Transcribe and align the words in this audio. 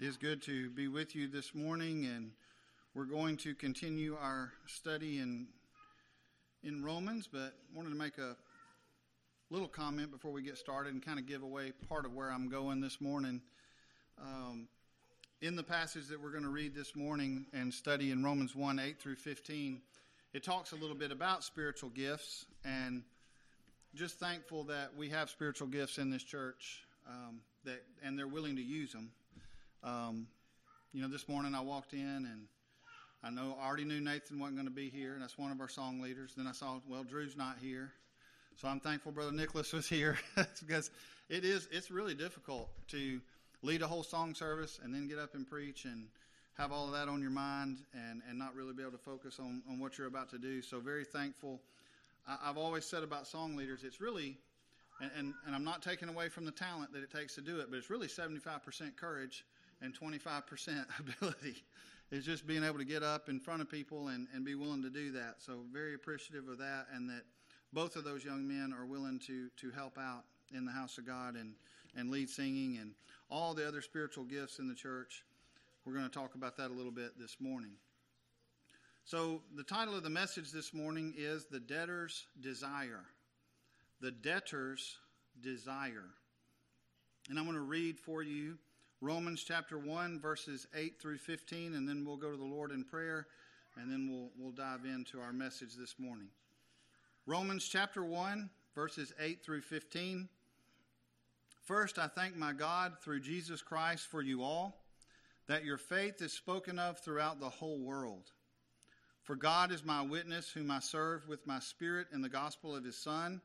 It 0.00 0.04
is 0.04 0.16
good 0.16 0.40
to 0.42 0.70
be 0.70 0.86
with 0.86 1.16
you 1.16 1.26
this 1.26 1.56
morning, 1.56 2.06
and 2.06 2.30
we're 2.94 3.04
going 3.04 3.36
to 3.38 3.52
continue 3.52 4.16
our 4.16 4.52
study 4.66 5.18
in 5.18 5.48
in 6.62 6.84
Romans. 6.84 7.28
But 7.30 7.54
wanted 7.74 7.88
to 7.88 7.96
make 7.96 8.16
a 8.18 8.36
little 9.50 9.66
comment 9.66 10.12
before 10.12 10.30
we 10.30 10.42
get 10.42 10.56
started 10.56 10.92
and 10.92 11.04
kind 11.04 11.18
of 11.18 11.26
give 11.26 11.42
away 11.42 11.72
part 11.88 12.06
of 12.06 12.14
where 12.14 12.30
I'm 12.30 12.48
going 12.48 12.80
this 12.80 13.00
morning. 13.00 13.40
Um, 14.22 14.68
in 15.40 15.56
the 15.56 15.64
passage 15.64 16.06
that 16.10 16.22
we're 16.22 16.30
going 16.30 16.44
to 16.44 16.48
read 16.48 16.76
this 16.76 16.94
morning 16.94 17.46
and 17.52 17.74
study 17.74 18.12
in 18.12 18.22
Romans 18.22 18.54
1 18.54 18.78
8 18.78 19.00
through 19.00 19.16
15, 19.16 19.80
it 20.32 20.44
talks 20.44 20.70
a 20.70 20.76
little 20.76 20.94
bit 20.94 21.10
about 21.10 21.42
spiritual 21.42 21.90
gifts 21.90 22.46
and 22.64 23.02
just 23.96 24.20
thankful 24.20 24.62
that 24.62 24.96
we 24.96 25.08
have 25.08 25.28
spiritual 25.28 25.66
gifts 25.66 25.98
in 25.98 26.08
this 26.08 26.22
church 26.22 26.84
um, 27.08 27.40
that 27.64 27.82
and 28.04 28.16
they're 28.16 28.28
willing 28.28 28.54
to 28.54 28.62
use 28.62 28.92
them. 28.92 29.10
Um, 29.82 30.26
you 30.92 31.02
know, 31.02 31.08
this 31.08 31.28
morning 31.28 31.54
I 31.54 31.60
walked 31.60 31.92
in 31.92 32.00
and 32.00 32.46
I 33.22 33.30
know 33.30 33.56
I 33.60 33.66
already 33.66 33.84
knew 33.84 34.00
Nathan 34.00 34.38
wasn't 34.38 34.56
going 34.56 34.68
to 34.68 34.74
be 34.74 34.90
here, 34.90 35.14
and 35.14 35.22
that's 35.22 35.36
one 35.36 35.50
of 35.50 35.60
our 35.60 35.68
song 35.68 36.00
leaders. 36.00 36.32
Then 36.36 36.46
I 36.46 36.52
saw, 36.52 36.80
well, 36.88 37.02
Drew's 37.02 37.36
not 37.36 37.56
here, 37.60 37.92
so 38.56 38.68
I'm 38.68 38.80
thankful 38.80 39.12
Brother 39.12 39.32
Nicholas 39.32 39.72
was 39.72 39.88
here 39.88 40.18
because 40.60 40.90
it 41.28 41.44
is 41.44 41.68
it's 41.70 41.90
really 41.90 42.14
difficult 42.14 42.70
to 42.88 43.20
lead 43.62 43.82
a 43.82 43.88
whole 43.88 44.04
song 44.04 44.34
service 44.34 44.78
and 44.82 44.94
then 44.94 45.08
get 45.08 45.18
up 45.18 45.34
and 45.34 45.48
preach 45.48 45.84
and 45.84 46.06
have 46.56 46.72
all 46.72 46.86
of 46.86 46.92
that 46.92 47.08
on 47.08 47.20
your 47.20 47.30
mind 47.30 47.78
and, 47.92 48.20
and 48.28 48.38
not 48.38 48.54
really 48.54 48.72
be 48.72 48.82
able 48.82 48.92
to 48.92 48.98
focus 48.98 49.38
on, 49.38 49.62
on 49.70 49.78
what 49.78 49.96
you're 49.96 50.08
about 50.08 50.28
to 50.30 50.38
do. 50.38 50.60
So 50.60 50.80
very 50.80 51.04
thankful. 51.04 51.60
I, 52.26 52.48
have 52.48 52.58
always 52.58 52.84
said 52.84 53.02
about 53.02 53.26
song 53.26 53.56
leaders, 53.56 53.84
it's 53.84 54.00
really, 54.00 54.38
and, 55.00 55.10
and, 55.16 55.34
and 55.46 55.54
I'm 55.54 55.64
not 55.64 55.82
taking 55.82 56.08
away 56.08 56.28
from 56.28 56.44
the 56.44 56.50
talent 56.50 56.92
that 56.92 57.02
it 57.02 57.12
takes 57.12 57.36
to 57.36 57.40
do 57.40 57.60
it, 57.60 57.66
but 57.70 57.78
it's 57.78 57.90
really 57.90 58.08
75% 58.08 58.96
courage 58.96 59.44
and 59.82 59.98
25% 59.98 60.84
ability 60.98 61.64
is 62.10 62.24
just 62.24 62.46
being 62.46 62.64
able 62.64 62.78
to 62.78 62.84
get 62.84 63.02
up 63.02 63.28
in 63.28 63.38
front 63.38 63.60
of 63.60 63.70
people 63.70 64.08
and, 64.08 64.26
and 64.34 64.44
be 64.44 64.54
willing 64.54 64.82
to 64.82 64.90
do 64.90 65.12
that. 65.12 65.36
So 65.38 65.60
very 65.72 65.94
appreciative 65.94 66.48
of 66.48 66.58
that 66.58 66.86
and 66.94 67.08
that 67.10 67.22
both 67.72 67.96
of 67.96 68.04
those 68.04 68.24
young 68.24 68.48
men 68.48 68.74
are 68.76 68.86
willing 68.86 69.18
to, 69.26 69.48
to 69.56 69.70
help 69.70 69.98
out 69.98 70.24
in 70.56 70.64
the 70.64 70.72
house 70.72 70.96
of 70.96 71.06
God 71.06 71.34
and, 71.34 71.52
and 71.94 72.10
lead 72.10 72.30
singing 72.30 72.78
and 72.80 72.92
all 73.30 73.52
the 73.52 73.66
other 73.66 73.82
spiritual 73.82 74.24
gifts 74.24 74.58
in 74.58 74.68
the 74.68 74.74
church. 74.74 75.22
We're 75.84 75.92
going 75.92 76.08
to 76.08 76.10
talk 76.10 76.34
about 76.34 76.56
that 76.56 76.70
a 76.70 76.74
little 76.74 76.92
bit 76.92 77.18
this 77.18 77.36
morning. 77.40 77.72
So 79.04 79.42
the 79.54 79.62
title 79.62 79.94
of 79.94 80.02
the 80.02 80.10
message 80.10 80.50
this 80.50 80.74
morning 80.74 81.14
is 81.16 81.46
The 81.46 81.60
Debtor's 81.60 82.26
Desire. 82.40 83.04
The 84.00 84.10
Debtor's 84.10 84.96
Desire. 85.40 86.10
And 87.28 87.38
I'm 87.38 87.44
going 87.44 87.56
to 87.56 87.62
read 87.62 87.98
for 87.98 88.22
you 88.22 88.58
Romans 89.00 89.44
chapter 89.44 89.78
1, 89.78 90.18
verses 90.18 90.66
8 90.74 91.00
through 91.00 91.18
15, 91.18 91.74
and 91.74 91.88
then 91.88 92.04
we'll 92.04 92.16
go 92.16 92.32
to 92.32 92.36
the 92.36 92.42
Lord 92.42 92.72
in 92.72 92.82
prayer, 92.82 93.28
and 93.76 93.88
then 93.88 94.08
we'll, 94.10 94.30
we'll 94.36 94.52
dive 94.52 94.84
into 94.84 95.20
our 95.20 95.32
message 95.32 95.76
this 95.78 95.94
morning. 96.00 96.26
Romans 97.24 97.68
chapter 97.68 98.04
1, 98.04 98.50
verses 98.74 99.14
8 99.20 99.44
through 99.44 99.60
15. 99.60 100.28
First, 101.62 101.96
I 101.96 102.08
thank 102.08 102.36
my 102.36 102.52
God 102.52 102.94
through 103.00 103.20
Jesus 103.20 103.62
Christ 103.62 104.08
for 104.08 104.20
you 104.20 104.42
all, 104.42 104.82
that 105.46 105.64
your 105.64 105.78
faith 105.78 106.20
is 106.20 106.32
spoken 106.32 106.80
of 106.80 106.98
throughout 106.98 107.38
the 107.38 107.48
whole 107.48 107.78
world. 107.78 108.32
For 109.22 109.36
God 109.36 109.70
is 109.70 109.84
my 109.84 110.02
witness, 110.02 110.50
whom 110.50 110.72
I 110.72 110.80
serve 110.80 111.28
with 111.28 111.46
my 111.46 111.60
spirit 111.60 112.08
in 112.12 112.20
the 112.20 112.28
gospel 112.28 112.74
of 112.74 112.82
his 112.82 112.96
Son, 112.96 113.42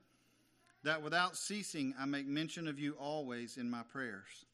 that 0.84 1.04
without 1.04 1.38
ceasing 1.38 1.94
I 2.00 2.06
make 2.06 2.26
mention 2.26 2.68
of 2.68 2.80
you 2.80 2.94
always 2.94 3.58
in 3.58 3.70
my 3.70 3.84
prayers 3.84 4.46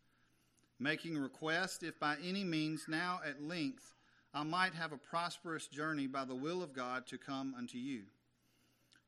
making 0.80 1.18
request, 1.18 1.84
if 1.84 2.00
by 2.00 2.16
any 2.24 2.44
means 2.44 2.86
now 2.88 3.20
at 3.26 3.42
length 3.42 3.94
I 4.34 4.44
might 4.44 4.74
have 4.76 4.92
a 4.92 4.98
prosperous 4.98 5.68
journey 5.68 6.08
by 6.08 6.24
the 6.24 6.36
will 6.36 6.62
of 6.62 6.74
God 6.74 7.08
to 7.08 7.18
come 7.18 7.56
unto 7.58 7.78
you. 7.78 8.04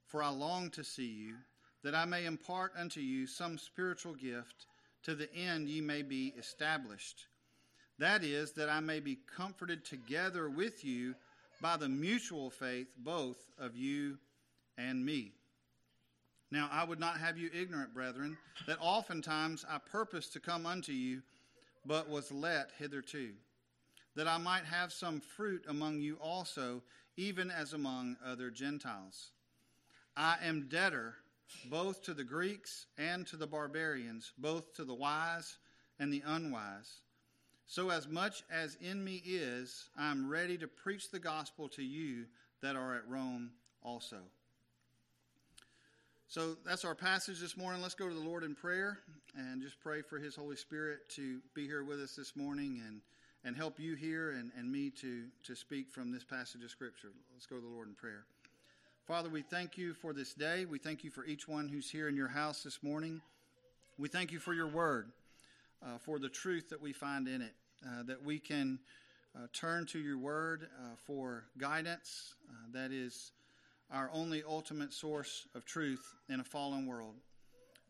For 0.08 0.24
I 0.24 0.30
long 0.30 0.72
to 0.72 0.84
see 0.84 1.08
you, 1.08 1.36
that 1.84 1.96
I 1.96 2.06
may 2.06 2.26
impart 2.26 2.74
unto 2.78 3.00
you 3.00 3.28
some 3.28 3.58
spiritual 3.58 4.14
gift, 4.14 4.66
to 5.04 5.16
the 5.16 5.34
end 5.34 5.70
ye 5.70 5.82
may 5.82 6.02
be 6.02 6.34
established. 6.38 7.26
That 7.98 8.24
is, 8.24 8.52
that 8.54 8.70
I 8.70 8.80
may 8.80 9.00
be 9.00 9.20
comforted 9.36 9.86
together 9.86 10.50
with 10.50 10.84
you 10.84 11.16
by 11.62 11.78
the 11.78 11.90
mutual 11.90 12.50
faith 12.50 12.88
both 12.98 13.38
of 13.60 13.76
you 13.76 14.18
and 14.78 15.06
me. 15.06 15.34
Now 16.52 16.68
I 16.72 16.84
would 16.84 17.00
not 17.00 17.18
have 17.18 17.38
you 17.38 17.50
ignorant, 17.54 17.94
brethren, 17.94 18.38
that 18.68 18.78
oftentimes 18.82 19.66
I 19.70 19.78
purpose 19.78 20.28
to 20.30 20.40
come 20.40 20.66
unto 20.66 20.92
you 20.92 21.22
but 21.86 22.10
was 22.10 22.32
let 22.32 22.72
hitherto, 22.78 23.32
that 24.16 24.28
I 24.28 24.38
might 24.38 24.66
have 24.66 24.92
some 24.92 25.20
fruit 25.20 25.66
among 25.68 26.02
you 26.02 26.18
also, 26.22 26.84
even 27.18 27.52
as 27.52 27.74
among 27.74 28.18
other 28.26 28.50
Gentiles. 28.50 29.32
I 30.16 30.38
am 30.44 30.68
debtor 30.70 31.16
both 31.70 32.04
to 32.04 32.14
the 32.14 32.24
Greeks 32.24 32.86
and 32.98 33.26
to 33.28 33.36
the 33.36 33.48
barbarians, 33.48 34.32
both 34.38 34.74
to 34.76 34.84
the 34.84 34.94
wise 34.94 35.58
and 36.00 36.12
the 36.12 36.24
unwise. 36.26 37.02
So, 37.68 37.90
as 37.90 38.08
much 38.08 38.44
as 38.52 38.76
in 38.82 39.04
me 39.04 39.22
is, 39.26 39.90
I 39.98 40.12
am 40.12 40.30
ready 40.30 40.58
to 40.58 40.68
preach 40.68 41.10
the 41.10 41.20
gospel 41.20 41.70
to 41.70 41.84
you 41.84 42.26
that 42.62 42.76
are 42.76 42.96
at 42.96 43.08
Rome 43.08 43.52
also. 43.82 44.18
So 46.32 46.56
that's 46.66 46.86
our 46.86 46.96
passage 46.96 47.42
this 47.42 47.58
morning. 47.58 47.82
Let's 47.82 47.94
go 47.94 48.08
to 48.08 48.16
the 48.16 48.22
Lord 48.22 48.46
in 48.46 48.56
prayer 48.56 49.00
and 49.36 49.62
just 49.62 49.78
pray 49.82 50.02
for 50.02 50.18
His 50.18 50.34
Holy 50.34 50.56
Spirit 50.56 51.10
to 51.16 51.42
be 51.54 51.66
here 51.68 51.84
with 51.84 52.00
us 52.00 52.16
this 52.16 52.38
morning 52.38 52.82
and, 52.88 53.02
and 53.44 53.54
help 53.54 53.82
you 53.82 53.96
here 53.96 54.32
and, 54.32 54.50
and 54.58 54.72
me 54.72 54.92
to, 54.92 55.26
to 55.44 55.58
speak 55.58 55.92
from 55.92 56.10
this 56.10 56.24
passage 56.24 56.64
of 56.64 56.72
Scripture. 56.72 57.10
Let's 57.34 57.48
go 57.48 57.58
to 57.58 57.62
the 57.62 57.68
Lord 57.68 57.90
in 57.90 57.96
prayer. 57.96 58.24
Father, 59.06 59.28
we 59.28 59.42
thank 59.42 59.78
you 59.78 59.94
for 59.94 60.14
this 60.14 60.34
day. 60.34 60.64
We 60.64 60.80
thank 60.80 61.04
you 61.04 61.10
for 61.10 61.26
each 61.26 61.50
one 61.50 61.68
who's 61.68 61.90
here 61.90 62.08
in 62.08 62.16
your 62.16 62.30
house 62.30 62.64
this 62.64 62.82
morning. 62.82 63.20
We 63.98 64.08
thank 64.08 64.32
you 64.32 64.40
for 64.40 64.54
your 64.54 64.70
word, 64.70 65.12
uh, 65.86 65.98
for 65.98 66.18
the 66.18 66.30
truth 66.30 66.70
that 66.70 66.82
we 66.82 66.94
find 66.94 67.28
in 67.28 67.42
it, 67.42 67.56
uh, 67.86 68.04
that 68.04 68.24
we 68.24 68.40
can 68.40 68.80
uh, 69.36 69.48
turn 69.52 69.86
to 69.88 70.00
your 70.00 70.18
word 70.18 70.70
uh, 70.82 70.96
for 70.96 71.44
guidance 71.58 72.36
uh, 72.50 72.54
that 72.72 72.94
is 72.94 73.34
our 73.92 74.10
only 74.14 74.44
ultimate 74.48 74.94
source 74.94 75.48
of 75.54 75.66
truth 75.66 76.16
in 76.30 76.40
a 76.40 76.44
fallen 76.44 76.86
world. 76.86 77.16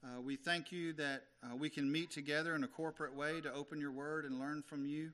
Uh, 0.03 0.19
we 0.19 0.35
thank 0.35 0.71
you 0.71 0.93
that 0.93 1.23
uh, 1.43 1.55
we 1.55 1.69
can 1.69 1.91
meet 1.91 2.09
together 2.09 2.55
in 2.55 2.63
a 2.63 2.67
corporate 2.67 3.15
way 3.15 3.39
to 3.39 3.53
open 3.53 3.79
your 3.79 3.91
word 3.91 4.25
and 4.25 4.39
learn 4.39 4.63
from 4.63 4.85
you. 4.85 5.11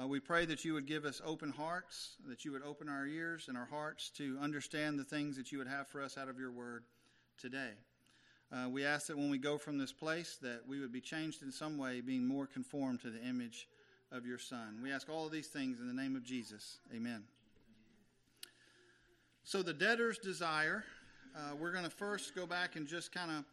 Uh, 0.00 0.06
we 0.06 0.20
pray 0.20 0.44
that 0.44 0.64
you 0.64 0.74
would 0.74 0.86
give 0.86 1.04
us 1.04 1.22
open 1.24 1.50
hearts, 1.50 2.16
that 2.28 2.44
you 2.44 2.52
would 2.52 2.62
open 2.62 2.88
our 2.88 3.06
ears 3.06 3.46
and 3.48 3.56
our 3.56 3.64
hearts 3.64 4.10
to 4.10 4.38
understand 4.40 4.98
the 4.98 5.04
things 5.04 5.36
that 5.36 5.50
you 5.50 5.58
would 5.58 5.66
have 5.66 5.88
for 5.88 6.02
us 6.02 6.18
out 6.18 6.28
of 6.28 6.38
your 6.38 6.52
word 6.52 6.84
today. 7.38 7.70
Uh, 8.52 8.68
we 8.68 8.84
ask 8.84 9.06
that 9.06 9.16
when 9.16 9.30
we 9.30 9.38
go 9.38 9.58
from 9.58 9.78
this 9.78 9.92
place 9.92 10.38
that 10.42 10.60
we 10.68 10.78
would 10.78 10.92
be 10.92 11.00
changed 11.00 11.42
in 11.42 11.50
some 11.50 11.78
way, 11.78 12.00
being 12.00 12.26
more 12.26 12.46
conformed 12.46 13.00
to 13.00 13.10
the 13.10 13.22
image 13.22 13.66
of 14.12 14.26
your 14.26 14.38
Son. 14.38 14.80
We 14.82 14.92
ask 14.92 15.08
all 15.08 15.26
of 15.26 15.32
these 15.32 15.48
things 15.48 15.80
in 15.80 15.88
the 15.88 16.02
name 16.02 16.16
of 16.16 16.22
Jesus. 16.22 16.78
Amen. 16.94 17.24
So, 19.44 19.62
the 19.62 19.72
debtor's 19.72 20.18
desire, 20.18 20.84
uh, 21.34 21.54
we're 21.58 21.72
going 21.72 21.84
to 21.84 21.90
first 21.90 22.34
go 22.34 22.46
back 22.46 22.76
and 22.76 22.86
just 22.86 23.12
kind 23.12 23.30
of, 23.30 23.44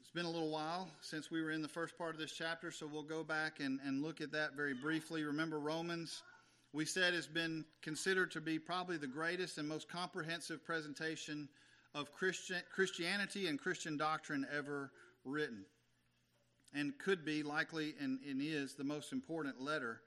it's 0.00 0.10
been 0.10 0.24
a 0.24 0.30
little 0.30 0.50
while 0.50 0.88
since 1.00 1.30
we 1.30 1.42
were 1.42 1.50
in 1.50 1.62
the 1.62 1.68
first 1.68 1.98
part 1.98 2.14
of 2.14 2.20
this 2.20 2.32
chapter, 2.32 2.70
so 2.70 2.86
we'll 2.86 3.02
go 3.02 3.24
back 3.24 3.60
and, 3.60 3.80
and 3.84 4.02
look 4.02 4.20
at 4.20 4.30
that 4.32 4.54
very 4.54 4.74
briefly. 4.74 5.24
Remember, 5.24 5.58
Romans, 5.58 6.22
we 6.72 6.84
said, 6.84 7.12
has 7.12 7.26
been 7.26 7.64
considered 7.82 8.30
to 8.30 8.40
be 8.40 8.58
probably 8.58 8.96
the 8.96 9.06
greatest 9.06 9.58
and 9.58 9.68
most 9.68 9.88
comprehensive 9.88 10.64
presentation 10.64 11.48
of 11.94 12.12
Christian, 12.12 12.60
Christianity 12.72 13.48
and 13.48 13.58
Christian 13.58 13.96
doctrine 13.96 14.46
ever 14.56 14.92
written, 15.24 15.64
and 16.72 16.96
could 16.98 17.24
be 17.24 17.42
likely 17.42 17.94
and, 18.00 18.20
and 18.28 18.40
is 18.40 18.74
the 18.74 18.84
most 18.84 19.12
important 19.12 19.60
letter 19.60 20.02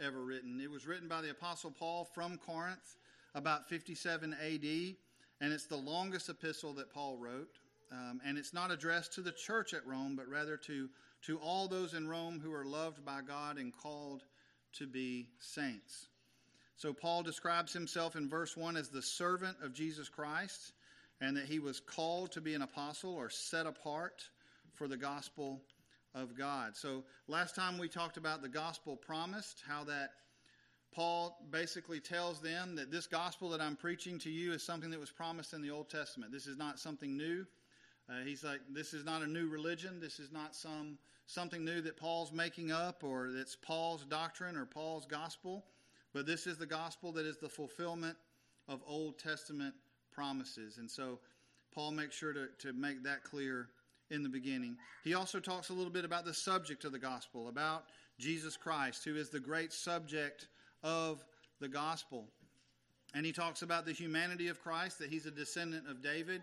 ever 0.00 0.22
written. 0.22 0.60
It 0.60 0.70
was 0.70 0.86
written 0.86 1.08
by 1.08 1.20
the 1.20 1.30
Apostle 1.30 1.72
Paul 1.72 2.04
from 2.14 2.38
Corinth 2.38 2.96
about 3.34 3.68
57 3.68 4.32
AD, 4.32 4.96
and 5.40 5.52
it's 5.52 5.66
the 5.66 5.76
longest 5.76 6.28
epistle 6.28 6.74
that 6.74 6.92
Paul 6.92 7.18
wrote. 7.18 7.58
Um, 7.92 8.20
and 8.24 8.38
it's 8.38 8.54
not 8.54 8.70
addressed 8.70 9.14
to 9.14 9.20
the 9.20 9.32
church 9.32 9.74
at 9.74 9.86
Rome, 9.86 10.16
but 10.16 10.28
rather 10.28 10.56
to, 10.56 10.88
to 11.26 11.38
all 11.38 11.68
those 11.68 11.94
in 11.94 12.08
Rome 12.08 12.40
who 12.42 12.52
are 12.52 12.64
loved 12.64 13.04
by 13.04 13.20
God 13.20 13.58
and 13.58 13.72
called 13.72 14.22
to 14.78 14.86
be 14.86 15.28
saints. 15.38 16.08
So 16.76 16.92
Paul 16.92 17.22
describes 17.22 17.72
himself 17.72 18.16
in 18.16 18.28
verse 18.28 18.56
1 18.56 18.76
as 18.76 18.88
the 18.88 19.02
servant 19.02 19.58
of 19.62 19.72
Jesus 19.72 20.08
Christ, 20.08 20.72
and 21.20 21.36
that 21.36 21.46
he 21.46 21.60
was 21.60 21.80
called 21.80 22.32
to 22.32 22.40
be 22.40 22.54
an 22.54 22.62
apostle 22.62 23.14
or 23.14 23.30
set 23.30 23.66
apart 23.66 24.28
for 24.72 24.88
the 24.88 24.96
gospel 24.96 25.62
of 26.14 26.36
God. 26.36 26.76
So 26.76 27.04
last 27.28 27.54
time 27.54 27.78
we 27.78 27.88
talked 27.88 28.16
about 28.16 28.42
the 28.42 28.48
gospel 28.48 28.96
promised, 28.96 29.62
how 29.66 29.84
that 29.84 30.10
Paul 30.94 31.36
basically 31.50 31.98
tells 31.98 32.40
them 32.40 32.76
that 32.76 32.90
this 32.90 33.06
gospel 33.06 33.48
that 33.50 33.60
I'm 33.60 33.74
preaching 33.74 34.18
to 34.20 34.30
you 34.30 34.52
is 34.52 34.62
something 34.62 34.90
that 34.90 35.00
was 35.00 35.10
promised 35.10 35.52
in 35.52 35.60
the 35.60 35.70
Old 35.70 35.90
Testament. 35.90 36.30
This 36.30 36.46
is 36.46 36.56
not 36.56 36.78
something 36.78 37.16
new. 37.16 37.44
Uh, 38.08 38.24
he's 38.24 38.44
like, 38.44 38.60
this 38.70 38.94
is 38.94 39.04
not 39.04 39.22
a 39.22 39.26
new 39.26 39.48
religion. 39.48 39.98
This 40.00 40.20
is 40.20 40.30
not 40.30 40.54
some 40.54 40.98
something 41.26 41.64
new 41.64 41.80
that 41.80 41.96
Paul's 41.96 42.32
making 42.32 42.70
up 42.70 43.02
or 43.02 43.30
that's 43.32 43.56
Paul's 43.56 44.04
doctrine 44.04 44.56
or 44.56 44.66
Paul's 44.66 45.06
gospel, 45.06 45.64
but 46.12 46.26
this 46.26 46.46
is 46.46 46.58
the 46.58 46.66
gospel 46.66 47.12
that 47.12 47.24
is 47.24 47.38
the 47.38 47.48
fulfillment 47.48 48.16
of 48.68 48.82
Old 48.86 49.18
Testament 49.18 49.74
promises. 50.12 50.76
And 50.76 50.90
so 50.90 51.18
Paul 51.74 51.92
makes 51.92 52.14
sure 52.14 52.34
to, 52.34 52.48
to 52.58 52.72
make 52.74 53.02
that 53.04 53.24
clear 53.24 53.68
in 54.10 54.22
the 54.22 54.28
beginning. 54.28 54.76
He 55.02 55.14
also 55.14 55.40
talks 55.40 55.70
a 55.70 55.72
little 55.72 55.90
bit 55.90 56.04
about 56.04 56.26
the 56.26 56.34
subject 56.34 56.84
of 56.84 56.92
the 56.92 56.98
gospel, 56.98 57.48
about 57.48 57.84
Jesus 58.18 58.56
Christ, 58.56 59.02
who 59.04 59.16
is 59.16 59.30
the 59.30 59.40
great 59.40 59.72
subject 59.72 60.48
of 60.84 61.24
the 61.60 61.68
gospel. 61.68 62.26
And 63.14 63.26
he 63.26 63.32
talks 63.32 63.62
about 63.62 63.86
the 63.86 63.92
humanity 63.92 64.48
of 64.48 64.62
Christ, 64.62 64.98
that 65.00 65.08
he's 65.08 65.26
a 65.26 65.30
descendant 65.30 65.88
of 65.88 66.02
David. 66.02 66.42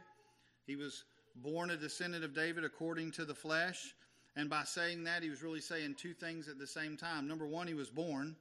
He 0.65 0.75
was 0.75 1.03
born 1.35 1.69
a 1.69 1.77
descendant 1.77 2.23
of 2.23 2.33
David 2.33 2.65
according 2.65 3.11
to 3.11 3.25
the 3.25 3.35
flesh. 3.35 3.93
And 4.35 4.49
by 4.49 4.63
saying 4.63 5.03
that, 5.03 5.23
he 5.23 5.29
was 5.29 5.43
really 5.43 5.61
saying 5.61 5.95
two 5.95 6.13
things 6.13 6.47
at 6.47 6.57
the 6.57 6.67
same 6.67 6.97
time. 6.97 7.27
Number 7.27 7.45
one, 7.45 7.67
he 7.67 7.73
was 7.73 7.89
born, 7.89 8.35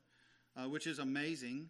uh, 0.56 0.69
which 0.69 0.87
is 0.87 1.00
amazing, 1.00 1.69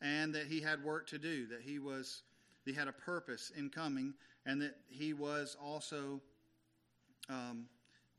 and 0.00 0.34
that 0.34 0.46
he 0.46 0.60
had 0.60 0.82
work 0.82 1.06
to 1.08 1.18
do, 1.18 1.46
that 1.46 1.60
he 1.60 1.78
was 1.78 2.22
he 2.64 2.72
had 2.74 2.88
a 2.88 2.92
purpose 2.92 3.50
in 3.56 3.70
coming, 3.70 4.12
and 4.44 4.60
that 4.60 4.76
he 4.88 5.14
was 5.14 5.56
also 5.62 6.20
um, 7.30 7.66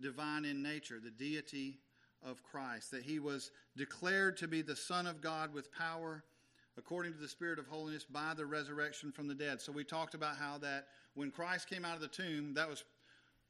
divine 0.02 0.46
in 0.46 0.64
nature, 0.64 1.00
the 1.04 1.12
deity 1.12 1.78
of 2.26 2.44
Christ, 2.44 2.92
that 2.92 3.04
he 3.04 3.20
was 3.20 3.52
declared 3.78 4.38
to 4.38 4.48
be 4.48 4.62
the 4.62 4.76
Son 4.76 5.08
of 5.08 5.22
God 5.22 5.54
with 5.54 5.72
power 5.74 6.24
according 6.78 7.14
to 7.14 7.20
the 7.20 7.28
Spirit 7.28 7.60
of 7.60 7.68
holiness 7.68 8.06
by 8.06 8.34
the 8.36 8.46
resurrection 8.46 9.12
from 9.12 9.28
the 9.28 9.36
dead. 9.36 9.62
So 9.62 9.72
we 9.72 9.84
talked 9.84 10.14
about 10.14 10.38
how 10.38 10.58
that 10.60 10.88
when 11.14 11.32
Christ 11.32 11.70
came 11.70 11.84
out 11.84 11.96
of 11.96 12.02
the 12.02 12.08
tomb, 12.08 12.54
that 12.54 12.70
was 12.70 12.84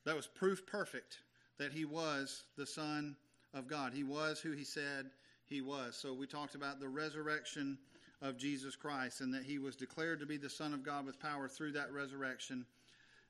that 0.05 0.15
was 0.15 0.27
proof 0.27 0.65
perfect 0.65 1.19
that 1.59 1.71
he 1.71 1.85
was 1.85 2.43
the 2.57 2.65
Son 2.65 3.15
of 3.53 3.67
God. 3.67 3.93
He 3.93 4.03
was 4.03 4.39
who 4.39 4.51
he 4.51 4.63
said 4.63 5.11
he 5.45 5.61
was. 5.61 5.95
So 5.95 6.13
we 6.13 6.25
talked 6.25 6.55
about 6.55 6.79
the 6.79 6.87
resurrection 6.87 7.77
of 8.21 8.37
Jesus 8.37 8.75
Christ 8.75 9.21
and 9.21 9.33
that 9.33 9.43
he 9.43 9.59
was 9.59 9.75
declared 9.75 10.19
to 10.19 10.25
be 10.25 10.37
the 10.37 10.49
Son 10.49 10.73
of 10.73 10.83
God 10.83 11.05
with 11.05 11.19
power 11.19 11.47
through 11.47 11.73
that 11.73 11.91
resurrection. 11.91 12.65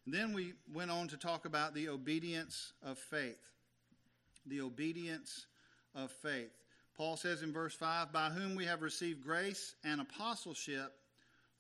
And 0.06 0.14
then 0.14 0.34
we 0.34 0.54
went 0.74 0.92
on 0.92 1.08
to 1.10 1.18
talk 1.18 1.46
about 1.46 1.74
the 1.74 1.90
obedience 1.90 2.74
of 2.84 2.98
faith. 2.98 3.40
The 4.50 4.62
obedience 4.62 5.46
of 5.96 6.12
faith. 6.12 6.52
Paul 6.98 7.16
says 7.16 7.44
in 7.44 7.54
verse 7.54 7.74
5 7.74 8.12
By 8.12 8.30
whom 8.30 8.56
we 8.56 8.66
have 8.66 8.82
received 8.82 9.24
grace 9.24 9.76
and 9.84 10.02
apostleship 10.02 10.94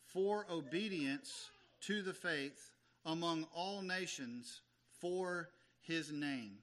for 0.05 0.45
obedience 0.51 1.49
to 1.81 2.01
the 2.01 2.13
faith 2.13 2.73
among 3.05 3.47
all 3.55 3.81
nations 3.81 4.61
for 4.99 5.49
his 5.81 6.11
name. 6.11 6.57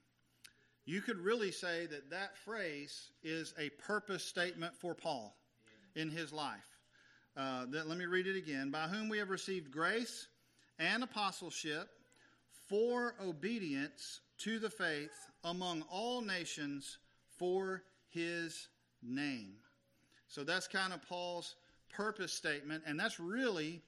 You 0.84 1.00
could 1.00 1.19
really 1.19 1.50
say 1.50 1.87
that 1.87 2.11
that 2.11 2.37
phrase 2.38 3.11
is 3.23 3.55
a 3.58 3.70
purpose 3.70 4.25
statement 4.25 4.75
for 4.76 4.94
Paul 4.94 5.37
in 5.94 6.11
his 6.11 6.32
life. 6.32 6.78
Uh, 7.37 7.67
that, 7.70 7.88
let 7.88 7.99
me 7.99 8.06
read 8.06 8.26
it 8.26 8.37
again. 8.37 8.70
By 8.70 8.87
whom 8.88 9.08
we 9.08 9.19
have 9.19 9.31
received 9.31 9.70
grace 9.70 10.28
and 10.78 11.02
apostleship 11.02 11.88
for 12.69 13.14
obedience 13.23 14.20
to 14.38 14.58
the 14.58 14.70
faith 14.70 15.31
among 15.47 15.83
all 15.91 16.21
nations 16.21 16.99
for 17.39 17.83
his 18.09 18.69
name. 19.03 19.55
So 20.29 20.45
that's 20.45 20.67
kind 20.67 20.93
of 20.93 21.01
Paul's 21.09 21.55
purpose 21.89 22.33
statement, 22.33 22.83
and 22.87 22.99
that's 22.99 23.19
really 23.19 23.81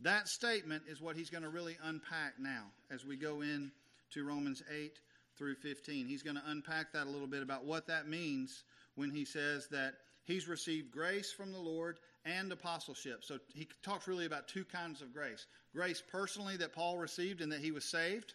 that 0.00 0.28
statement 0.28 0.82
is 0.88 1.00
what 1.00 1.16
he's 1.16 1.30
going 1.30 1.42
to 1.42 1.48
really 1.48 1.76
unpack 1.82 2.34
now 2.38 2.64
as 2.90 3.04
we 3.04 3.16
go 3.16 3.40
in 3.40 3.72
to 4.12 4.24
Romans 4.24 4.62
8 4.70 4.92
through 5.38 5.54
15. 5.56 6.06
He's 6.06 6.22
going 6.22 6.36
to 6.36 6.42
unpack 6.46 6.92
that 6.92 7.06
a 7.06 7.10
little 7.10 7.26
bit 7.26 7.42
about 7.42 7.64
what 7.64 7.86
that 7.86 8.06
means 8.06 8.64
when 8.94 9.10
he 9.10 9.24
says 9.24 9.68
that 9.68 9.94
he's 10.24 10.48
received 10.48 10.90
grace 10.90 11.32
from 11.32 11.50
the 11.50 11.58
Lord 11.58 11.98
and 12.26 12.52
apostleship. 12.52 13.24
So 13.24 13.38
he 13.54 13.66
talks 13.82 14.06
really 14.06 14.26
about 14.26 14.48
two 14.48 14.64
kinds 14.64 15.00
of 15.00 15.14
grace 15.14 15.46
grace 15.72 16.02
personally 16.10 16.56
that 16.58 16.74
Paul 16.74 16.98
received 16.98 17.40
and 17.40 17.52
that 17.52 17.60
he 17.60 17.70
was 17.70 17.84
saved. 17.84 18.34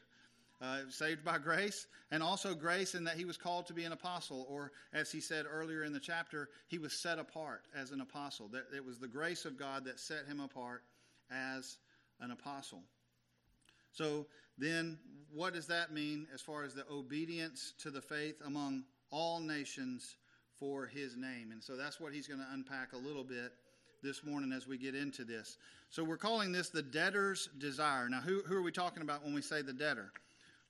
Uh, 0.61 0.81
saved 0.89 1.25
by 1.25 1.39
grace, 1.39 1.87
and 2.11 2.21
also 2.21 2.53
grace 2.53 2.93
in 2.93 3.03
that 3.03 3.17
he 3.17 3.25
was 3.25 3.35
called 3.35 3.65
to 3.65 3.73
be 3.73 3.83
an 3.83 3.93
apostle, 3.93 4.45
or 4.47 4.71
as 4.93 5.11
he 5.11 5.19
said 5.19 5.45
earlier 5.51 5.83
in 5.83 5.91
the 5.91 5.99
chapter, 5.99 6.49
he 6.67 6.77
was 6.77 6.93
set 6.93 7.17
apart 7.17 7.63
as 7.75 7.89
an 7.89 7.99
apostle. 7.99 8.47
That 8.47 8.65
it 8.75 8.85
was 8.85 8.99
the 8.99 9.07
grace 9.07 9.45
of 9.45 9.57
God 9.57 9.83
that 9.85 9.99
set 9.99 10.27
him 10.27 10.39
apart 10.39 10.83
as 11.31 11.77
an 12.19 12.29
apostle. 12.29 12.83
So 13.91 14.27
then, 14.59 14.99
what 15.33 15.55
does 15.55 15.65
that 15.65 15.91
mean 15.91 16.27
as 16.31 16.41
far 16.41 16.63
as 16.63 16.75
the 16.75 16.85
obedience 16.91 17.73
to 17.79 17.89
the 17.89 18.01
faith 18.01 18.35
among 18.45 18.83
all 19.09 19.39
nations 19.39 20.15
for 20.59 20.85
his 20.85 21.17
name? 21.17 21.51
And 21.51 21.63
so 21.63 21.75
that's 21.75 21.99
what 21.99 22.13
he's 22.13 22.27
going 22.27 22.39
to 22.39 22.53
unpack 22.53 22.93
a 22.93 22.97
little 22.97 23.23
bit 23.23 23.51
this 24.03 24.23
morning 24.23 24.51
as 24.51 24.67
we 24.67 24.77
get 24.77 24.93
into 24.93 25.23
this. 25.23 25.57
So 25.89 26.03
we're 26.03 26.17
calling 26.17 26.51
this 26.51 26.69
the 26.69 26.83
debtor's 26.83 27.49
desire. 27.57 28.07
Now, 28.09 28.21
who, 28.21 28.43
who 28.43 28.55
are 28.55 28.61
we 28.61 28.71
talking 28.71 29.01
about 29.01 29.23
when 29.23 29.33
we 29.33 29.41
say 29.41 29.63
the 29.63 29.73
debtor? 29.73 30.11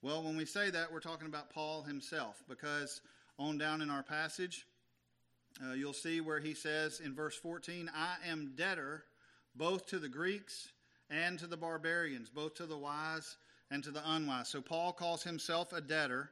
Well, 0.04 0.24
when 0.24 0.36
we 0.36 0.46
say 0.46 0.72
that, 0.72 0.92
we're 0.92 1.00
talking 1.00 1.28
about 1.28 1.52
Paul 1.52 1.84
himself, 1.84 2.44
because 2.50 3.02
on 3.38 3.60
down 3.60 3.84
in 3.84 3.92
our 3.92 4.02
passage, 4.02 4.66
uh, 5.64 5.74
you'll 5.74 5.94
see 5.94 6.22
where 6.22 6.40
he 6.40 6.56
says 6.56 7.02
in 7.02 7.14
verse 7.14 7.36
14, 7.36 7.88
I 7.96 8.16
am 8.28 8.54
debtor 8.56 9.04
both 9.56 9.86
to 9.88 10.00
the 10.00 10.10
Greeks 10.10 10.70
and 11.12 11.38
to 11.38 11.46
the 11.46 11.56
barbarians, 11.56 12.30
both 12.30 12.56
to 12.56 12.66
the 12.66 12.78
wise 12.78 13.36
and 13.70 13.84
to 13.84 13.92
the 13.92 14.02
unwise. 14.04 14.48
So 14.48 14.60
Paul 14.60 14.92
calls 14.92 15.22
himself 15.22 15.72
a 15.72 15.82
debtor, 15.82 16.32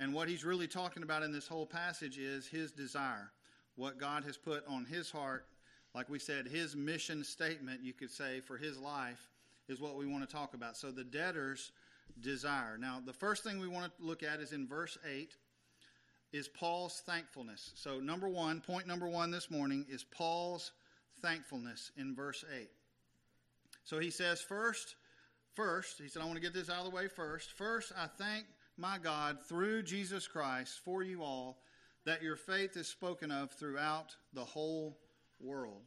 and 0.00 0.12
what 0.12 0.28
he's 0.28 0.44
really 0.44 0.66
talking 0.66 1.04
about 1.04 1.22
in 1.22 1.30
this 1.30 1.46
whole 1.46 1.66
passage 1.66 2.18
is 2.18 2.48
his 2.48 2.72
desire, 2.72 3.30
what 3.76 4.00
God 4.00 4.24
has 4.24 4.36
put 4.36 4.66
on 4.66 4.84
his 4.84 5.12
heart. 5.12 5.46
Like 5.94 6.08
we 6.08 6.18
said, 6.18 6.48
his 6.48 6.74
mission 6.74 7.22
statement, 7.22 7.84
you 7.84 7.92
could 7.92 8.10
say, 8.10 8.40
for 8.40 8.56
his 8.56 8.76
life 8.78 9.30
is 9.68 9.80
what 9.80 9.94
we 9.94 10.06
want 10.06 10.28
to 10.28 10.34
talk 10.34 10.54
about. 10.54 10.76
So 10.76 10.90
the 10.90 11.04
debtor's 11.04 11.70
desire. 12.20 12.76
Now, 12.78 13.00
the 13.04 13.12
first 13.12 13.44
thing 13.44 13.58
we 13.58 13.68
want 13.68 13.92
to 13.96 14.04
look 14.04 14.22
at 14.22 14.40
is 14.40 14.52
in 14.52 14.66
verse 14.66 14.98
8 15.08 15.34
is 16.32 16.48
Paul's 16.48 17.02
thankfulness. 17.06 17.72
So 17.74 18.00
number 18.00 18.28
1, 18.28 18.60
point 18.60 18.86
number 18.86 19.08
1 19.08 19.30
this 19.30 19.50
morning 19.50 19.86
is 19.88 20.04
Paul's 20.04 20.72
thankfulness 21.22 21.92
in 21.96 22.14
verse 22.14 22.44
8. 22.60 22.68
So 23.84 23.98
he 23.98 24.10
says, 24.10 24.40
first, 24.40 24.96
first, 25.54 26.00
he 26.02 26.08
said, 26.08 26.22
I 26.22 26.24
want 26.24 26.36
to 26.36 26.42
get 26.42 26.52
this 26.52 26.68
out 26.68 26.84
of 26.84 26.90
the 26.90 26.96
way 26.96 27.08
first. 27.08 27.52
First, 27.52 27.92
I 27.96 28.06
thank 28.18 28.46
my 28.76 28.98
God 28.98 29.38
through 29.48 29.84
Jesus 29.84 30.26
Christ 30.26 30.80
for 30.84 31.02
you 31.02 31.22
all 31.22 31.58
that 32.04 32.22
your 32.22 32.36
faith 32.36 32.76
is 32.76 32.88
spoken 32.88 33.30
of 33.30 33.50
throughout 33.50 34.14
the 34.32 34.44
whole 34.44 34.98
world. 35.40 35.82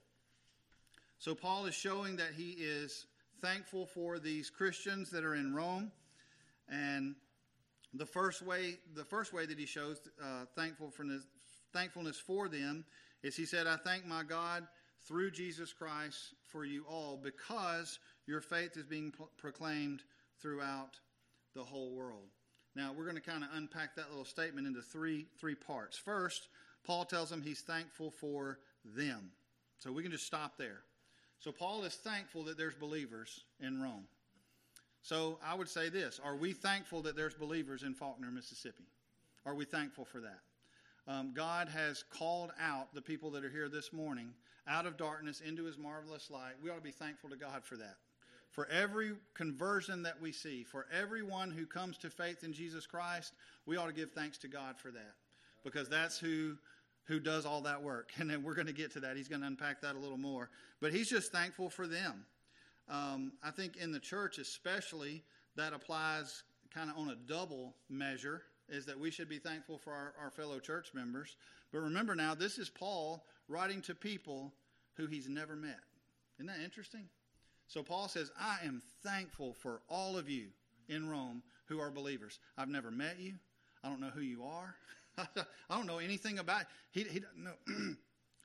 So 1.17 1.35
Paul 1.35 1.65
is 1.65 1.75
showing 1.75 2.15
that 2.17 2.31
he 2.35 2.51
is 2.51 3.05
thankful 3.41 3.85
for 3.85 4.19
these 4.19 4.49
Christians 4.49 5.09
that 5.11 5.23
are 5.23 5.35
in 5.35 5.53
Rome. 5.53 5.91
And 6.69 7.15
the 7.93 8.05
first 8.05 8.41
way, 8.41 8.77
the 8.95 9.05
first 9.05 9.33
way 9.33 9.45
that 9.45 9.57
he 9.57 9.65
shows 9.65 9.99
uh, 10.21 10.45
thankfulness, 10.55 11.23
thankfulness 11.73 12.19
for 12.19 12.47
them 12.47 12.85
is 13.23 13.35
he 13.35 13.45
said, 13.45 13.67
I 13.67 13.77
thank 13.77 14.05
my 14.05 14.23
God 14.23 14.67
through 15.07 15.31
Jesus 15.31 15.73
Christ 15.73 16.35
for 16.51 16.65
you 16.65 16.85
all 16.87 17.19
because 17.21 17.99
your 18.27 18.41
faith 18.41 18.77
is 18.77 18.85
being 18.85 19.11
pro- 19.11 19.29
proclaimed 19.37 20.03
throughout 20.41 20.99
the 21.55 21.63
whole 21.63 21.95
world. 21.95 22.29
Now, 22.75 22.93
we're 22.95 23.05
going 23.05 23.15
to 23.15 23.21
kind 23.21 23.43
of 23.43 23.49
unpack 23.55 23.95
that 23.95 24.09
little 24.09 24.25
statement 24.25 24.67
into 24.67 24.81
three, 24.81 25.25
three 25.39 25.55
parts. 25.55 25.97
First, 25.97 26.49
Paul 26.85 27.05
tells 27.05 27.29
them 27.29 27.41
he's 27.41 27.61
thankful 27.61 28.11
for 28.11 28.59
them. 28.85 29.31
So 29.79 29.91
we 29.91 30.03
can 30.03 30.11
just 30.11 30.25
stop 30.25 30.57
there. 30.57 30.81
So 31.39 31.51
Paul 31.51 31.83
is 31.83 31.95
thankful 31.95 32.43
that 32.43 32.57
there's 32.57 32.75
believers 32.75 33.43
in 33.59 33.81
Rome. 33.81 34.05
So 35.01 35.39
I 35.45 35.55
would 35.55 35.69
say 35.69 35.89
this 35.89 36.19
Are 36.23 36.35
we 36.35 36.53
thankful 36.53 37.01
that 37.03 37.15
there's 37.15 37.33
believers 37.33 37.83
in 37.83 37.93
Falkner, 37.93 38.31
Mississippi? 38.31 38.85
Are 39.45 39.55
we 39.55 39.65
thankful 39.65 40.05
for 40.05 40.19
that? 40.21 40.39
Um, 41.07 41.31
God 41.33 41.69
has 41.69 42.03
called 42.03 42.51
out 42.61 42.93
the 42.93 43.01
people 43.01 43.31
that 43.31 43.43
are 43.43 43.49
here 43.49 43.69
this 43.69 43.91
morning 43.91 44.31
out 44.67 44.85
of 44.85 44.97
darkness 44.97 45.41
into 45.41 45.63
his 45.63 45.77
marvelous 45.77 46.29
light. 46.29 46.53
We 46.61 46.69
ought 46.69 46.75
to 46.75 46.81
be 46.81 46.91
thankful 46.91 47.29
to 47.31 47.35
God 47.35 47.63
for 47.63 47.75
that. 47.77 47.95
For 48.51 48.67
every 48.67 49.13
conversion 49.33 50.03
that 50.03 50.21
we 50.21 50.31
see, 50.31 50.63
for 50.63 50.85
everyone 50.91 51.51
who 51.51 51.65
comes 51.65 51.97
to 51.99 52.09
faith 52.09 52.43
in 52.43 52.53
Jesus 52.53 52.85
Christ, 52.85 53.33
we 53.65 53.77
ought 53.77 53.87
to 53.87 53.93
give 53.93 54.11
thanks 54.11 54.37
to 54.39 54.47
God 54.47 54.77
for 54.77 54.91
that. 54.91 55.15
Because 55.63 55.89
that's 55.89 56.17
who 56.17 56.57
who 57.05 57.19
does 57.19 57.43
all 57.43 57.61
that 57.61 57.81
work. 57.81 58.11
And 58.19 58.29
then 58.29 58.43
we're 58.43 58.53
going 58.53 58.67
to 58.67 58.73
get 58.73 58.91
to 58.93 58.99
that. 58.99 59.17
He's 59.17 59.27
going 59.27 59.41
to 59.41 59.47
unpack 59.47 59.81
that 59.81 59.95
a 59.95 59.99
little 59.99 60.17
more. 60.17 60.49
But 60.79 60.93
he's 60.93 61.09
just 61.09 61.31
thankful 61.31 61.69
for 61.69 61.87
them. 61.87 62.25
Um, 62.89 63.33
I 63.43 63.51
think 63.51 63.77
in 63.77 63.91
the 63.91 63.99
church, 63.99 64.37
especially, 64.37 65.23
that 65.55 65.73
applies 65.73 66.43
kind 66.73 66.89
of 66.89 66.97
on 66.97 67.09
a 67.09 67.15
double 67.15 67.75
measure 67.89 68.43
is 68.67 68.85
that 68.85 68.99
we 68.99 69.11
should 69.11 69.29
be 69.29 69.39
thankful 69.39 69.77
for 69.77 69.91
our, 69.91 70.13
our 70.21 70.31
fellow 70.31 70.59
church 70.59 70.89
members. 70.93 71.35
But 71.71 71.79
remember 71.79 72.15
now, 72.15 72.35
this 72.35 72.57
is 72.57 72.69
Paul 72.69 73.25
writing 73.47 73.81
to 73.83 73.95
people 73.95 74.53
who 74.95 75.07
he's 75.07 75.27
never 75.27 75.55
met. 75.55 75.79
Isn't 76.37 76.47
that 76.47 76.63
interesting? 76.63 77.05
So 77.67 77.83
Paul 77.83 78.07
says, 78.07 78.31
I 78.39 78.57
am 78.65 78.81
thankful 79.03 79.53
for 79.53 79.81
all 79.89 80.17
of 80.17 80.29
you 80.29 80.47
in 80.87 81.09
Rome 81.09 81.43
who 81.65 81.79
are 81.79 81.91
believers. 81.91 82.39
I've 82.57 82.69
never 82.69 82.91
met 82.91 83.19
you. 83.19 83.33
I 83.83 83.89
don't 83.89 84.01
know 84.01 84.09
who 84.09 84.21
you 84.21 84.43
are. 84.43 84.75
I 85.17 85.75
don't 85.75 85.85
know 85.85 85.99
anything 85.99 86.39
about 86.39 86.63
he 86.91 87.03
he 87.03 87.19
doesn't 87.19 87.43
know 87.43 87.95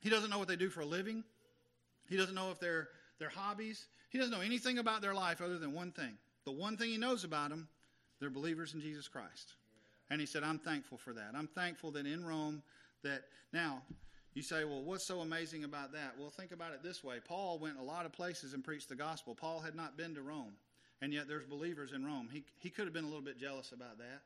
he 0.00 0.10
doesn't 0.10 0.30
know 0.30 0.38
what 0.38 0.48
they 0.48 0.56
do 0.56 0.68
for 0.68 0.80
a 0.80 0.86
living. 0.86 1.24
He 2.08 2.16
doesn't 2.16 2.34
know 2.34 2.50
if 2.50 2.60
they're 2.60 2.88
their 3.18 3.30
hobbies. 3.30 3.86
He 4.14 4.20
doesn't 4.20 4.32
know 4.32 4.42
anything 4.42 4.78
about 4.78 5.02
their 5.02 5.12
life 5.12 5.42
other 5.42 5.58
than 5.58 5.74
one 5.74 5.90
thing. 5.90 6.12
The 6.44 6.52
one 6.52 6.76
thing 6.76 6.90
he 6.90 6.98
knows 6.98 7.24
about 7.24 7.50
them, 7.50 7.66
they're 8.20 8.30
believers 8.30 8.72
in 8.72 8.80
Jesus 8.80 9.08
Christ. 9.08 9.54
And 10.08 10.20
he 10.20 10.26
said, 10.26 10.44
I'm 10.44 10.60
thankful 10.60 10.98
for 10.98 11.12
that. 11.14 11.32
I'm 11.34 11.48
thankful 11.48 11.90
that 11.90 12.06
in 12.06 12.24
Rome 12.24 12.62
that 13.02 13.24
now 13.52 13.82
you 14.32 14.40
say, 14.40 14.64
well, 14.64 14.82
what's 14.84 15.04
so 15.04 15.22
amazing 15.22 15.64
about 15.64 15.90
that? 15.94 16.14
Well, 16.16 16.30
think 16.30 16.52
about 16.52 16.72
it 16.74 16.80
this 16.80 17.02
way. 17.02 17.16
Paul 17.26 17.58
went 17.58 17.76
a 17.76 17.82
lot 17.82 18.06
of 18.06 18.12
places 18.12 18.54
and 18.54 18.62
preached 18.62 18.88
the 18.88 18.94
gospel. 18.94 19.34
Paul 19.34 19.58
had 19.58 19.74
not 19.74 19.96
been 19.96 20.14
to 20.14 20.22
Rome, 20.22 20.52
and 21.02 21.12
yet 21.12 21.26
there's 21.26 21.44
believers 21.44 21.90
in 21.90 22.06
Rome. 22.06 22.28
He, 22.32 22.44
he 22.60 22.70
could 22.70 22.84
have 22.84 22.94
been 22.94 23.02
a 23.02 23.08
little 23.08 23.20
bit 23.20 23.36
jealous 23.36 23.72
about 23.72 23.98
that. 23.98 24.22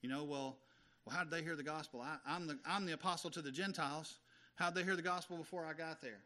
You 0.00 0.08
know, 0.08 0.24
well, 0.24 0.56
well, 1.04 1.14
how 1.14 1.22
did 1.22 1.30
they 1.30 1.42
hear 1.42 1.54
the 1.54 1.62
gospel? 1.62 2.00
I, 2.00 2.16
I'm, 2.26 2.46
the, 2.46 2.58
I'm 2.66 2.86
the 2.86 2.94
apostle 2.94 3.28
to 3.32 3.42
the 3.42 3.52
Gentiles. 3.52 4.20
How 4.54 4.70
did 4.70 4.76
they 4.76 4.84
hear 4.84 4.96
the 4.96 5.02
gospel 5.02 5.36
before 5.36 5.66
I 5.66 5.74
got 5.74 6.00
there? 6.00 6.22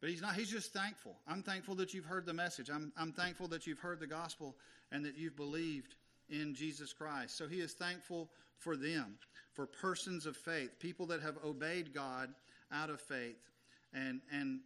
But 0.00 0.10
he's 0.10 0.22
not, 0.22 0.34
he's 0.34 0.50
just 0.50 0.72
thankful. 0.72 1.16
I'm 1.28 1.42
thankful 1.42 1.74
that 1.76 1.92
you've 1.92 2.06
heard 2.06 2.24
the 2.24 2.32
message. 2.32 2.70
I'm, 2.70 2.92
I'm 2.96 3.12
thankful 3.12 3.48
that 3.48 3.66
you've 3.66 3.78
heard 3.78 4.00
the 4.00 4.06
gospel 4.06 4.56
and 4.90 5.04
that 5.04 5.16
you've 5.16 5.36
believed 5.36 5.94
in 6.30 6.54
Jesus 6.54 6.92
Christ. 6.92 7.36
So 7.36 7.46
he 7.46 7.60
is 7.60 7.74
thankful 7.74 8.30
for 8.58 8.76
them, 8.76 9.16
for 9.52 9.66
persons 9.66 10.26
of 10.26 10.36
faith, 10.36 10.78
people 10.78 11.06
that 11.06 11.20
have 11.20 11.36
obeyed 11.44 11.92
God 11.92 12.30
out 12.72 12.88
of 12.88 13.00
faith. 13.00 13.50
And, 13.92 14.20
and 14.32 14.60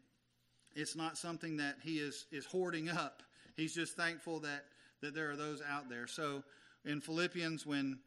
it's 0.77 0.95
not 0.95 1.19
something 1.19 1.57
that 1.57 1.77
he 1.83 1.99
is, 1.99 2.27
is 2.31 2.45
hoarding 2.45 2.89
up. 2.89 3.23
He's 3.57 3.75
just 3.75 3.97
thankful 3.97 4.41
that, 4.41 4.65
that 5.01 5.15
there 5.15 5.31
are 5.31 5.37
those 5.37 5.63
out 5.69 5.89
there. 5.89 6.07
So 6.07 6.45
in 6.85 7.01
Philippians, 7.01 7.67
when 7.67 7.99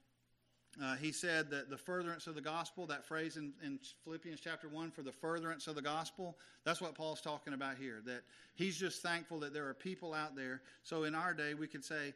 uh, 0.83 0.95
he 0.95 1.11
said 1.11 1.49
that 1.49 1.69
the 1.69 1.77
furtherance 1.77 2.27
of 2.27 2.35
the 2.35 2.41
gospel, 2.41 2.85
that 2.85 3.03
phrase 3.03 3.37
in, 3.37 3.53
in, 3.63 3.79
Philippians 4.03 4.39
chapter 4.39 4.69
1 4.69 4.91
for 4.91 5.01
the 5.01 5.11
furtherance 5.11 5.65
of 5.67 5.75
the 5.75 5.81
gospel, 5.81 6.37
that's 6.63 6.81
what 6.81 6.93
Paul's 6.93 7.21
talking 7.21 7.53
about 7.53 7.77
here. 7.77 8.01
That 8.05 8.21
he's 8.53 8.77
just 8.77 9.01
thankful 9.01 9.39
that 9.39 9.53
there 9.53 9.67
are 9.67 9.73
people 9.73 10.13
out 10.13 10.35
there. 10.35 10.61
So 10.83 11.05
in 11.05 11.15
our 11.15 11.33
day, 11.33 11.55
we 11.55 11.67
could 11.67 11.83
say, 11.83 12.13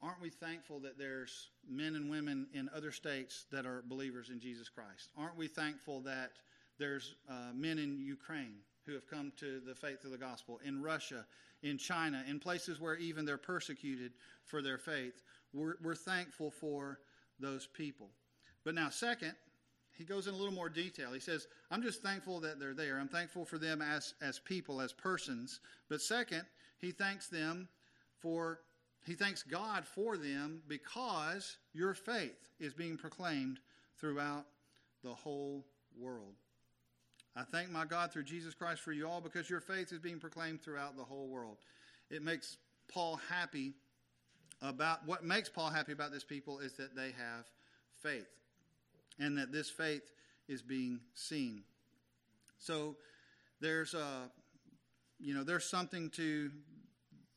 aren't 0.00 0.20
we 0.20 0.30
thankful 0.30 0.78
that 0.80 0.96
there's 0.96 1.48
men 1.68 1.96
and 1.96 2.08
women 2.08 2.46
in 2.54 2.70
other 2.74 2.92
states 2.92 3.46
that 3.50 3.66
are 3.66 3.82
believers 3.88 4.28
in 4.30 4.38
Jesus 4.38 4.68
Christ? 4.68 5.10
Aren't 5.18 5.36
we 5.36 5.48
thankful 5.48 6.00
that 6.02 6.32
there's 6.78 7.16
uh, 7.28 7.52
men 7.52 7.78
in 7.78 8.00
Ukraine 8.00 8.58
who 8.86 8.92
have 8.92 9.08
come 9.08 9.32
to 9.38 9.60
the 9.66 9.74
faith 9.74 10.04
of 10.04 10.12
the 10.12 10.18
gospel, 10.18 10.60
in 10.64 10.82
Russia, 10.82 11.24
in 11.62 11.78
China, 11.78 12.22
in 12.28 12.38
places 12.38 12.80
where 12.80 12.96
even 12.96 13.24
they're 13.24 13.38
persecuted 13.38 14.12
for 14.44 14.62
their 14.62 14.78
faith? 14.78 15.22
We're, 15.52 15.74
we're 15.82 15.94
thankful 15.94 16.50
for 16.50 16.98
those 17.40 17.66
people. 17.66 18.10
But 18.64 18.74
now, 18.74 18.88
second, 18.88 19.34
he 19.96 20.04
goes 20.04 20.26
in 20.26 20.34
a 20.34 20.36
little 20.36 20.52
more 20.52 20.68
detail. 20.68 21.12
He 21.12 21.20
says, 21.20 21.46
I'm 21.70 21.82
just 21.82 22.02
thankful 22.02 22.40
that 22.40 22.58
they're 22.58 22.74
there. 22.74 22.98
I'm 22.98 23.08
thankful 23.08 23.44
for 23.44 23.58
them 23.58 23.80
as, 23.80 24.14
as 24.20 24.38
people, 24.38 24.80
as 24.80 24.92
persons. 24.92 25.60
But 25.88 26.00
second, 26.00 26.42
he 26.78 26.90
thanks 26.90 27.28
them 27.28 27.68
for, 28.18 28.60
he 29.06 29.14
thanks 29.14 29.42
God 29.42 29.84
for 29.84 30.16
them 30.16 30.62
because 30.68 31.58
your 31.72 31.94
faith 31.94 32.48
is 32.58 32.74
being 32.74 32.96
proclaimed 32.96 33.60
throughout 33.98 34.46
the 35.04 35.14
whole 35.14 35.64
world. 35.96 36.34
I 37.36 37.42
thank 37.42 37.70
my 37.70 37.84
God 37.84 38.12
through 38.12 38.24
Jesus 38.24 38.54
Christ 38.54 38.80
for 38.80 38.92
you 38.92 39.08
all 39.08 39.20
because 39.20 39.50
your 39.50 39.60
faith 39.60 39.92
is 39.92 39.98
being 39.98 40.18
proclaimed 40.18 40.62
throughout 40.62 40.96
the 40.96 41.04
whole 41.04 41.28
world. 41.28 41.58
It 42.10 42.22
makes 42.22 42.58
Paul 42.92 43.20
happy 43.28 43.74
about 44.64 45.06
what 45.06 45.24
makes 45.24 45.48
Paul 45.48 45.68
happy 45.70 45.92
about 45.92 46.10
this 46.10 46.24
people 46.24 46.58
is 46.58 46.72
that 46.74 46.96
they 46.96 47.12
have 47.12 47.46
faith 48.02 48.26
and 49.20 49.36
that 49.38 49.52
this 49.52 49.70
faith 49.70 50.10
is 50.48 50.62
being 50.62 51.00
seen. 51.14 51.62
So 52.58 52.96
there's 53.60 53.94
a 53.94 54.30
you 55.20 55.34
know 55.34 55.44
there's 55.44 55.68
something 55.68 56.10
to 56.10 56.50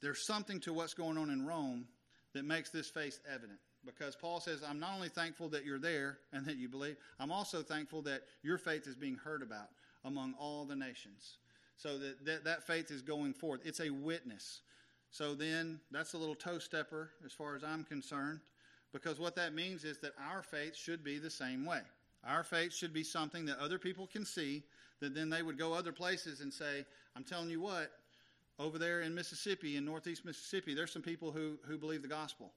there's 0.01 0.25
something 0.25 0.59
to 0.61 0.73
what's 0.73 0.93
going 0.93 1.17
on 1.17 1.29
in 1.29 1.45
Rome 1.45 1.87
that 2.33 2.45
makes 2.45 2.69
this 2.69 2.89
faith 2.89 3.19
evident. 3.31 3.59
Because 3.85 4.15
Paul 4.15 4.39
says 4.39 4.61
I'm 4.67 4.79
not 4.79 4.93
only 4.95 5.09
thankful 5.09 5.49
that 5.49 5.65
you're 5.65 5.79
there 5.79 6.19
and 6.31 6.45
that 6.45 6.55
you 6.55 6.69
believe 6.69 6.95
I'm 7.19 7.31
also 7.31 7.61
thankful 7.61 8.01
that 8.03 8.21
your 8.41 8.57
faith 8.57 8.87
is 8.87 8.95
being 8.95 9.15
heard 9.15 9.41
about 9.41 9.67
among 10.05 10.33
all 10.39 10.65
the 10.65 10.75
nations. 10.75 11.37
So 11.75 11.97
that 11.97 12.25
that, 12.25 12.43
that 12.45 12.63
faith 12.65 12.89
is 12.89 13.01
going 13.01 13.33
forth. 13.33 13.61
It's 13.65 13.81
a 13.81 13.89
witness 13.89 14.61
so 15.17 15.33
then 15.33 15.79
that's 15.89 16.13
a 16.13 16.17
little 16.17 16.35
toe 16.35 16.59
stepper 16.59 17.09
as 17.25 17.31
far 17.31 17.55
as 17.55 17.63
I'm 17.63 17.83
concerned, 17.83 18.39
because 18.93 19.19
what 19.19 19.35
that 19.35 19.55
means 19.55 19.83
is 19.83 19.97
that 19.99 20.13
our 20.31 20.43
faith 20.43 20.75
should 20.75 21.03
be 21.03 21.17
the 21.17 21.31
same 21.31 21.65
way. 21.65 21.81
Our 22.23 22.43
faith 22.43 22.71
should 22.71 22.93
be 22.93 23.03
something 23.03 23.43
that 23.47 23.57
other 23.57 23.79
people 23.79 24.05
can 24.05 24.25
see, 24.25 24.61
that 24.99 25.15
then 25.15 25.31
they 25.31 25.41
would 25.41 25.57
go 25.57 25.73
other 25.73 25.91
places 25.91 26.41
and 26.41 26.53
say, 26.53 26.85
I'm 27.15 27.23
telling 27.23 27.49
you 27.49 27.59
what, 27.59 27.89
over 28.59 28.77
there 28.77 29.01
in 29.01 29.15
Mississippi, 29.15 29.75
in 29.75 29.85
northeast 29.85 30.23
Mississippi, 30.23 30.75
there's 30.75 30.93
some 30.93 31.01
people 31.01 31.31
who, 31.31 31.57
who 31.67 31.79
believe 31.79 32.03
the 32.03 32.07
gospel 32.07 32.51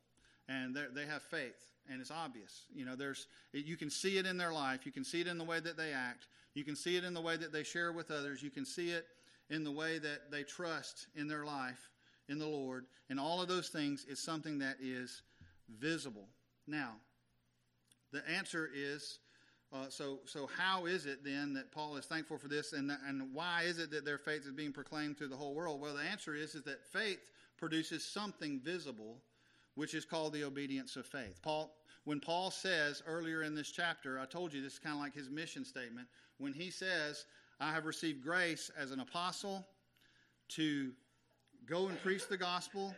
and 0.50 0.76
they 0.94 1.06
have 1.06 1.22
faith 1.22 1.70
and 1.90 2.00
it's 2.00 2.10
obvious 2.10 2.64
you 2.74 2.84
know 2.84 2.96
there's 2.96 3.28
you 3.52 3.76
can 3.76 3.88
see 3.88 4.18
it 4.18 4.26
in 4.26 4.36
their 4.36 4.52
life 4.52 4.84
you 4.84 4.90
can 4.90 5.04
see 5.04 5.20
it 5.20 5.26
in 5.26 5.38
the 5.38 5.44
way 5.44 5.60
that 5.60 5.76
they 5.76 5.92
act 5.92 6.26
you 6.54 6.64
can 6.64 6.74
see 6.74 6.96
it 6.96 7.04
in 7.04 7.14
the 7.14 7.20
way 7.20 7.36
that 7.36 7.52
they 7.52 7.62
share 7.62 7.92
with 7.92 8.10
others 8.10 8.42
you 8.42 8.50
can 8.50 8.66
see 8.66 8.90
it 8.90 9.06
in 9.48 9.62
the 9.62 9.70
way 9.70 9.98
that 9.98 10.30
they 10.30 10.42
trust 10.42 11.06
in 11.14 11.28
their 11.28 11.44
life 11.44 11.90
in 12.30 12.38
the 12.38 12.46
Lord, 12.46 12.86
and 13.10 13.20
all 13.20 13.42
of 13.42 13.48
those 13.48 13.68
things 13.68 14.06
is 14.08 14.18
something 14.18 14.60
that 14.60 14.76
is 14.80 15.22
visible. 15.68 16.28
Now, 16.66 16.92
the 18.12 18.22
answer 18.28 18.70
is 18.72 19.18
uh, 19.72 19.88
so, 19.88 20.18
so 20.24 20.48
how 20.58 20.86
is 20.86 21.06
it 21.06 21.24
then 21.24 21.52
that 21.54 21.70
Paul 21.70 21.96
is 21.96 22.04
thankful 22.04 22.38
for 22.38 22.48
this, 22.48 22.72
and, 22.72 22.90
and 23.06 23.32
why 23.32 23.62
is 23.62 23.78
it 23.78 23.92
that 23.92 24.04
their 24.04 24.18
faith 24.18 24.44
is 24.44 24.52
being 24.52 24.72
proclaimed 24.72 25.16
through 25.16 25.28
the 25.28 25.36
whole 25.36 25.54
world? 25.54 25.80
Well, 25.80 25.94
the 25.94 26.02
answer 26.02 26.34
is, 26.34 26.56
is 26.56 26.64
that 26.64 26.84
faith 26.84 27.20
produces 27.56 28.04
something 28.04 28.58
visible, 28.58 29.18
which 29.76 29.94
is 29.94 30.04
called 30.04 30.32
the 30.32 30.42
obedience 30.42 30.96
of 30.96 31.06
faith. 31.06 31.40
Paul, 31.40 31.72
when 32.02 32.18
Paul 32.18 32.50
says 32.50 33.00
earlier 33.06 33.44
in 33.44 33.54
this 33.54 33.70
chapter, 33.70 34.18
I 34.18 34.24
told 34.24 34.52
you 34.52 34.60
this 34.60 34.72
is 34.72 34.78
kind 34.80 34.96
of 34.96 35.00
like 35.00 35.14
his 35.14 35.30
mission 35.30 35.64
statement. 35.64 36.08
When 36.38 36.52
he 36.52 36.70
says, 36.70 37.24
I 37.60 37.72
have 37.72 37.86
received 37.86 38.24
grace 38.24 38.72
as 38.76 38.90
an 38.90 38.98
apostle 38.98 39.64
to 40.50 40.90
Go 41.70 41.86
and 41.86 42.02
preach 42.02 42.26
the 42.26 42.36
gospel 42.36 42.92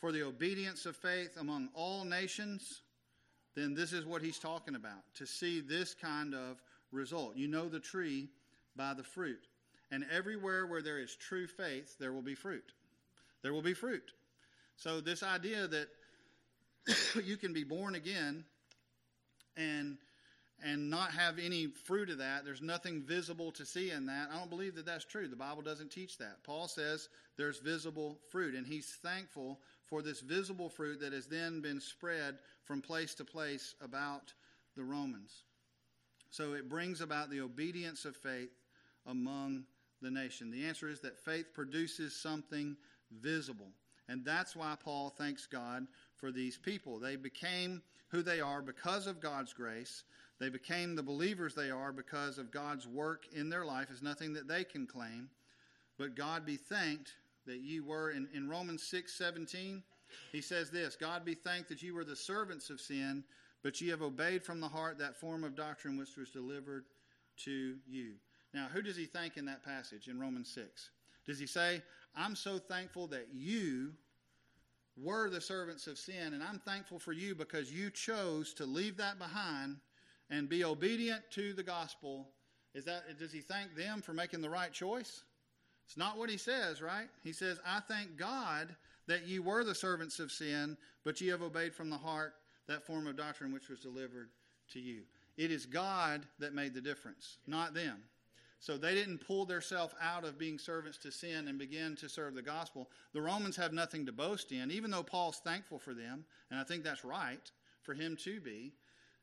for 0.00 0.10
the 0.10 0.24
obedience 0.24 0.84
of 0.84 0.96
faith 0.96 1.36
among 1.38 1.68
all 1.74 2.04
nations, 2.04 2.82
then 3.54 3.72
this 3.72 3.92
is 3.92 4.04
what 4.04 4.20
he's 4.20 4.40
talking 4.40 4.74
about 4.74 5.04
to 5.14 5.26
see 5.26 5.60
this 5.60 5.94
kind 5.94 6.34
of 6.34 6.60
result. 6.90 7.36
You 7.36 7.46
know 7.46 7.68
the 7.68 7.78
tree 7.78 8.28
by 8.74 8.94
the 8.94 9.04
fruit. 9.04 9.46
And 9.92 10.04
everywhere 10.12 10.66
where 10.66 10.82
there 10.82 10.98
is 10.98 11.14
true 11.14 11.46
faith, 11.46 11.98
there 12.00 12.12
will 12.12 12.20
be 12.20 12.34
fruit. 12.34 12.72
There 13.42 13.52
will 13.52 13.62
be 13.62 13.74
fruit. 13.74 14.10
So, 14.76 15.00
this 15.00 15.22
idea 15.22 15.68
that 15.68 15.86
you 17.24 17.36
can 17.36 17.52
be 17.52 17.62
born 17.62 17.94
again 17.94 18.42
and 19.56 19.98
and 20.64 20.90
not 20.90 21.12
have 21.12 21.38
any 21.38 21.66
fruit 21.66 22.10
of 22.10 22.18
that, 22.18 22.44
there's 22.44 22.62
nothing 22.62 23.02
visible 23.02 23.50
to 23.52 23.64
see 23.64 23.90
in 23.90 24.06
that. 24.06 24.28
I 24.32 24.38
don't 24.38 24.50
believe 24.50 24.74
that 24.76 24.86
that's 24.86 25.04
true. 25.04 25.28
The 25.28 25.36
Bible 25.36 25.62
doesn't 25.62 25.90
teach 25.90 26.18
that. 26.18 26.42
Paul 26.44 26.68
says 26.68 27.08
there's 27.36 27.58
visible 27.58 28.18
fruit, 28.30 28.54
and 28.54 28.66
he's 28.66 28.98
thankful 29.02 29.60
for 29.84 30.02
this 30.02 30.20
visible 30.20 30.68
fruit 30.68 31.00
that 31.00 31.12
has 31.12 31.26
then 31.26 31.60
been 31.60 31.80
spread 31.80 32.38
from 32.64 32.80
place 32.80 33.14
to 33.16 33.24
place 33.24 33.74
about 33.82 34.32
the 34.76 34.84
Romans. 34.84 35.44
So 36.30 36.52
it 36.52 36.68
brings 36.68 37.00
about 37.00 37.30
the 37.30 37.40
obedience 37.40 38.04
of 38.04 38.16
faith 38.16 38.50
among 39.06 39.64
the 40.00 40.10
nation. 40.10 40.50
The 40.50 40.64
answer 40.64 40.88
is 40.88 41.00
that 41.00 41.18
faith 41.18 41.52
produces 41.52 42.14
something 42.14 42.76
visible. 43.20 43.72
And 44.08 44.24
that's 44.24 44.56
why 44.56 44.76
Paul 44.82 45.10
thanks 45.10 45.46
God 45.46 45.86
for 46.16 46.30
these 46.32 46.56
people. 46.56 46.98
They 46.98 47.16
became 47.16 47.82
who 48.08 48.22
they 48.22 48.40
are 48.40 48.62
because 48.62 49.06
of 49.06 49.20
God's 49.20 49.52
grace. 49.52 50.04
They 50.40 50.48
became 50.48 50.96
the 50.96 51.02
believers 51.02 51.54
they 51.54 51.70
are 51.70 51.92
because 51.92 52.38
of 52.38 52.50
God's 52.50 52.88
work 52.88 53.26
in 53.32 53.50
their 53.50 53.64
life. 53.64 53.90
is 53.90 54.02
nothing 54.02 54.32
that 54.32 54.48
they 54.48 54.64
can 54.64 54.86
claim. 54.86 55.28
But 55.98 56.16
God 56.16 56.46
be 56.46 56.56
thanked 56.56 57.12
that 57.46 57.60
ye 57.60 57.80
were 57.80 58.10
in, 58.10 58.26
in 58.34 58.48
Romans 58.48 58.82
6 58.84 59.12
17. 59.12 59.82
He 60.32 60.40
says 60.40 60.70
this 60.70 60.96
God 60.96 61.24
be 61.24 61.34
thanked 61.34 61.68
that 61.68 61.82
you 61.82 61.94
were 61.94 62.04
the 62.04 62.16
servants 62.16 62.70
of 62.70 62.80
sin, 62.80 63.22
but 63.62 63.80
ye 63.80 63.88
have 63.88 64.00
obeyed 64.00 64.42
from 64.42 64.60
the 64.60 64.68
heart 64.68 64.98
that 64.98 65.20
form 65.20 65.44
of 65.44 65.54
doctrine 65.54 65.98
which 65.98 66.16
was 66.16 66.30
delivered 66.30 66.86
to 67.44 67.76
you. 67.86 68.14
Now, 68.54 68.66
who 68.72 68.82
does 68.82 68.96
he 68.96 69.04
thank 69.04 69.36
in 69.36 69.44
that 69.44 69.62
passage 69.62 70.08
in 70.08 70.18
Romans 70.18 70.50
6? 70.54 70.90
Does 71.26 71.38
he 71.38 71.46
say, 71.46 71.82
I'm 72.16 72.34
so 72.34 72.58
thankful 72.58 73.06
that 73.08 73.28
you 73.32 73.92
were 74.96 75.30
the 75.30 75.40
servants 75.40 75.86
of 75.86 75.98
sin, 75.98 76.32
and 76.32 76.42
I'm 76.42 76.58
thankful 76.58 76.98
for 76.98 77.12
you 77.12 77.34
because 77.34 77.72
you 77.72 77.90
chose 77.90 78.52
to 78.54 78.64
leave 78.64 78.96
that 78.96 79.18
behind 79.18 79.76
and 80.30 80.48
be 80.48 80.64
obedient 80.64 81.22
to 81.32 81.52
the 81.52 81.62
gospel, 81.62 82.28
is 82.74 82.84
that 82.84 83.18
does 83.18 83.32
he 83.32 83.40
thank 83.40 83.74
them 83.74 84.00
for 84.00 84.12
making 84.12 84.40
the 84.40 84.50
right 84.50 84.72
choice? 84.72 85.24
It's 85.86 85.96
not 85.96 86.16
what 86.16 86.30
he 86.30 86.36
says, 86.36 86.80
right? 86.80 87.08
He 87.24 87.32
says, 87.32 87.58
I 87.66 87.80
thank 87.80 88.16
God 88.16 88.74
that 89.08 89.26
ye 89.26 89.40
were 89.40 89.64
the 89.64 89.74
servants 89.74 90.20
of 90.20 90.30
sin, 90.30 90.76
but 91.04 91.20
ye 91.20 91.28
have 91.28 91.42
obeyed 91.42 91.74
from 91.74 91.90
the 91.90 91.98
heart 91.98 92.34
that 92.68 92.86
form 92.86 93.08
of 93.08 93.16
doctrine 93.16 93.52
which 93.52 93.68
was 93.68 93.80
delivered 93.80 94.28
to 94.72 94.78
you. 94.78 95.02
It 95.36 95.50
is 95.50 95.66
God 95.66 96.26
that 96.38 96.54
made 96.54 96.74
the 96.74 96.80
difference, 96.80 97.38
not 97.46 97.74
them. 97.74 98.02
So 98.60 98.76
they 98.76 98.94
didn't 98.94 99.26
pull 99.26 99.46
themselves 99.46 99.94
out 100.00 100.24
of 100.24 100.38
being 100.38 100.58
servants 100.58 100.98
to 100.98 101.10
sin 101.10 101.48
and 101.48 101.58
begin 101.58 101.96
to 101.96 102.08
serve 102.08 102.34
the 102.34 102.42
gospel. 102.42 102.90
The 103.14 103.22
Romans 103.22 103.56
have 103.56 103.72
nothing 103.72 104.04
to 104.06 104.12
boast 104.12 104.52
in, 104.52 104.70
even 104.70 104.90
though 104.90 105.02
Paul's 105.02 105.40
thankful 105.42 105.78
for 105.78 105.94
them, 105.94 106.24
and 106.50 106.60
I 106.60 106.64
think 106.64 106.84
that's 106.84 107.04
right 107.04 107.50
for 107.82 107.94
him 107.94 108.16
to 108.22 108.38
be. 108.38 108.74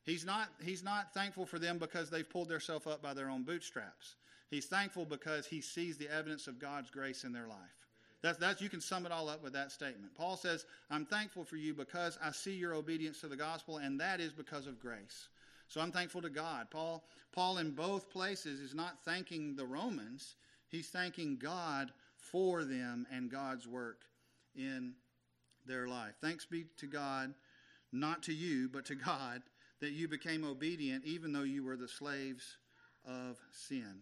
He's 0.08 0.24
not, 0.24 0.48
he's 0.64 0.82
not 0.82 1.12
thankful 1.12 1.44
for 1.44 1.58
them 1.58 1.76
because 1.76 2.08
they've 2.08 2.28
pulled 2.28 2.48
themselves 2.48 2.86
up 2.86 3.02
by 3.02 3.12
their 3.12 3.28
own 3.28 3.42
bootstraps. 3.42 4.16
He's 4.48 4.64
thankful 4.64 5.04
because 5.04 5.46
he 5.46 5.60
sees 5.60 5.98
the 5.98 6.08
evidence 6.08 6.46
of 6.46 6.58
God's 6.58 6.88
grace 6.88 7.24
in 7.24 7.32
their 7.32 7.46
life. 7.46 7.58
That's, 8.22 8.38
that's, 8.38 8.62
you 8.62 8.70
can 8.70 8.80
sum 8.80 9.04
it 9.04 9.12
all 9.12 9.28
up 9.28 9.42
with 9.42 9.52
that 9.52 9.70
statement. 9.70 10.14
Paul 10.14 10.38
says, 10.38 10.64
I'm 10.90 11.04
thankful 11.04 11.44
for 11.44 11.56
you 11.56 11.74
because 11.74 12.18
I 12.24 12.30
see 12.30 12.54
your 12.54 12.72
obedience 12.72 13.20
to 13.20 13.28
the 13.28 13.36
gospel, 13.36 13.76
and 13.76 14.00
that 14.00 14.18
is 14.18 14.32
because 14.32 14.66
of 14.66 14.80
grace. 14.80 15.28
So 15.68 15.78
I'm 15.78 15.92
thankful 15.92 16.22
to 16.22 16.30
God. 16.30 16.68
Paul, 16.70 17.04
Paul 17.32 17.58
in 17.58 17.72
both 17.72 18.10
places 18.10 18.60
is 18.60 18.74
not 18.74 19.04
thanking 19.04 19.56
the 19.56 19.66
Romans, 19.66 20.36
he's 20.68 20.88
thanking 20.88 21.36
God 21.36 21.92
for 22.16 22.64
them 22.64 23.06
and 23.12 23.30
God's 23.30 23.68
work 23.68 24.06
in 24.56 24.94
their 25.66 25.86
life. 25.86 26.14
Thanks 26.22 26.46
be 26.46 26.64
to 26.78 26.86
God, 26.86 27.34
not 27.92 28.22
to 28.22 28.32
you, 28.32 28.70
but 28.70 28.86
to 28.86 28.94
God, 28.94 29.42
that 29.80 29.92
you 29.92 30.08
became 30.08 30.44
obedient 30.44 31.04
even 31.04 31.32
though 31.32 31.42
you 31.42 31.64
were 31.64 31.76
the 31.76 31.88
slaves 31.88 32.58
of 33.06 33.38
sin. 33.52 34.00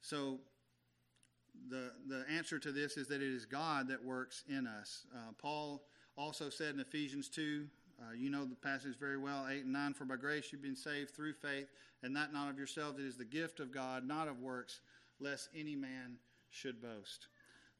So 0.00 0.38
the, 1.68 1.92
the 2.08 2.24
answer 2.30 2.58
to 2.58 2.72
this 2.72 2.96
is 2.96 3.08
that 3.08 3.22
it 3.22 3.34
is 3.34 3.46
God 3.46 3.88
that 3.88 4.04
works 4.04 4.44
in 4.48 4.66
us. 4.66 5.06
Uh, 5.14 5.32
Paul 5.38 5.82
also 6.16 6.50
said 6.50 6.74
in 6.74 6.80
Ephesians 6.80 7.28
2, 7.28 7.66
uh, 8.00 8.12
you 8.14 8.30
know 8.30 8.44
the 8.44 8.56
passage 8.56 8.98
very 8.98 9.18
well, 9.18 9.46
8 9.48 9.64
and 9.64 9.72
9. 9.72 9.94
For 9.94 10.04
by 10.04 10.16
grace 10.16 10.48
you've 10.50 10.62
been 10.62 10.76
saved 10.76 11.14
through 11.14 11.34
faith, 11.34 11.68
and 12.02 12.16
that 12.16 12.32
not 12.32 12.50
of 12.50 12.58
yourselves. 12.58 12.98
It 12.98 13.04
is 13.04 13.16
the 13.16 13.24
gift 13.24 13.60
of 13.60 13.72
God, 13.72 14.06
not 14.06 14.28
of 14.28 14.40
works, 14.40 14.80
lest 15.20 15.48
any 15.56 15.76
man 15.76 16.16
should 16.50 16.82
boast. 16.82 17.28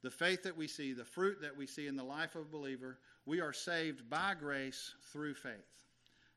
The 0.03 0.11
faith 0.11 0.43
that 0.45 0.57
we 0.57 0.69
see, 0.69 0.93
the 0.93 1.05
fruit 1.05 1.41
that 1.43 1.57
we 1.57 1.67
see 1.67 1.87
in 1.87 1.97
the 1.97 2.05
life 2.05 2.35
of 2.35 2.43
a 2.43 2.53
believer, 2.53 2.99
we 3.27 3.41
are 3.41 3.53
saved 3.53 4.09
by 4.09 4.35
grace 4.39 4.95
through 5.13 5.35
faith. 5.35 5.82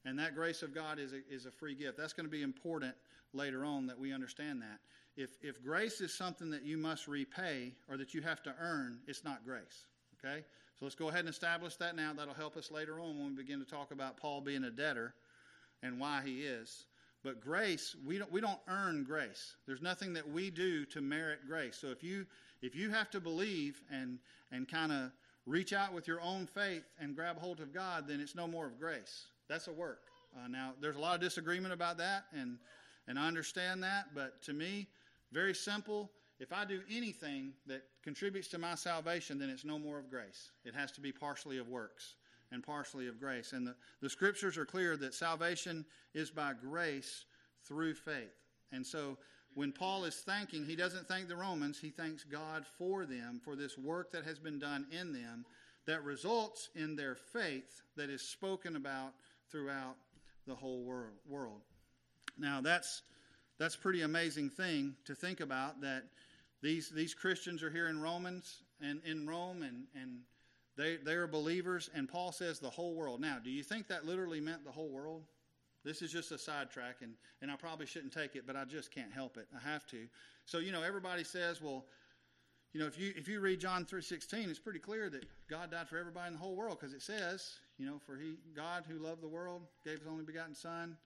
And 0.06 0.20
that 0.20 0.36
grace 0.36 0.62
of 0.62 0.74
God 0.74 1.00
is 1.00 1.14
a, 1.14 1.22
is 1.30 1.46
a 1.46 1.52
free 1.52 1.74
gift. 1.76 1.98
That's 1.98 2.14
going 2.14 2.28
to 2.28 2.32
be 2.32 2.44
important 2.44 2.94
later 3.34 3.66
on 3.66 3.88
that 3.88 4.00
we 4.00 4.14
understand 4.14 4.62
that. 4.62 4.80
If, 5.18 5.32
if 5.42 5.64
grace 5.64 6.02
is 6.02 6.14
something 6.14 6.50
that 6.52 6.64
you 6.64 6.78
must 6.78 7.08
repay 7.08 7.74
or 7.90 7.98
that 7.98 8.14
you 8.14 8.22
have 8.22 8.44
to 8.44 8.54
earn, 8.60 9.00
it's 9.08 9.24
not 9.24 9.46
grace. 9.46 9.88
Okay? 10.20 10.44
So 10.80 10.86
let's 10.86 10.96
go 10.96 11.08
ahead 11.08 11.22
and 11.22 11.30
establish 11.30 11.76
that 11.78 11.96
now. 11.96 12.14
That'll 12.14 12.34
help 12.34 12.58
us 12.58 12.70
later 12.70 13.00
on 13.00 13.18
when 13.18 13.30
we 13.30 13.44
begin 13.44 13.60
to 13.60 13.66
talk 13.66 13.92
about 13.92 14.18
Paul 14.18 14.42
being 14.42 14.66
a 14.66 14.70
debtor 14.70 15.14
and 15.82 16.00
why 16.00 16.22
he 16.26 16.42
is. 16.42 16.86
But 17.24 17.42
grace, 17.42 17.96
we 18.06 18.20
don't, 18.20 18.32
we 18.32 18.42
don't 18.42 18.60
earn 18.68 19.04
grace. 19.04 19.56
There's 19.66 19.82
nothing 19.82 20.14
that 20.14 20.30
we 20.30 20.52
do 20.52 20.86
to 20.88 21.02
merit 21.02 21.40
grace. 21.48 21.76
So 21.76 21.88
if 21.88 22.04
you 22.04 22.26
if 22.62 22.76
you 22.76 22.92
have 22.92 23.10
to 23.12 23.20
believe 23.20 23.82
and 23.92 24.20
and 24.52 24.68
kind 24.68 24.92
of 24.92 25.12
reach 25.48 25.74
out 25.74 25.92
with 25.92 26.08
your 26.08 26.22
own 26.22 26.46
faith 26.46 26.84
and 27.00 27.16
grab 27.16 27.40
hold 27.40 27.62
of 27.62 27.74
God, 27.74 28.08
then 28.08 28.20
it's 28.20 28.36
no 28.36 28.48
more 28.48 28.68
of 28.68 28.80
grace. 28.80 29.26
That's 29.48 29.68
a 29.68 29.74
work. 29.74 30.02
Uh, 30.36 30.48
now, 30.48 30.74
there's 30.82 30.96
a 30.96 31.00
lot 31.00 31.16
of 31.16 31.22
disagreement 31.22 31.74
about 31.74 31.98
that, 31.98 32.26
and 32.34 32.58
and 33.08 33.20
I 33.20 33.28
understand 33.28 33.84
that. 33.84 34.08
But 34.14 34.42
to 34.44 34.54
me, 34.54 34.88
very 35.32 35.54
simple. 35.54 36.12
If 36.40 36.52
I 36.52 36.66
do 36.66 36.82
anything 36.92 37.54
that 37.68 37.84
contributes 38.04 38.48
to 38.50 38.58
my 38.58 38.76
salvation, 38.76 39.40
then 39.40 39.50
it's 39.50 39.64
no 39.64 39.80
more 39.80 40.00
of 40.00 40.10
grace. 40.10 40.52
It 40.66 40.76
has 40.76 40.92
to 40.94 41.02
be 41.02 41.12
partially 41.12 41.58
of 41.60 41.70
works 41.70 42.16
and 42.52 42.62
partially 42.64 43.08
of 43.08 43.20
grace. 43.20 43.54
And 43.54 43.66
the, 43.66 43.76
the 44.02 44.10
scriptures 44.10 44.58
are 44.58 44.66
clear 44.66 44.98
that 44.98 45.14
salvation 45.14 45.86
is 46.14 46.30
by 46.30 46.54
grace 46.54 47.26
through 47.66 47.94
faith. 47.94 48.36
And 48.72 48.86
so 48.86 49.18
when 49.54 49.72
Paul 49.72 50.04
is 50.04 50.16
thanking, 50.16 50.66
he 50.66 50.76
doesn't 50.76 51.08
thank 51.08 51.30
the 51.30 51.38
Romans, 51.38 51.80
he 51.80 51.90
thanks 51.90 52.26
God 52.26 52.66
for 52.78 53.06
them, 53.06 53.40
for 53.44 53.56
this 53.56 53.78
work 53.78 54.12
that 54.12 54.26
has 54.26 54.38
been 54.38 54.60
done 54.60 54.86
in 54.92 55.14
them 55.14 55.46
that 55.88 56.04
results 56.04 56.70
in 56.76 56.96
their 56.96 57.16
faith 57.16 57.82
that 57.96 58.10
is 58.10 58.22
spoken 58.22 58.76
about 58.76 59.14
throughout 59.56 59.96
the 60.48 60.54
whole 60.54 60.84
world. 61.30 61.62
Now, 62.38 62.60
that's 62.60 63.04
that's 63.58 63.78
pretty 63.78 64.02
amazing 64.02 64.50
thing 64.50 64.96
to 65.06 65.16
think 65.16 65.40
about 65.40 65.80
that 65.80 66.04
these 66.62 66.90
these 66.90 67.14
Christians 67.14 67.64
are 67.64 67.70
here 67.70 67.88
in 67.88 68.02
Romans 68.02 68.64
and 68.82 69.02
in 69.06 69.26
Rome 69.26 69.64
and 69.64 69.86
and 69.96 70.20
they 70.76 70.98
they 70.98 71.14
are 71.14 71.26
believers 71.26 71.90
and 71.96 72.10
Paul 72.10 72.34
says 72.34 72.60
the 72.60 72.70
whole 72.70 72.96
world. 72.96 73.22
Now, 73.22 73.38
do 73.42 73.50
you 73.50 73.64
think 73.64 73.88
that 73.88 74.06
literally 74.06 74.42
meant 74.42 74.66
the 74.66 74.72
whole 74.72 74.90
world? 74.90 75.24
This 75.86 76.02
is 76.02 76.12
just 76.12 76.34
a 76.34 76.38
sidetrack 76.38 76.98
and 77.02 77.14
and 77.42 77.50
I 77.50 77.56
probably 77.56 77.86
shouldn't 77.86 78.12
take 78.12 78.36
it, 78.36 78.46
but 78.46 78.58
I 78.58 78.66
just 78.66 78.92
can't 78.92 79.14
help 79.14 79.38
it. 79.38 79.48
I 79.56 79.66
have 79.70 79.88
to. 79.88 80.06
So, 80.44 80.58
you 80.58 80.74
know, 80.74 80.84
everybody 80.84 81.24
says, 81.24 81.62
well, 81.62 81.86
you 82.76 82.82
know, 82.82 82.88
if 82.88 83.00
you 83.00 83.14
if 83.16 83.30
you 83.30 83.40
read 83.40 83.62
John 83.62 83.86
3:16, 83.86 84.50
it's 84.50 84.60
pretty 84.60 84.80
clear 84.80 85.10
that 85.10 85.24
God 85.50 85.72
died 85.72 85.88
for 85.88 85.98
everybody 85.98 86.28
in 86.28 86.34
the 86.34 86.40
whole 86.40 86.58
world 86.58 86.78
because 86.78 86.94
it 86.94 87.02
says, 87.02 87.54
you 87.78 87.86
know, 87.86 88.02
for 88.06 88.18
he 88.18 88.36
God 88.54 88.84
who 88.86 88.98
loved 88.98 89.24
the 89.24 89.30
world 89.30 89.62
gave 89.86 90.00
his 90.00 90.08
only 90.10 90.26
begotten 90.26 90.54
son, 90.54 90.98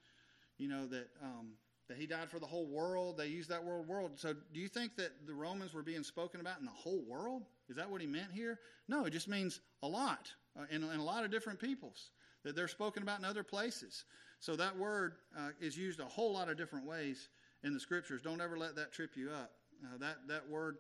you 0.58 0.68
know 0.68 0.88
that 0.88 1.10
um, 1.22 1.52
that 1.88 1.96
he 1.96 2.08
died 2.08 2.32
for 2.32 2.40
the 2.40 2.46
whole 2.48 2.66
world. 2.66 3.18
They 3.20 3.28
use 3.28 3.46
that 3.50 3.64
word 3.64 3.88
world. 3.88 4.14
So 4.16 4.34
do 4.52 4.60
you 4.60 4.68
think 4.68 4.96
that 4.96 5.28
the 5.28 5.34
Romans 5.36 5.72
were 5.72 5.84
being 5.84 6.02
spoken 6.02 6.42
about 6.42 6.58
in 6.58 6.66
the 6.66 6.72
whole 6.72 7.04
world? 7.08 7.44
Is 7.70 7.76
that 7.76 7.88
what 7.88 8.02
he 8.02 8.08
meant 8.08 8.32
here? 8.34 8.58
No, 8.88 9.06
it 9.06 9.12
just 9.12 9.28
means 9.28 9.62
a 9.84 9.88
lot 9.88 10.28
uh, 10.60 10.66
in, 10.72 10.82
a 10.82 11.04
lot 11.04 11.24
of 11.24 11.30
different 11.30 11.60
peoples 11.60 12.10
that 12.44 12.56
they're 12.56 12.68
spoken 12.68 13.04
about 13.04 13.20
in 13.20 13.26
other 13.26 13.44
places. 13.44 14.06
So 14.40 14.56
that 14.56 14.76
word 14.76 15.18
uh, 15.38 15.50
is 15.62 15.78
used 15.78 16.00
a 16.00 16.06
whole 16.06 16.34
lot 16.34 16.50
of 16.50 16.58
different 16.58 16.88
ways 16.88 17.30
in 17.64 17.76
the 17.76 17.80
scriptures. 17.80 18.24
Don't 18.24 18.42
ever 18.42 18.58
let 18.58 18.76
that 18.76 18.92
trip 18.92 19.12
you 19.16 19.30
up. 19.30 19.52
Uh, 19.84 19.98
that, 20.00 20.28
that 20.28 20.50
word, 20.50 20.78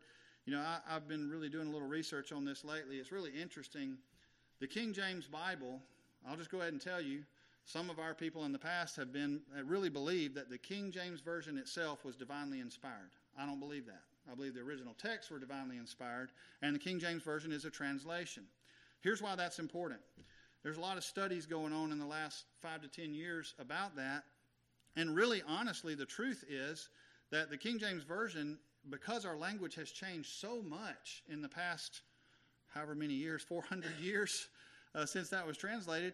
you 0.49 0.55
know, 0.55 0.63
I, 0.63 0.79
I've 0.95 1.07
been 1.07 1.29
really 1.29 1.47
doing 1.47 1.67
a 1.67 1.71
little 1.71 1.87
research 1.87 2.31
on 2.31 2.43
this 2.43 2.65
lately. 2.65 2.95
It's 2.95 3.11
really 3.11 3.29
interesting. 3.39 3.97
The 4.59 4.65
King 4.65 4.93
James 4.93 5.27
Bible, 5.27 5.79
I'll 6.27 6.37
just 6.37 6.49
go 6.49 6.61
ahead 6.61 6.73
and 6.73 6.81
tell 6.81 6.99
you, 6.99 7.21
some 7.65 7.91
of 7.91 7.99
our 7.99 8.15
people 8.15 8.45
in 8.45 8.51
the 8.51 8.57
past 8.57 8.95
have 8.95 9.13
been 9.13 9.41
really 9.63 9.89
believed 9.89 10.33
that 10.33 10.49
the 10.49 10.57
King 10.57 10.89
James 10.89 11.19
Version 11.21 11.59
itself 11.59 12.03
was 12.03 12.15
divinely 12.15 12.61
inspired. 12.61 13.11
I 13.37 13.45
don't 13.45 13.59
believe 13.59 13.85
that. 13.85 14.01
I 14.31 14.33
believe 14.33 14.55
the 14.55 14.61
original 14.61 14.95
texts 14.95 15.29
were 15.29 15.37
divinely 15.37 15.77
inspired, 15.77 16.31
and 16.63 16.73
the 16.73 16.79
King 16.79 16.97
James 16.97 17.21
Version 17.21 17.51
is 17.51 17.65
a 17.65 17.69
translation. 17.69 18.41
Here's 19.01 19.21
why 19.21 19.35
that's 19.35 19.59
important. 19.59 19.99
There's 20.63 20.77
a 20.77 20.81
lot 20.81 20.97
of 20.97 21.03
studies 21.03 21.45
going 21.45 21.73
on 21.73 21.91
in 21.91 21.99
the 21.99 22.07
last 22.07 22.45
five 22.59 22.81
to 22.81 22.87
ten 22.87 23.13
years 23.13 23.53
about 23.59 23.95
that, 23.97 24.23
and 24.95 25.15
really, 25.15 25.43
honestly, 25.47 25.93
the 25.93 26.07
truth 26.07 26.43
is 26.49 26.89
that 27.29 27.51
the 27.51 27.57
King 27.57 27.77
James 27.77 28.01
Version, 28.01 28.57
because 28.89 29.25
our 29.25 29.37
language 29.37 29.75
has 29.75 29.91
changed 29.91 30.29
so 30.29 30.61
much 30.61 31.23
in 31.29 31.41
the 31.41 31.49
past 31.49 32.01
however 32.73 32.95
many 32.95 33.13
years, 33.13 33.41
400 33.41 33.91
years 34.01 34.47
uh, 34.95 35.05
since 35.05 35.29
that 35.29 35.45
was 35.45 35.57
translated, 35.57 36.13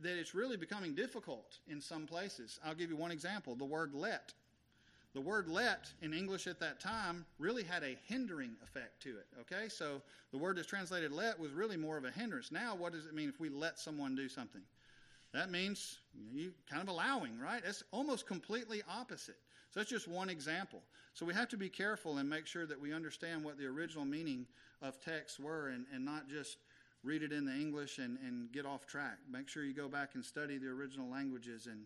that 0.00 0.18
it's 0.18 0.34
really 0.34 0.56
becoming 0.56 0.94
difficult 0.94 1.58
in 1.68 1.80
some 1.80 2.06
places. 2.06 2.58
I'll 2.64 2.74
give 2.74 2.90
you 2.90 2.96
one 2.96 3.12
example 3.12 3.54
the 3.54 3.64
word 3.64 3.94
let. 3.94 4.32
The 5.14 5.20
word 5.20 5.48
let 5.48 5.90
in 6.02 6.12
English 6.12 6.46
at 6.46 6.60
that 6.60 6.80
time 6.80 7.24
really 7.38 7.62
had 7.62 7.82
a 7.82 7.96
hindering 8.06 8.56
effect 8.62 9.02
to 9.04 9.10
it. 9.10 9.26
Okay, 9.40 9.68
so 9.68 10.02
the 10.32 10.38
word 10.38 10.56
that's 10.56 10.66
translated 10.68 11.12
let 11.12 11.38
was 11.38 11.52
really 11.52 11.76
more 11.76 11.96
of 11.96 12.04
a 12.04 12.10
hindrance. 12.10 12.52
Now, 12.52 12.74
what 12.74 12.92
does 12.92 13.06
it 13.06 13.14
mean 13.14 13.28
if 13.28 13.40
we 13.40 13.48
let 13.48 13.78
someone 13.78 14.14
do 14.14 14.28
something? 14.28 14.60
That 15.32 15.50
means 15.50 15.98
you 16.32 16.52
kind 16.68 16.82
of 16.82 16.88
allowing, 16.88 17.38
right? 17.38 17.62
It's 17.64 17.82
almost 17.90 18.26
completely 18.26 18.82
opposite. 18.88 19.38
So 19.78 19.82
that's 19.82 19.92
just 19.92 20.08
one 20.08 20.28
example. 20.28 20.82
So 21.14 21.24
we 21.24 21.34
have 21.34 21.48
to 21.50 21.56
be 21.56 21.68
careful 21.68 22.18
and 22.18 22.28
make 22.28 22.48
sure 22.48 22.66
that 22.66 22.80
we 22.80 22.92
understand 22.92 23.44
what 23.44 23.58
the 23.58 23.66
original 23.66 24.04
meaning 24.04 24.44
of 24.82 25.00
texts 25.00 25.38
were 25.38 25.68
and, 25.68 25.86
and 25.94 26.04
not 26.04 26.28
just 26.28 26.56
read 27.04 27.22
it 27.22 27.30
in 27.30 27.44
the 27.44 27.52
English 27.52 27.98
and, 27.98 28.18
and 28.26 28.50
get 28.50 28.66
off 28.66 28.86
track. 28.86 29.18
Make 29.30 29.48
sure 29.48 29.62
you 29.62 29.72
go 29.72 29.86
back 29.86 30.16
and 30.16 30.24
study 30.24 30.58
the 30.58 30.66
original 30.66 31.08
languages 31.08 31.68
and, 31.68 31.84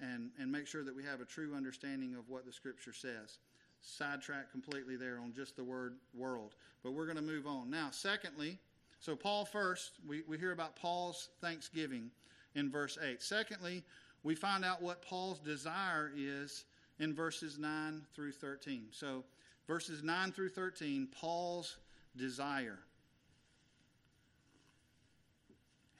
and, 0.00 0.32
and 0.38 0.52
make 0.52 0.66
sure 0.66 0.84
that 0.84 0.94
we 0.94 1.02
have 1.02 1.22
a 1.22 1.24
true 1.24 1.54
understanding 1.56 2.14
of 2.14 2.28
what 2.28 2.44
the 2.44 2.52
Scripture 2.52 2.92
says. 2.92 3.38
Sidetrack 3.80 4.52
completely 4.52 4.96
there 4.96 5.18
on 5.18 5.32
just 5.32 5.56
the 5.56 5.64
word 5.64 5.94
world. 6.12 6.56
But 6.82 6.92
we're 6.92 7.06
going 7.06 7.16
to 7.16 7.22
move 7.22 7.46
on. 7.46 7.70
Now, 7.70 7.88
secondly, 7.90 8.58
so 8.98 9.16
Paul 9.16 9.46
first, 9.46 9.92
we, 10.06 10.24
we 10.28 10.36
hear 10.36 10.52
about 10.52 10.76
Paul's 10.76 11.30
thanksgiving 11.40 12.10
in 12.54 12.70
verse 12.70 12.98
8. 13.02 13.22
Secondly, 13.22 13.82
we 14.24 14.34
find 14.34 14.62
out 14.62 14.82
what 14.82 15.00
Paul's 15.00 15.38
desire 15.38 16.12
is 16.14 16.66
in 17.00 17.12
verses 17.14 17.58
9 17.58 18.02
through 18.14 18.32
13. 18.32 18.86
So, 18.92 19.24
verses 19.66 20.04
9 20.04 20.30
through 20.30 20.50
13, 20.50 21.08
Paul's 21.12 21.78
desire. 22.16 22.78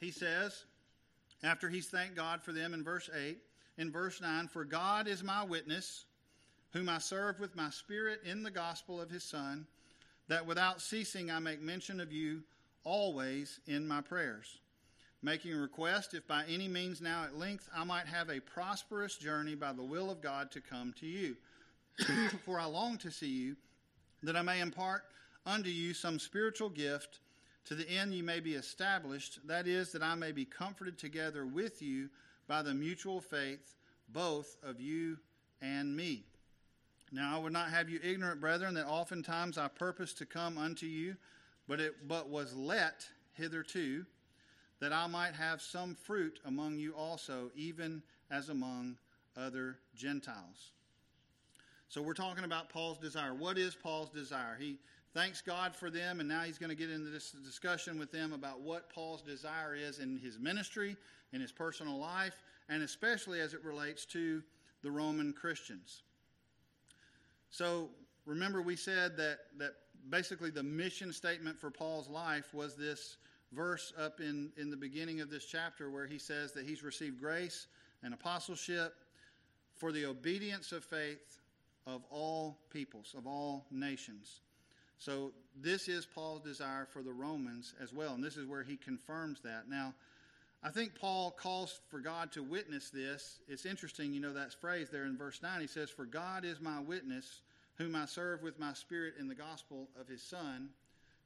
he 0.01 0.11
says, 0.11 0.65
after 1.43 1.69
he's 1.69 1.87
thanked 1.87 2.17
God 2.17 2.43
for 2.43 2.53
them 2.53 2.75
in 2.75 2.83
verse 2.83 3.09
8, 3.15 3.39
in 3.79 3.93
verse 3.93 4.21
9, 4.21 4.49
For 4.49 4.65
God 4.65 5.07
is 5.07 5.23
my 5.23 5.45
witness, 5.45 6.07
whom 6.73 6.89
I 6.89 6.99
serve 6.99 7.39
with 7.39 7.55
my 7.55 7.71
spirit 7.71 8.21
in 8.25 8.43
the 8.43 8.51
gospel 8.51 9.01
of 9.01 9.11
his 9.11 9.25
Son, 9.25 9.67
that 10.29 10.47
without 10.47 10.81
ceasing 10.81 11.31
I 11.31 11.39
make 11.39 11.61
mention 11.61 12.01
of 12.01 12.13
you 12.13 12.43
always 12.83 13.61
in 13.67 13.87
my 13.87 14.01
prayers, 14.01 14.61
making 15.23 15.55
request 15.55 16.15
if 16.15 16.27
by 16.27 16.45
any 16.49 16.69
means 16.69 17.01
now 17.01 17.25
at 17.25 17.37
length 17.37 17.69
I 17.75 17.85
might 17.85 18.07
have 18.07 18.31
a 18.31 18.41
prosperous 18.41 19.17
journey 19.17 19.55
by 19.55 19.73
the 19.73 19.83
will 19.83 20.11
of 20.11 20.21
God 20.21 20.51
to 20.53 20.61
come 20.61 20.95
to 21.01 21.07
you. 21.07 21.37
For 22.45 22.59
I 22.59 22.65
long 22.65 22.97
to 22.99 23.11
see 23.11 23.29
you, 23.29 23.57
that 24.23 24.37
I 24.37 24.43
may 24.43 24.61
impart 24.61 25.05
unto 25.47 25.69
you 25.69 25.95
some 25.95 26.19
spiritual 26.19 26.71
gift, 26.71 27.21
to 27.67 27.75
the 27.75 27.89
end 27.89 28.15
you 28.15 28.23
may 28.23 28.41
be 28.41 28.55
established, 28.55 29.47
that 29.47 29.67
is, 29.67 29.93
that 29.93 30.03
I 30.03 30.15
may 30.15 30.33
be 30.33 30.45
comforted 30.45 30.99
together 30.99 31.47
with 31.47 31.83
you 31.83 32.09
by 32.49 32.63
the 32.63 32.75
mutual 32.75 33.21
faith, 33.21 33.77
both 34.09 34.57
of 34.63 34.81
you 34.81 35.19
and 35.61 35.95
me. 35.95 36.25
Now 37.13 37.37
I 37.37 37.39
would 37.39 37.53
not 37.53 37.71
have 37.71 37.89
you 37.89 38.01
ignorant, 38.03 38.41
brethren, 38.41 38.75
that 38.75 38.87
oftentimes 38.87 39.59
I 39.59 39.69
purposed 39.69 40.19
to 40.19 40.27
come 40.27 40.59
unto 40.59 40.87
you, 40.87 41.17
but 41.69 41.81
it 41.81 42.09
but 42.09 42.29
was 42.29 42.55
let 42.55 43.07
hitherto, 43.35 44.05
that 44.81 44.93
I 44.93 45.07
might 45.07 45.35
have 45.35 45.61
some 45.61 45.95
fruit 45.95 46.41
among 46.45 46.79
you 46.79 46.95
also, 46.95 47.51
even 47.55 48.03
as 48.31 48.49
among 48.49 48.97
other 49.37 49.79
Gentiles. 49.95 50.73
So 51.89 52.01
we're 52.01 52.15
talking 52.15 52.45
about 52.45 52.69
Paul's 52.69 52.99
desire. 52.99 53.35
What 53.35 53.59
is 53.59 53.75
Paul's 53.75 54.11
desire? 54.11 54.57
He 54.59 54.79
thanks 55.13 55.43
God 55.43 55.75
for 55.75 55.91
them, 55.91 56.21
and 56.21 56.29
now 56.29 56.43
he's 56.43 56.59
going 56.59 56.71
to 56.71 56.77
get 56.77 56.91
into 56.91 57.11
this 57.11 57.33
discussion 57.45 57.99
with 57.99 58.13
them 58.13 58.33
about 58.33 58.61
what 58.61 58.89
Paul's 58.91 59.23
desire 59.23 59.75
is 59.75 59.99
in 59.99 60.19
his 60.19 60.39
ministry, 60.39 60.97
in 61.33 61.41
his 61.41 61.53
personal 61.53 61.99
life, 61.99 62.43
and 62.69 62.83
especially 62.83 63.41
as 63.41 63.55
it 63.55 63.65
relates 63.65 64.05
to 64.07 64.43
the 64.83 64.91
Roman 64.91 65.33
Christians. 65.33 66.03
So 67.51 67.89
remember, 68.25 68.63
we 68.63 68.77
said 68.77 69.17
that, 69.17 69.39
that 69.59 69.73
basically 70.09 70.51
the 70.51 70.63
mission 70.63 71.13
statement 71.13 71.59
for 71.59 71.71
Paul's 71.71 72.09
life 72.09 72.55
was 72.55 72.77
this 72.77 73.17
verse 73.53 73.93
up 73.99 74.21
in, 74.21 74.51
in 74.57 74.71
the 74.71 74.77
beginning 74.77 75.21
of 75.21 75.31
this 75.31 75.45
chapter 75.45 75.91
where 75.91 76.07
he 76.07 76.19
says 76.19 76.53
that 76.53 76.67
he's 76.67 76.83
received 76.83 77.21
grace 77.21 77.67
and 78.03 78.15
apostleship 78.15 78.95
for 79.77 79.93
the 79.93 80.07
obedience 80.07 80.73
of 80.73 80.85
faith 80.85 81.39
of 81.87 82.03
all 82.11 82.59
peoples, 82.71 83.15
of 83.17 83.27
all 83.27 83.67
nations. 83.71 84.41
So 84.99 85.33
this 85.57 85.89
is 85.89 86.07
Paul's 86.07 86.43
desire 86.43 86.87
for 86.87 87.03
the 87.03 87.13
Romans 87.13 87.75
as 87.83 87.93
well, 87.93 88.15
and 88.15 88.23
this 88.23 88.37
is 88.37 88.47
where 88.47 88.63
he 88.63 88.77
confirms 88.77 89.41
that. 89.41 89.69
Now, 89.69 89.95
I 90.63 90.69
think 90.69 90.95
Paul 90.95 91.31
calls 91.31 91.81
for 91.89 92.01
God 92.01 92.33
to 92.33 92.43
witness 92.43 92.91
this. 92.91 93.41
It's 93.49 93.65
interesting, 93.65 94.13
you 94.13 94.21
know, 94.21 94.35
that 94.35 94.53
phrase 94.53 94.91
there 94.91 95.07
in 95.07 95.17
verse 95.17 95.41
9. 95.43 95.63
He 95.63 95.67
says, 95.67 95.89
For 95.89 96.05
God 96.05 96.45
is 96.45 96.61
my 96.61 96.81
witness, 96.81 97.41
whom 97.77 97.97
I 97.97 98.05
serve 98.05 98.43
with 98.43 98.59
my 98.59 98.75
spirit 98.75 99.15
in 99.19 99.27
the 99.27 99.35
gospel 99.35 99.89
of 99.99 100.07
his 100.07 100.23
Son, 100.23 100.69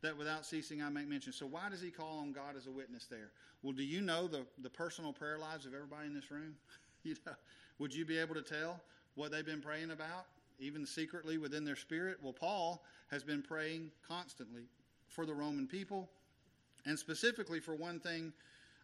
that 0.05 0.17
without 0.17 0.47
ceasing 0.47 0.83
I 0.83 0.89
make 0.89 1.09
mention. 1.09 1.33
So, 1.33 1.47
why 1.47 1.69
does 1.69 1.81
he 1.81 1.91
call 1.91 2.19
on 2.21 2.33
God 2.33 2.57
as 2.57 2.67
a 2.67 2.71
witness 2.71 3.07
there? 3.07 3.31
Well, 3.63 3.73
do 3.73 3.83
you 3.83 4.01
know 4.01 4.27
the, 4.27 4.47
the 4.63 4.71
personal 4.71 5.13
prayer 5.13 5.39
lives 5.39 5.67
of 5.67 5.75
everybody 5.75 6.07
in 6.07 6.15
this 6.15 6.31
room? 6.31 6.55
you 7.03 7.17
know, 7.27 7.33
would 7.79 7.95
you 7.95 8.05
be 8.05 8.19
able 8.19 8.35
to 8.35 8.43
tell 8.43 8.81
what 9.17 9.31
they've 9.31 9.45
been 9.45 9.61
praying 9.61 9.91
about, 9.91 10.27
even 10.59 10.87
secretly 10.87 11.39
within 11.39 11.65
their 11.65 11.77
spirit? 11.77 12.19
Well, 12.23 12.33
Paul 12.33 12.85
has 13.11 13.23
been 13.23 13.43
praying 13.43 13.91
constantly 14.07 14.65
for 15.09 15.27
the 15.27 15.35
Roman 15.35 15.67
people, 15.67 16.09
and 16.87 16.99
specifically 16.99 17.61
for 17.61 17.75
one 17.75 18.01
thing 18.01 18.33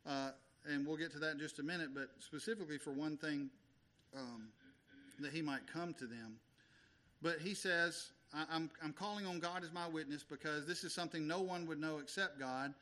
uh, 0.07 0.31
and 0.69 0.87
we'll 0.87 0.97
get 0.97 1.11
to 1.13 1.19
that 1.19 1.33
in 1.33 1.39
just 1.39 1.59
a 1.59 1.63
minute, 1.63 1.91
but 1.95 2.11
specifically 2.19 2.79
for 2.79 2.93
one 2.93 3.17
thing, 3.17 3.51
um, 4.17 4.49
that 5.21 5.33
he 5.33 5.43
might 5.43 5.67
come 5.67 5.95
to 5.95 6.07
them. 6.07 6.37
But 7.23 7.39
he 7.39 7.55
says, 7.55 8.11
I'm, 8.33 8.71
I'm 8.83 8.93
calling 8.93 9.27
on 9.27 9.41
God 9.41 9.65
as 9.65 9.73
my 9.73 9.89
witness 9.89 10.23
because 10.23 10.67
this 10.67 10.85
is 10.85 10.95
something 10.95 11.27
no 11.27 11.41
one 11.41 11.67
would 11.67 11.81
know 11.81 11.99
except 11.99 12.39
God, 12.39 12.75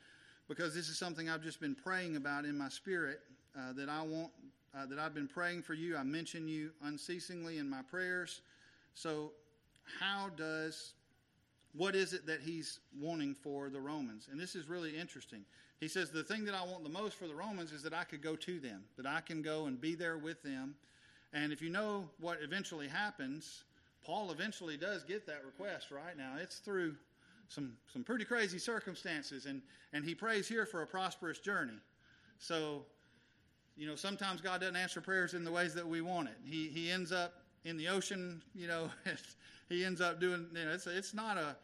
because 0.47 0.75
this 0.75 0.89
is 0.89 0.97
something 0.97 1.29
I've 1.29 1.43
just 1.43 1.59
been 1.59 1.75
praying 1.75 2.15
about 2.15 2.45
in 2.45 2.57
my 2.57 2.69
spirit 2.69 3.21
uh, 3.57 3.73
that 3.73 3.89
I 3.89 4.01
want, 4.01 4.31
uh, 4.77 4.85
that 4.85 4.99
I've 4.99 5.13
been 5.13 5.27
praying 5.27 5.63
for 5.63 5.73
you. 5.73 5.97
I 5.97 6.03
mention 6.03 6.47
you 6.47 6.71
unceasingly 6.83 7.57
in 7.57 7.69
my 7.69 7.81
prayers. 7.81 8.41
So, 8.93 9.31
how 9.99 10.29
does, 10.35 10.93
what 11.73 11.95
is 11.95 12.13
it 12.13 12.27
that 12.27 12.41
he's 12.41 12.79
wanting 12.99 13.33
for 13.33 13.69
the 13.69 13.79
Romans? 13.79 14.27
And 14.31 14.39
this 14.39 14.55
is 14.55 14.69
really 14.69 14.95
interesting. 14.95 15.43
He 15.79 15.87
says, 15.87 16.11
The 16.11 16.23
thing 16.23 16.45
that 16.45 16.53
I 16.53 16.63
want 16.63 16.83
the 16.83 16.89
most 16.89 17.15
for 17.15 17.27
the 17.27 17.33
Romans 17.33 17.71
is 17.71 17.81
that 17.83 17.93
I 17.93 18.03
could 18.03 18.21
go 18.21 18.35
to 18.35 18.59
them, 18.59 18.83
that 18.97 19.07
I 19.07 19.21
can 19.21 19.41
go 19.41 19.65
and 19.65 19.81
be 19.81 19.95
there 19.95 20.17
with 20.17 20.43
them. 20.43 20.75
And 21.33 21.51
if 21.51 21.61
you 21.61 21.69
know 21.69 22.09
what 22.19 22.39
eventually 22.41 22.87
happens, 22.87 23.63
Paul 24.03 24.31
eventually 24.31 24.77
does 24.77 25.03
get 25.03 25.25
that 25.27 25.43
request, 25.45 25.91
right? 25.91 26.17
Now, 26.17 26.33
it's 26.41 26.57
through 26.57 26.95
some, 27.49 27.73
some 27.91 28.03
pretty 28.03 28.25
crazy 28.25 28.59
circumstances, 28.59 29.45
and, 29.45 29.61
and 29.93 30.05
he 30.05 30.15
prays 30.15 30.47
here 30.47 30.65
for 30.65 30.81
a 30.81 30.87
prosperous 30.87 31.39
journey. 31.39 31.79
So, 32.37 32.83
you 33.75 33.87
know, 33.87 33.95
sometimes 33.95 34.41
God 34.41 34.61
doesn't 34.61 34.75
answer 34.75 35.01
prayers 35.01 35.33
in 35.33 35.43
the 35.43 35.51
ways 35.51 35.73
that 35.73 35.87
we 35.87 36.01
want 36.01 36.29
it. 36.29 36.35
He, 36.43 36.67
he 36.67 36.91
ends 36.91 37.11
up 37.11 37.33
in 37.65 37.77
the 37.77 37.87
ocean, 37.87 38.41
you 38.55 38.67
know, 38.67 38.89
he 39.69 39.83
ends 39.83 40.01
up 40.01 40.19
doing, 40.19 40.47
you 40.53 40.65
know, 40.65 40.71
it's, 40.71 40.87
it's 40.87 41.13
not 41.13 41.37
a, 41.37 41.55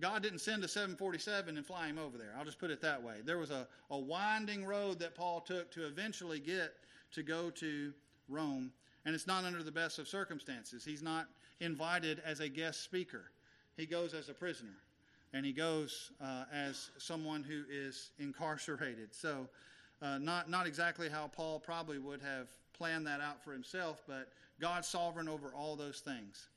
God 0.00 0.22
didn't 0.22 0.40
send 0.40 0.62
a 0.62 0.68
747 0.68 1.56
and 1.56 1.66
fly 1.66 1.88
him 1.88 1.98
over 1.98 2.16
there. 2.16 2.32
I'll 2.38 2.44
just 2.44 2.58
put 2.58 2.70
it 2.70 2.80
that 2.82 3.02
way. 3.02 3.16
There 3.24 3.38
was 3.38 3.50
a, 3.50 3.66
a 3.90 3.98
winding 3.98 4.64
road 4.64 4.98
that 5.00 5.14
Paul 5.14 5.40
took 5.40 5.70
to 5.72 5.86
eventually 5.86 6.38
get 6.38 6.74
to 7.12 7.22
go 7.22 7.50
to 7.50 7.92
Rome, 8.28 8.70
and 9.08 9.14
it's 9.14 9.26
not 9.26 9.44
under 9.44 9.62
the 9.62 9.72
best 9.72 9.98
of 9.98 10.06
circumstances. 10.06 10.84
He's 10.84 11.02
not 11.02 11.28
invited 11.60 12.20
as 12.26 12.40
a 12.40 12.48
guest 12.50 12.82
speaker, 12.84 13.30
he 13.74 13.86
goes 13.86 14.12
as 14.12 14.28
a 14.28 14.34
prisoner, 14.34 14.76
and 15.32 15.46
he 15.46 15.52
goes 15.54 16.10
uh, 16.22 16.44
as 16.52 16.90
someone 16.98 17.42
who 17.42 17.62
is 17.70 18.10
incarcerated. 18.18 19.14
So, 19.14 19.48
uh, 20.02 20.18
not, 20.18 20.50
not 20.50 20.66
exactly 20.66 21.08
how 21.08 21.28
Paul 21.28 21.58
probably 21.58 21.96
would 21.98 22.20
have 22.20 22.48
planned 22.74 23.06
that 23.06 23.22
out 23.22 23.42
for 23.42 23.52
himself, 23.54 24.02
but 24.06 24.28
God's 24.60 24.88
sovereign 24.88 25.26
over 25.26 25.54
all 25.56 25.74
those 25.74 26.00
things. 26.00 26.48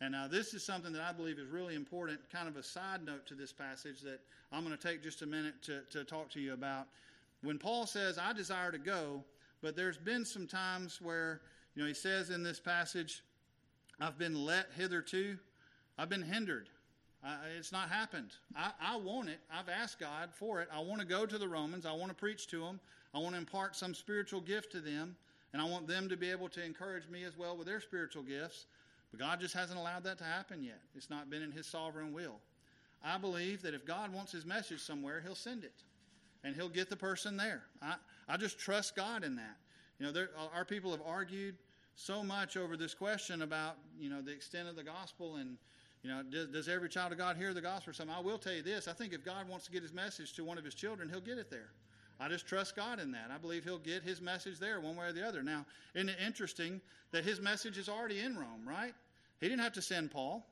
And 0.00 0.12
now, 0.12 0.28
this 0.28 0.54
is 0.54 0.64
something 0.64 0.94
that 0.94 1.02
I 1.02 1.12
believe 1.12 1.38
is 1.38 1.50
really 1.50 1.74
important, 1.74 2.20
kind 2.32 2.48
of 2.48 2.56
a 2.56 2.62
side 2.62 3.04
note 3.04 3.26
to 3.26 3.34
this 3.34 3.52
passage 3.52 4.00
that 4.00 4.20
I'm 4.50 4.64
going 4.64 4.74
to 4.74 4.82
take 4.82 5.02
just 5.02 5.20
a 5.20 5.26
minute 5.26 5.62
to, 5.64 5.82
to 5.90 6.04
talk 6.04 6.30
to 6.30 6.40
you 6.40 6.54
about. 6.54 6.86
When 7.42 7.58
Paul 7.58 7.84
says, 7.84 8.16
I 8.16 8.32
desire 8.32 8.72
to 8.72 8.78
go, 8.78 9.22
but 9.60 9.76
there's 9.76 9.98
been 9.98 10.24
some 10.24 10.46
times 10.46 11.00
where, 11.02 11.42
you 11.74 11.82
know, 11.82 11.88
he 11.88 11.94
says 11.94 12.30
in 12.30 12.42
this 12.42 12.60
passage, 12.60 13.22
I've 14.00 14.18
been 14.18 14.44
let 14.44 14.68
hitherto, 14.76 15.38
I've 15.96 16.08
been 16.08 16.22
hindered. 16.22 16.68
I, 17.24 17.36
it's 17.58 17.72
not 17.72 17.88
happened. 17.88 18.30
I, 18.56 18.70
I 18.80 18.96
want 18.96 19.28
it. 19.28 19.40
I've 19.52 19.68
asked 19.68 19.98
God 19.98 20.30
for 20.32 20.60
it. 20.60 20.68
I 20.72 20.80
want 20.80 21.00
to 21.00 21.06
go 21.06 21.26
to 21.26 21.38
the 21.38 21.48
Romans. 21.48 21.84
I 21.84 21.92
want 21.92 22.10
to 22.10 22.14
preach 22.14 22.46
to 22.48 22.60
them. 22.60 22.78
I 23.12 23.18
want 23.18 23.34
to 23.34 23.38
impart 23.38 23.74
some 23.74 23.92
spiritual 23.92 24.40
gift 24.40 24.70
to 24.72 24.80
them. 24.80 25.16
And 25.52 25.60
I 25.60 25.64
want 25.64 25.88
them 25.88 26.08
to 26.10 26.16
be 26.16 26.30
able 26.30 26.48
to 26.50 26.64
encourage 26.64 27.08
me 27.08 27.24
as 27.24 27.36
well 27.36 27.56
with 27.56 27.66
their 27.66 27.80
spiritual 27.80 28.22
gifts. 28.22 28.66
But 29.10 29.20
God 29.20 29.40
just 29.40 29.54
hasn't 29.54 29.78
allowed 29.78 30.04
that 30.04 30.18
to 30.18 30.24
happen 30.24 30.62
yet. 30.62 30.80
It's 30.94 31.10
not 31.10 31.30
been 31.30 31.42
in 31.42 31.50
His 31.50 31.66
sovereign 31.66 32.12
will. 32.12 32.36
I 33.02 33.16
believe 33.18 33.62
that 33.62 33.74
if 33.74 33.86
God 33.86 34.12
wants 34.12 34.32
His 34.32 34.44
message 34.44 34.80
somewhere, 34.80 35.22
He'll 35.24 35.34
send 35.34 35.64
it, 35.64 35.84
and 36.44 36.54
He'll 36.54 36.68
get 36.68 36.90
the 36.90 36.96
person 36.96 37.36
there. 37.36 37.62
I, 37.80 37.94
I 38.28 38.36
just 38.36 38.58
trust 38.58 38.96
God 38.96 39.24
in 39.24 39.36
that. 39.36 39.56
You 39.98 40.06
know, 40.06 40.12
there, 40.12 40.30
uh, 40.38 40.46
our 40.54 40.64
people 40.64 40.90
have 40.92 41.02
argued 41.04 41.56
so 41.94 42.22
much 42.22 42.56
over 42.56 42.76
this 42.76 42.94
question 42.94 43.42
about 43.42 43.76
you 43.98 44.08
know 44.08 44.22
the 44.22 44.30
extent 44.30 44.68
of 44.68 44.76
the 44.76 44.84
gospel 44.84 45.36
and 45.36 45.56
you 46.02 46.10
know 46.10 46.22
does, 46.22 46.46
does 46.48 46.68
every 46.68 46.88
child 46.88 47.10
of 47.10 47.18
God 47.18 47.36
hear 47.36 47.52
the 47.52 47.60
gospel 47.60 47.90
or 47.90 47.94
something. 47.94 48.14
I 48.14 48.20
will 48.20 48.38
tell 48.38 48.52
you 48.52 48.62
this: 48.62 48.86
I 48.86 48.92
think 48.92 49.12
if 49.12 49.24
God 49.24 49.48
wants 49.48 49.66
to 49.66 49.72
get 49.72 49.82
His 49.82 49.92
message 49.92 50.34
to 50.34 50.44
one 50.44 50.58
of 50.58 50.64
His 50.64 50.74
children, 50.74 51.08
He'll 51.08 51.20
get 51.20 51.38
it 51.38 51.50
there. 51.50 51.70
I 52.20 52.28
just 52.28 52.46
trust 52.46 52.74
God 52.74 52.98
in 52.98 53.12
that. 53.12 53.30
I 53.32 53.38
believe 53.38 53.64
He'll 53.64 53.78
get 53.78 54.02
His 54.02 54.20
message 54.20 54.58
there 54.58 54.80
one 54.80 54.96
way 54.96 55.06
or 55.06 55.12
the 55.12 55.26
other. 55.26 55.42
Now, 55.42 55.66
isn't 55.94 56.08
it 56.08 56.18
interesting 56.24 56.80
that 57.10 57.24
His 57.24 57.40
message 57.40 57.78
is 57.78 57.88
already 57.88 58.20
in 58.20 58.36
Rome, 58.36 58.66
right? 58.66 58.94
He 59.40 59.48
didn't 59.48 59.62
have 59.62 59.72
to 59.74 59.82
send 59.82 60.10
Paul. 60.10 60.46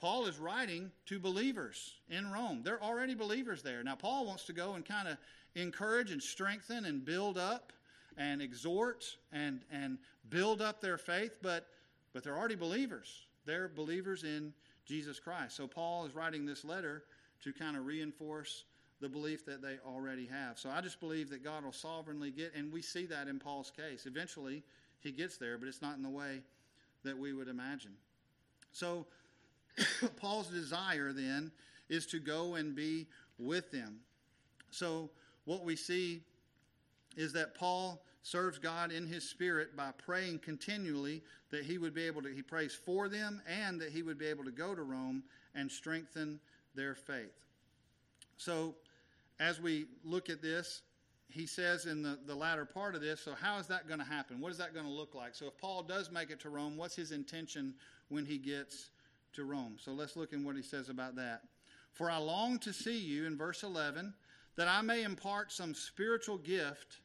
Paul 0.00 0.26
is 0.26 0.38
writing 0.38 0.92
to 1.06 1.18
believers 1.18 1.94
in 2.08 2.30
Rome. 2.30 2.62
They're 2.62 2.82
already 2.82 3.16
believers 3.16 3.62
there. 3.62 3.82
Now, 3.82 3.96
Paul 3.96 4.26
wants 4.26 4.44
to 4.44 4.52
go 4.52 4.74
and 4.74 4.84
kind 4.84 5.08
of 5.08 5.18
encourage 5.56 6.12
and 6.12 6.22
strengthen 6.22 6.84
and 6.84 7.04
build 7.04 7.36
up 7.36 7.72
and 8.18 8.42
exhort 8.42 9.04
and, 9.32 9.60
and 9.72 9.98
build 10.28 10.60
up 10.60 10.82
their 10.82 10.98
faith, 10.98 11.36
but, 11.40 11.66
but 12.12 12.22
they're 12.22 12.36
already 12.36 12.56
believers. 12.56 13.26
They're 13.46 13.68
believers 13.68 14.24
in 14.24 14.52
Jesus 14.84 15.18
Christ. 15.18 15.56
So, 15.56 15.66
Paul 15.66 16.04
is 16.04 16.14
writing 16.14 16.44
this 16.44 16.64
letter 16.64 17.04
to 17.44 17.52
kind 17.52 17.76
of 17.76 17.86
reinforce 17.86 18.64
the 19.00 19.08
belief 19.08 19.46
that 19.46 19.62
they 19.62 19.78
already 19.86 20.26
have. 20.26 20.58
So 20.58 20.70
I 20.70 20.80
just 20.80 20.98
believe 21.00 21.30
that 21.30 21.44
God 21.44 21.64
will 21.64 21.72
sovereignly 21.72 22.30
get, 22.30 22.54
and 22.54 22.72
we 22.72 22.82
see 22.82 23.06
that 23.06 23.28
in 23.28 23.38
Paul's 23.38 23.70
case. 23.70 24.06
Eventually, 24.06 24.62
he 25.00 25.12
gets 25.12 25.36
there, 25.36 25.56
but 25.56 25.68
it's 25.68 25.82
not 25.82 25.96
in 25.96 26.02
the 26.02 26.10
way 26.10 26.40
that 27.04 27.16
we 27.16 27.32
would 27.32 27.48
imagine. 27.48 27.92
So 28.72 29.06
Paul's 30.16 30.48
desire 30.48 31.12
then 31.12 31.52
is 31.88 32.06
to 32.06 32.18
go 32.18 32.56
and 32.56 32.74
be 32.74 33.06
with 33.38 33.70
them. 33.70 34.00
So 34.70 35.10
what 35.44 35.64
we 35.64 35.76
see 35.76 36.22
is 37.16 37.32
that 37.34 37.54
Paul 37.54 38.02
serves 38.30 38.58
God 38.58 38.92
in 38.92 39.06
his 39.06 39.28
spirit 39.28 39.74
by 39.74 39.90
praying 39.96 40.40
continually 40.40 41.22
that 41.50 41.64
he 41.64 41.78
would 41.78 41.94
be 41.94 42.04
able 42.04 42.20
to, 42.22 42.28
he 42.28 42.42
prays 42.42 42.74
for 42.74 43.08
them 43.08 43.40
and 43.48 43.80
that 43.80 43.90
he 43.90 44.02
would 44.02 44.18
be 44.18 44.26
able 44.26 44.44
to 44.44 44.50
go 44.50 44.74
to 44.74 44.82
Rome 44.82 45.22
and 45.54 45.70
strengthen 45.70 46.38
their 46.74 46.94
faith. 46.94 47.46
So 48.36 48.74
as 49.40 49.60
we 49.60 49.86
look 50.04 50.28
at 50.28 50.42
this, 50.42 50.82
he 51.30 51.46
says 51.46 51.86
in 51.86 52.02
the, 52.02 52.18
the 52.26 52.34
latter 52.34 52.66
part 52.66 52.94
of 52.94 53.00
this, 53.00 53.20
so 53.20 53.34
how 53.34 53.58
is 53.58 53.66
that 53.68 53.88
going 53.88 54.00
to 54.00 54.06
happen? 54.06 54.40
What 54.40 54.52
is 54.52 54.58
that 54.58 54.74
going 54.74 54.86
to 54.86 54.92
look 54.92 55.14
like? 55.14 55.34
So 55.34 55.46
if 55.46 55.56
Paul 55.56 55.82
does 55.82 56.10
make 56.10 56.30
it 56.30 56.40
to 56.40 56.50
Rome, 56.50 56.76
what's 56.76 56.96
his 56.96 57.12
intention 57.12 57.74
when 58.08 58.26
he 58.26 58.36
gets 58.36 58.90
to 59.34 59.44
Rome? 59.44 59.76
So 59.78 59.92
let's 59.92 60.16
look 60.16 60.32
at 60.32 60.40
what 60.40 60.56
he 60.56 60.62
says 60.62 60.90
about 60.90 61.16
that. 61.16 61.42
For 61.92 62.10
I 62.10 62.18
long 62.18 62.58
to 62.60 62.72
see 62.72 62.98
you, 62.98 63.26
in 63.26 63.36
verse 63.36 63.62
11, 63.62 64.12
that 64.56 64.68
I 64.68 64.82
may 64.82 65.02
impart 65.02 65.50
some 65.50 65.74
spiritual 65.74 66.38
gift 66.38 66.98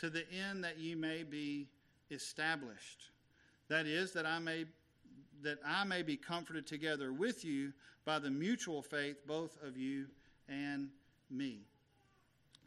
to 0.00 0.10
the 0.10 0.24
end 0.32 0.64
that 0.64 0.78
ye 0.78 0.94
may 0.94 1.22
be 1.22 1.68
established. 2.10 3.10
That 3.68 3.86
is, 3.86 4.12
that 4.12 4.26
I 4.26 4.38
may 4.38 4.64
that 5.42 5.58
I 5.66 5.84
may 5.84 6.02
be 6.02 6.18
comforted 6.18 6.66
together 6.66 7.14
with 7.14 7.46
you 7.46 7.72
by 8.04 8.18
the 8.18 8.30
mutual 8.30 8.82
faith 8.82 9.26
both 9.26 9.56
of 9.62 9.74
you 9.74 10.04
and 10.50 10.90
me. 11.30 11.60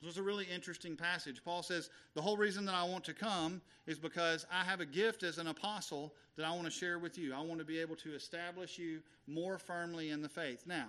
This 0.02 0.14
is 0.14 0.18
a 0.18 0.24
really 0.24 0.46
interesting 0.46 0.96
passage. 0.96 1.44
Paul 1.46 1.62
says, 1.62 1.92
The 2.16 2.22
whole 2.22 2.36
reason 2.36 2.66
that 2.66 2.74
I 2.74 2.84
want 2.84 3.04
to 3.06 3.14
come 3.14 3.62
is 3.86 4.00
because 4.00 4.48
I 4.52 4.64
have 4.64 4.80
a 4.80 4.86
gift 4.86 5.22
as 5.22 5.38
an 5.38 5.48
apostle 5.48 6.14
that 6.36 6.46
I 6.46 6.52
want 6.52 6.66
to 6.66 6.72
share 6.72 6.98
with 6.98 7.18
you. 7.18 7.34
I 7.34 7.42
want 7.42 7.60
to 7.60 7.66
be 7.66 7.80
able 7.80 7.96
to 7.98 8.16
establish 8.16 8.80
you 8.80 9.02
more 9.28 9.60
firmly 9.60 10.10
in 10.10 10.22
the 10.22 10.30
faith. 10.30 10.64
Now, 10.66 10.88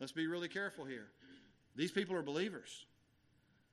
let's 0.00 0.12
be 0.12 0.26
really 0.26 0.48
careful 0.48 0.84
here. 0.84 1.08
These 1.74 1.92
people 1.92 2.14
are 2.14 2.22
believers. 2.22 2.84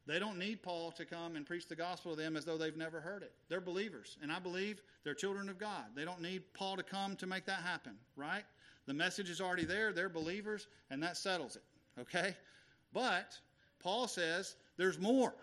They 0.05 0.17
don't 0.17 0.39
need 0.39 0.63
Paul 0.63 0.91
to 0.93 1.05
come 1.05 1.35
and 1.35 1.45
preach 1.45 1.67
the 1.67 1.75
gospel 1.75 2.15
to 2.15 2.21
them 2.21 2.35
as 2.35 2.45
though 2.45 2.57
they've 2.57 2.75
never 2.75 2.99
heard 2.99 3.21
it. 3.21 3.31
They're 3.47 3.61
believers, 3.61 4.17
and 4.21 4.31
I 4.31 4.39
believe 4.39 4.81
they're 5.03 5.13
children 5.13 5.49
of 5.49 5.59
God. 5.59 5.85
They 5.95 6.05
don't 6.05 6.21
need 6.21 6.41
Paul 6.53 6.77
to 6.77 6.83
come 6.83 7.15
to 7.17 7.27
make 7.27 7.45
that 7.45 7.61
happen, 7.61 7.93
right? 8.15 8.43
The 8.87 8.93
message 8.93 9.29
is 9.29 9.39
already 9.39 9.65
there. 9.65 9.93
They're 9.93 10.09
believers, 10.09 10.67
and 10.89 11.03
that 11.03 11.15
settles 11.15 11.55
it, 11.55 11.63
okay? 12.01 12.35
But 12.91 13.37
Paul 13.79 14.07
says 14.07 14.55
there's 14.77 14.97
more, 14.97 15.33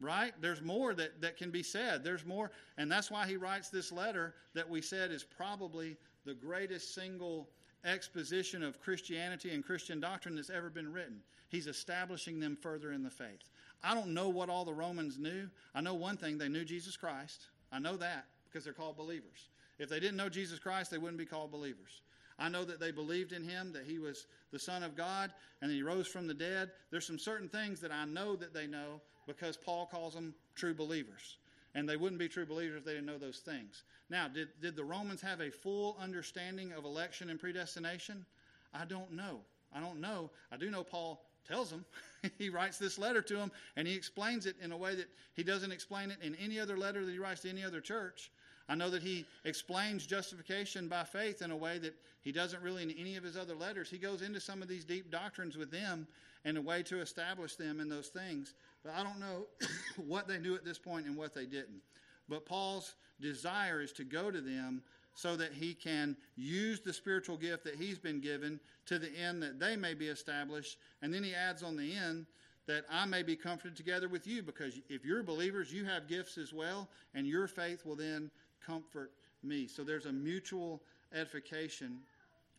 right? 0.00 0.32
There's 0.40 0.62
more 0.62 0.94
that, 0.94 1.20
that 1.20 1.36
can 1.36 1.50
be 1.50 1.62
said. 1.62 2.02
There's 2.02 2.24
more. 2.24 2.50
And 2.78 2.90
that's 2.90 3.10
why 3.10 3.26
he 3.26 3.36
writes 3.36 3.68
this 3.68 3.92
letter 3.92 4.34
that 4.54 4.68
we 4.68 4.80
said 4.80 5.10
is 5.10 5.24
probably 5.24 5.96
the 6.24 6.34
greatest 6.34 6.94
single 6.94 7.48
exposition 7.84 8.62
of 8.62 8.80
Christianity 8.80 9.50
and 9.50 9.64
Christian 9.64 10.00
doctrine 10.00 10.34
that's 10.34 10.50
ever 10.50 10.70
been 10.70 10.92
written. 10.92 11.20
He's 11.48 11.66
establishing 11.66 12.40
them 12.40 12.56
further 12.56 12.92
in 12.92 13.02
the 13.02 13.10
faith. 13.10 13.50
I 13.82 13.94
don't 13.94 14.14
know 14.14 14.28
what 14.28 14.48
all 14.48 14.64
the 14.64 14.74
Romans 14.74 15.18
knew. 15.18 15.48
I 15.74 15.80
know 15.80 15.94
one 15.94 16.16
thing 16.16 16.38
they 16.38 16.48
knew 16.48 16.64
Jesus 16.64 16.96
Christ. 16.96 17.46
I 17.72 17.78
know 17.78 17.96
that 17.96 18.26
because 18.44 18.64
they're 18.64 18.72
called 18.72 18.96
believers. 18.96 19.50
If 19.78 19.88
they 19.88 20.00
didn't 20.00 20.16
know 20.16 20.28
Jesus 20.28 20.58
Christ, 20.58 20.90
they 20.90 20.98
wouldn't 20.98 21.18
be 21.18 21.26
called 21.26 21.52
believers. 21.52 22.02
I 22.38 22.48
know 22.48 22.64
that 22.64 22.80
they 22.80 22.90
believed 22.90 23.32
in 23.32 23.44
him, 23.44 23.72
that 23.72 23.84
he 23.84 23.98
was 23.98 24.26
the 24.52 24.58
Son 24.58 24.82
of 24.82 24.96
God, 24.96 25.32
and 25.62 25.70
he 25.70 25.82
rose 25.82 26.06
from 26.06 26.26
the 26.26 26.34
dead. 26.34 26.70
There's 26.90 27.06
some 27.06 27.18
certain 27.18 27.48
things 27.48 27.80
that 27.80 27.92
I 27.92 28.04
know 28.04 28.36
that 28.36 28.52
they 28.52 28.66
know 28.66 29.00
because 29.26 29.56
Paul 29.56 29.86
calls 29.86 30.14
them 30.14 30.34
true 30.54 30.74
believers. 30.74 31.38
And 31.74 31.88
they 31.88 31.96
wouldn't 31.96 32.18
be 32.18 32.28
true 32.28 32.46
believers 32.46 32.78
if 32.78 32.84
they 32.84 32.92
didn't 32.92 33.06
know 33.06 33.18
those 33.18 33.38
things. 33.38 33.84
Now, 34.08 34.28
did, 34.28 34.48
did 34.62 34.76
the 34.76 34.84
Romans 34.84 35.20
have 35.20 35.40
a 35.40 35.50
full 35.50 35.96
understanding 36.00 36.72
of 36.72 36.84
election 36.84 37.28
and 37.28 37.38
predestination? 37.38 38.24
I 38.72 38.84
don't 38.84 39.12
know. 39.12 39.40
I 39.74 39.80
don't 39.80 40.00
know. 40.00 40.30
I 40.50 40.56
do 40.56 40.70
know 40.70 40.84
Paul 40.84 41.22
tells 41.46 41.70
them. 41.70 41.84
he 42.38 42.48
writes 42.48 42.78
this 42.78 42.98
letter 42.98 43.22
to 43.22 43.36
them, 43.36 43.52
and 43.76 43.86
he 43.86 43.94
explains 43.94 44.46
it 44.46 44.56
in 44.62 44.72
a 44.72 44.76
way 44.76 44.94
that 44.94 45.08
he 45.34 45.42
doesn't 45.42 45.72
explain 45.72 46.10
it 46.10 46.18
in 46.22 46.34
any 46.36 46.58
other 46.58 46.76
letter 46.76 47.04
that 47.04 47.12
he 47.12 47.18
writes 47.18 47.42
to 47.42 47.50
any 47.50 47.64
other 47.64 47.80
church. 47.80 48.30
I 48.68 48.74
know 48.74 48.90
that 48.90 49.02
he 49.02 49.24
explains 49.44 50.06
justification 50.06 50.88
by 50.88 51.04
faith 51.04 51.40
in 51.40 51.50
a 51.52 51.56
way 51.56 51.78
that 51.78 51.94
he 52.22 52.32
doesn't 52.32 52.62
really 52.62 52.82
in 52.82 52.90
any 52.90 53.16
of 53.16 53.22
his 53.22 53.36
other 53.36 53.54
letters. 53.54 53.88
He 53.88 53.98
goes 53.98 54.22
into 54.22 54.40
some 54.40 54.60
of 54.60 54.68
these 54.68 54.84
deep 54.84 55.10
doctrines 55.10 55.56
with 55.56 55.70
them 55.70 56.08
in 56.44 56.56
a 56.56 56.62
way 56.62 56.82
to 56.84 57.00
establish 57.00 57.54
them 57.54 57.78
in 57.78 57.88
those 57.88 58.08
things. 58.08 58.54
But 58.84 58.94
I 58.94 59.04
don't 59.04 59.20
know 59.20 59.46
what 60.06 60.26
they 60.26 60.38
knew 60.38 60.56
at 60.56 60.64
this 60.64 60.78
point 60.78 61.06
and 61.06 61.16
what 61.16 61.32
they 61.32 61.46
didn't. 61.46 61.80
But 62.28 62.44
Paul's 62.44 62.94
desire 63.20 63.80
is 63.80 63.92
to 63.92 64.04
go 64.04 64.30
to 64.30 64.40
them 64.40 64.82
so 65.16 65.34
that 65.34 65.52
he 65.52 65.74
can 65.74 66.16
use 66.36 66.80
the 66.80 66.92
spiritual 66.92 67.36
gift 67.36 67.64
that 67.64 67.74
he's 67.74 67.98
been 67.98 68.20
given 68.20 68.60
to 68.84 68.98
the 68.98 69.10
end 69.18 69.42
that 69.42 69.58
they 69.58 69.74
may 69.74 69.94
be 69.94 70.06
established. 70.06 70.78
And 71.02 71.12
then 71.12 71.24
he 71.24 71.34
adds 71.34 71.62
on 71.62 71.76
the 71.76 71.96
end, 71.96 72.26
that 72.66 72.84
I 72.90 73.06
may 73.06 73.22
be 73.22 73.36
comforted 73.36 73.76
together 73.76 74.08
with 74.08 74.26
you, 74.26 74.42
because 74.42 74.78
if 74.88 75.04
you're 75.04 75.22
believers, 75.22 75.72
you 75.72 75.84
have 75.84 76.08
gifts 76.08 76.36
as 76.36 76.52
well, 76.52 76.88
and 77.14 77.26
your 77.26 77.46
faith 77.46 77.86
will 77.86 77.96
then 77.96 78.30
comfort 78.64 79.12
me. 79.42 79.66
So 79.66 79.84
there's 79.84 80.06
a 80.06 80.12
mutual 80.12 80.82
edification 81.14 81.98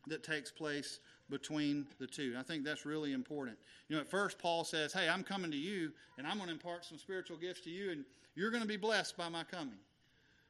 that 0.07 0.23
takes 0.23 0.49
place 0.49 0.99
between 1.29 1.85
the 1.99 2.07
two. 2.07 2.35
I 2.39 2.43
think 2.43 2.63
that's 2.63 2.85
really 2.85 3.11
important. 3.11 3.57
You 3.89 3.97
know, 3.97 4.01
at 4.01 4.09
first, 4.09 4.39
Paul 4.39 4.63
says, 4.63 4.93
Hey, 4.93 5.09
I'm 5.09 5.23
coming 5.23 5.51
to 5.51 5.57
you, 5.57 5.91
and 6.17 6.25
I'm 6.25 6.37
going 6.37 6.47
to 6.47 6.53
impart 6.53 6.85
some 6.85 6.97
spiritual 6.97 7.35
gifts 7.35 7.61
to 7.61 7.69
you, 7.69 7.91
and 7.91 8.05
you're 8.35 8.51
going 8.51 8.63
to 8.63 8.67
be 8.67 8.77
blessed 8.77 9.17
by 9.17 9.27
my 9.27 9.43
coming. 9.43 9.77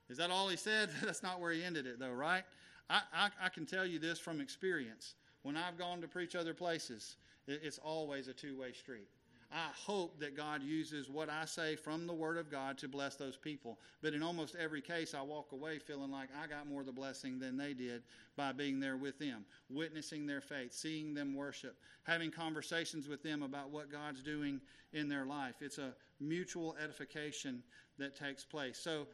Is 0.09 0.17
that 0.17 0.31
all 0.31 0.47
he 0.47 0.57
said? 0.57 0.89
that's 1.03 1.23
not 1.23 1.39
where 1.39 1.51
he 1.51 1.63
ended 1.63 1.85
it, 1.85 1.99
though, 1.99 2.11
right? 2.11 2.43
I, 2.89 3.01
I, 3.13 3.29
I, 3.43 3.49
can 3.49 3.65
tell 3.65 3.85
you 3.85 3.99
this 3.99 4.19
from 4.19 4.39
experience. 4.39 5.15
When 5.43 5.57
I've 5.57 5.77
gone 5.77 6.01
to 6.01 6.07
preach 6.07 6.35
other 6.35 6.53
places, 6.53 7.17
it, 7.47 7.61
it's 7.63 7.79
always 7.79 8.27
a 8.27 8.33
two 8.33 8.57
way 8.57 8.71
street. 8.71 9.07
I 9.51 9.69
hope 9.73 10.19
that 10.19 10.35
God 10.35 10.61
uses 10.61 11.09
what 11.09 11.29
I 11.29 11.45
say 11.45 11.77
from 11.77 12.05
the 12.05 12.13
Word 12.13 12.37
of 12.37 12.51
God 12.51 12.77
to 12.79 12.89
bless 12.89 13.15
those 13.15 13.37
people. 13.37 13.79
But 14.01 14.13
in 14.13 14.21
almost 14.21 14.55
every 14.55 14.81
case, 14.81 15.13
I 15.13 15.21
walk 15.21 15.53
away 15.53 15.79
feeling 15.79 16.11
like 16.11 16.27
I 16.37 16.47
got 16.47 16.67
more 16.67 16.81
of 16.81 16.85
the 16.85 16.91
blessing 16.91 17.39
than 17.39 17.55
they 17.55 17.73
did 17.73 18.03
by 18.35 18.51
being 18.51 18.79
there 18.79 18.97
with 18.97 19.17
them, 19.19 19.45
witnessing 19.69 20.27
their 20.27 20.41
faith, 20.41 20.73
seeing 20.73 21.13
them 21.13 21.33
worship, 21.33 21.77
having 22.03 22.29
conversations 22.29 23.07
with 23.07 23.23
them 23.23 23.41
about 23.41 23.69
what 23.69 23.89
God's 23.89 24.21
doing 24.21 24.59
in 24.91 25.07
their 25.07 25.25
life. 25.25 25.55
It's 25.61 25.77
a 25.77 25.93
mutual 26.19 26.75
edification 26.83 27.63
that 27.99 28.17
takes 28.17 28.43
place. 28.43 28.77
So, 28.77 29.07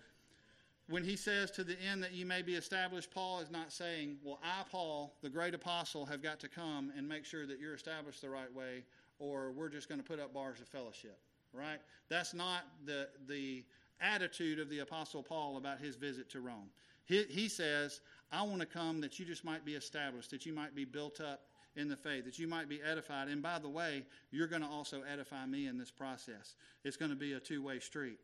when 0.89 1.03
he 1.03 1.15
says 1.15 1.49
to 1.51 1.63
the 1.63 1.77
end 1.81 2.03
that 2.03 2.13
you 2.13 2.25
may 2.25 2.41
be 2.41 2.55
established, 2.55 3.11
Paul 3.11 3.39
is 3.39 3.49
not 3.49 3.71
saying, 3.71 4.17
Well, 4.23 4.39
I, 4.43 4.63
Paul, 4.69 5.15
the 5.21 5.29
great 5.29 5.53
apostle, 5.53 6.05
have 6.05 6.21
got 6.21 6.39
to 6.41 6.49
come 6.49 6.91
and 6.97 7.07
make 7.07 7.25
sure 7.25 7.45
that 7.45 7.59
you're 7.59 7.75
established 7.75 8.21
the 8.21 8.29
right 8.29 8.53
way 8.53 8.83
or 9.19 9.51
we're 9.51 9.69
just 9.69 9.87
going 9.87 10.01
to 10.01 10.05
put 10.05 10.19
up 10.19 10.33
bars 10.33 10.59
of 10.59 10.67
fellowship, 10.67 11.17
right? 11.53 11.79
That's 12.09 12.33
not 12.33 12.63
the, 12.85 13.07
the 13.27 13.63
attitude 14.01 14.59
of 14.59 14.69
the 14.69 14.79
Apostle 14.79 15.23
Paul 15.23 15.57
about 15.57 15.79
his 15.79 15.95
visit 15.95 16.29
to 16.31 16.41
Rome. 16.41 16.69
He, 17.05 17.23
he 17.23 17.47
says, 17.47 18.01
I 18.31 18.41
want 18.43 18.59
to 18.59 18.65
come 18.65 18.99
that 19.01 19.19
you 19.19 19.25
just 19.25 19.45
might 19.45 19.65
be 19.65 19.75
established, 19.75 20.31
that 20.31 20.45
you 20.45 20.53
might 20.53 20.75
be 20.75 20.85
built 20.85 21.21
up 21.21 21.43
in 21.75 21.87
the 21.87 21.95
faith, 21.95 22.25
that 22.25 22.37
you 22.37 22.47
might 22.47 22.69
be 22.69 22.81
edified. 22.81 23.27
And 23.27 23.41
by 23.41 23.59
the 23.59 23.69
way, 23.69 24.03
you're 24.31 24.47
going 24.47 24.61
to 24.61 24.67
also 24.67 25.03
edify 25.11 25.45
me 25.45 25.67
in 25.67 25.77
this 25.77 25.91
process. 25.91 26.55
It's 26.83 26.97
going 26.97 27.11
to 27.11 27.17
be 27.17 27.33
a 27.33 27.39
two 27.39 27.63
way 27.63 27.79
street. 27.79 28.19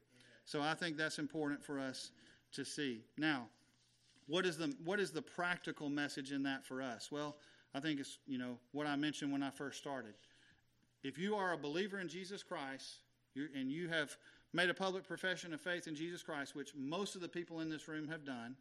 So 0.45 0.61
I 0.61 0.73
think 0.73 0.97
that's 0.97 1.19
important 1.19 1.63
for 1.63 1.79
us 1.79 2.11
to 2.53 2.65
see. 2.65 3.03
Now, 3.17 3.47
what 4.27 4.45
is 4.45 4.57
the 4.57 4.73
what 4.83 4.99
is 4.99 5.11
the 5.11 5.21
practical 5.21 5.89
message 5.89 6.31
in 6.31 6.43
that 6.43 6.65
for 6.65 6.81
us? 6.81 7.11
Well, 7.11 7.37
I 7.73 7.79
think 7.79 7.99
it's 7.99 8.19
you 8.27 8.37
know 8.37 8.57
what 8.71 8.87
I 8.87 8.95
mentioned 8.95 9.31
when 9.31 9.43
I 9.43 9.49
first 9.49 9.77
started 9.77 10.13
if 11.03 11.17
you 11.17 11.35
are 11.35 11.53
a 11.53 11.57
believer 11.57 11.99
in 11.99 12.07
Jesus 12.07 12.43
Christ 12.43 12.99
and 13.55 13.71
you 13.71 13.87
have 13.87 14.17
made 14.53 14.69
a 14.69 14.73
public 14.73 15.07
profession 15.07 15.53
of 15.53 15.61
faith 15.61 15.87
in 15.87 15.95
Jesus 15.95 16.23
Christ, 16.23 16.55
which 16.55 16.73
most 16.75 17.15
of 17.15 17.21
the 17.21 17.27
people 17.27 17.61
in 17.61 17.69
this 17.69 17.87
room 17.87 18.07
have 18.07 18.25
done, 18.25 18.55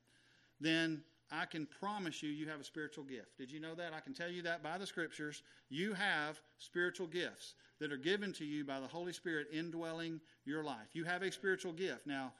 then 0.61 1.03
I 1.31 1.47
can 1.47 1.67
promise 1.67 2.23
you, 2.23 2.31
you 2.31 2.49
have 2.49 2.61
a 2.61 2.65
spiritual 2.65 3.05
gift. 3.05 3.37
Did 3.39 3.51
you 3.51 3.61
know 3.61 3.75
that? 3.75 3.93
I 3.93 4.01
can 4.01 4.15
tell 4.15 4.31
you 4.31 4.43
that 4.43 4.63
by 4.63 4.79
the 4.79 4.87
scriptures. 4.87 5.43
You 5.69 5.95
have 5.95 6.41
spiritual 6.59 7.07
gifts 7.07 7.55
that 7.81 7.93
are 7.93 7.99
given 7.99 8.33
to 8.35 8.45
you 8.45 8.65
by 8.65 8.81
the 8.81 8.87
Holy 8.87 9.13
Spirit 9.13 9.49
indwelling 9.53 10.21
your 10.45 10.63
life. 10.63 10.89
You 10.93 11.05
have 11.05 11.23
a 11.23 11.33
spiritual 11.33 11.73
gift. 11.73 12.07
Now, 12.07 12.33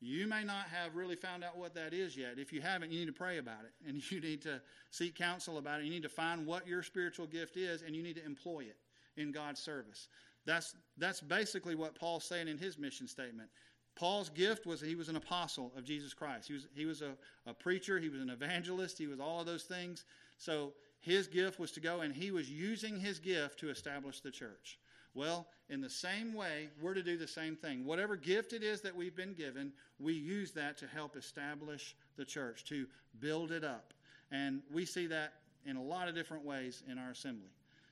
you 0.00 0.26
may 0.28 0.44
not 0.44 0.66
have 0.68 0.94
really 0.94 1.16
found 1.16 1.42
out 1.42 1.56
what 1.56 1.74
that 1.74 1.92
is 1.92 2.16
yet. 2.16 2.38
If 2.38 2.52
you 2.52 2.60
haven't, 2.60 2.92
you 2.92 3.00
need 3.00 3.06
to 3.06 3.12
pray 3.12 3.38
about 3.38 3.64
it 3.64 3.88
and 3.88 4.00
you 4.10 4.20
need 4.20 4.42
to 4.42 4.60
seek 4.90 5.16
counsel 5.16 5.58
about 5.58 5.80
it. 5.80 5.84
You 5.84 5.90
need 5.90 6.02
to 6.02 6.08
find 6.08 6.46
what 6.46 6.66
your 6.66 6.82
spiritual 6.82 7.26
gift 7.26 7.56
is 7.56 7.82
and 7.82 7.96
you 7.96 8.02
need 8.02 8.16
to 8.16 8.24
employ 8.24 8.60
it 8.60 8.76
in 9.20 9.32
God's 9.32 9.60
service. 9.60 10.08
That's, 10.46 10.74
that's 10.96 11.20
basically 11.20 11.74
what 11.74 11.94
Paul's 11.94 12.24
saying 12.24 12.48
in 12.48 12.58
his 12.58 12.78
mission 12.78 13.08
statement. 13.08 13.48
Paul's 13.96 14.30
gift 14.30 14.64
was 14.64 14.80
he 14.80 14.94
was 14.94 15.08
an 15.08 15.16
apostle 15.16 15.72
of 15.76 15.84
Jesus 15.84 16.14
Christ. 16.14 16.46
He 16.46 16.54
was, 16.54 16.68
he 16.72 16.86
was 16.86 17.02
a, 17.02 17.16
a 17.46 17.52
preacher, 17.52 17.98
he 17.98 18.08
was 18.08 18.20
an 18.20 18.30
evangelist, 18.30 18.96
he 18.96 19.08
was 19.08 19.18
all 19.18 19.40
of 19.40 19.46
those 19.46 19.64
things. 19.64 20.04
So 20.38 20.72
his 21.00 21.26
gift 21.26 21.58
was 21.58 21.72
to 21.72 21.80
go, 21.80 22.00
and 22.00 22.14
he 22.14 22.30
was 22.30 22.48
using 22.48 23.00
his 23.00 23.18
gift 23.18 23.58
to 23.60 23.70
establish 23.70 24.20
the 24.20 24.30
church. 24.30 24.78
Well, 25.18 25.48
in 25.68 25.80
the 25.80 25.90
same 25.90 26.32
way, 26.32 26.68
we're 26.80 26.94
to 26.94 27.02
do 27.02 27.18
the 27.18 27.26
same 27.26 27.56
thing. 27.56 27.84
Whatever 27.84 28.14
gift 28.14 28.52
it 28.52 28.62
is 28.62 28.80
that 28.82 28.94
we've 28.94 29.16
been 29.16 29.34
given, 29.34 29.72
we 29.98 30.12
use 30.12 30.52
that 30.52 30.78
to 30.78 30.86
help 30.86 31.16
establish 31.16 31.96
the 32.16 32.24
church, 32.24 32.64
to 32.66 32.86
build 33.18 33.50
it 33.50 33.64
up. 33.64 33.92
And 34.30 34.62
we 34.72 34.84
see 34.84 35.08
that 35.08 35.32
in 35.66 35.74
a 35.74 35.82
lot 35.82 36.06
of 36.06 36.14
different 36.14 36.44
ways 36.44 36.84
in 36.88 36.98
our 36.98 37.10
assembly. 37.10 37.50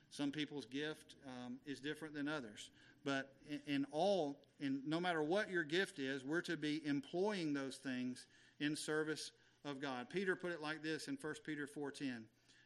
Some 0.09 0.31
people's 0.31 0.65
gift 0.67 1.15
um, 1.27 1.57
is 1.65 1.81
different 1.81 2.13
than 2.13 2.29
others. 2.29 2.69
But 3.03 3.33
in, 3.49 3.59
in 3.67 3.85
all, 3.91 4.37
in 4.61 4.79
no 4.87 5.01
matter 5.01 5.21
what 5.21 5.51
your 5.51 5.65
gift 5.65 5.99
is, 5.99 6.23
we're 6.23 6.39
to 6.43 6.55
be 6.55 6.81
employing 6.85 7.53
those 7.53 7.75
things 7.75 8.25
in 8.61 8.73
service 8.73 9.31
of 9.65 9.81
God. 9.81 10.09
Peter 10.09 10.37
put 10.37 10.53
it 10.53 10.61
like 10.61 10.81
this 10.81 11.09
in 11.09 11.17
1 11.21 11.33
Peter 11.45 11.67
4:10. 11.67 12.21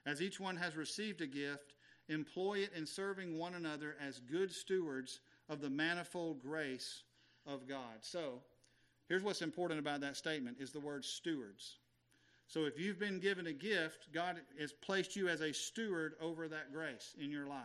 As 0.06 0.22
each 0.22 0.40
one 0.40 0.56
has 0.58 0.76
received 0.76 1.22
a 1.22 1.28
gift, 1.28 1.74
employ 2.10 2.60
it 2.60 2.72
in 2.76 2.86
serving 2.86 3.38
one 3.38 3.56
another 3.56 3.96
as 4.06 4.20
good 4.20 4.52
stewards 4.52 5.20
of 5.50 5.62
the 5.62 5.70
manifold 5.70 6.42
grace 6.42 7.04
of 7.46 7.68
God. 7.68 8.00
So, 8.02 8.42
here's 9.08 9.24
what's 9.24 9.42
important 9.42 9.80
about 9.80 10.02
that 10.02 10.18
statement 10.18 10.58
is 10.60 10.72
the 10.72 10.80
word 10.80 11.04
stewards. 11.06 11.78
So 12.52 12.66
if 12.66 12.78
you've 12.78 13.00
been 13.00 13.22
given 13.22 13.48
a 13.48 13.54
gift, 13.54 14.12
God 14.12 14.42
has 14.60 14.74
placed 14.74 15.16
you 15.16 15.30
as 15.30 15.40
a 15.40 15.54
steward 15.54 16.16
over 16.20 16.50
that 16.50 16.74
grace 16.74 17.16
in 17.18 17.32
your 17.32 17.48
life. 17.48 17.64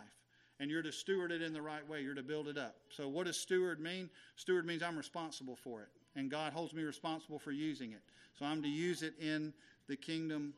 And 0.61 0.71
you're 0.71 0.81
to 0.81 0.93
steward 0.93 1.33
it 1.33 1.41
in 1.41 1.51
the 1.51 1.61
right 1.61 1.85
way. 1.89 2.01
You're 2.01 2.15
to 2.15 2.23
build 2.23 2.47
it 2.47 2.57
up. 2.57 2.77
So 2.89 3.09
what 3.09 3.25
does 3.25 3.35
steward 3.35 3.81
mean? 3.81 4.09
Steward 4.37 4.65
means 4.65 4.81
I'm 4.81 4.95
responsible 4.95 5.57
for 5.57 5.81
it. 5.81 5.89
And 6.15 6.31
God 6.31 6.53
holds 6.53 6.73
me 6.73 6.83
responsible 6.83 7.37
for 7.37 7.51
using 7.51 7.91
it. 7.91 7.99
So 8.39 8.45
I'm 8.45 8.61
to 8.61 8.69
use 8.69 9.03
it 9.03 9.13
in 9.19 9.53
the 9.89 9.97
kingdom 9.97 10.53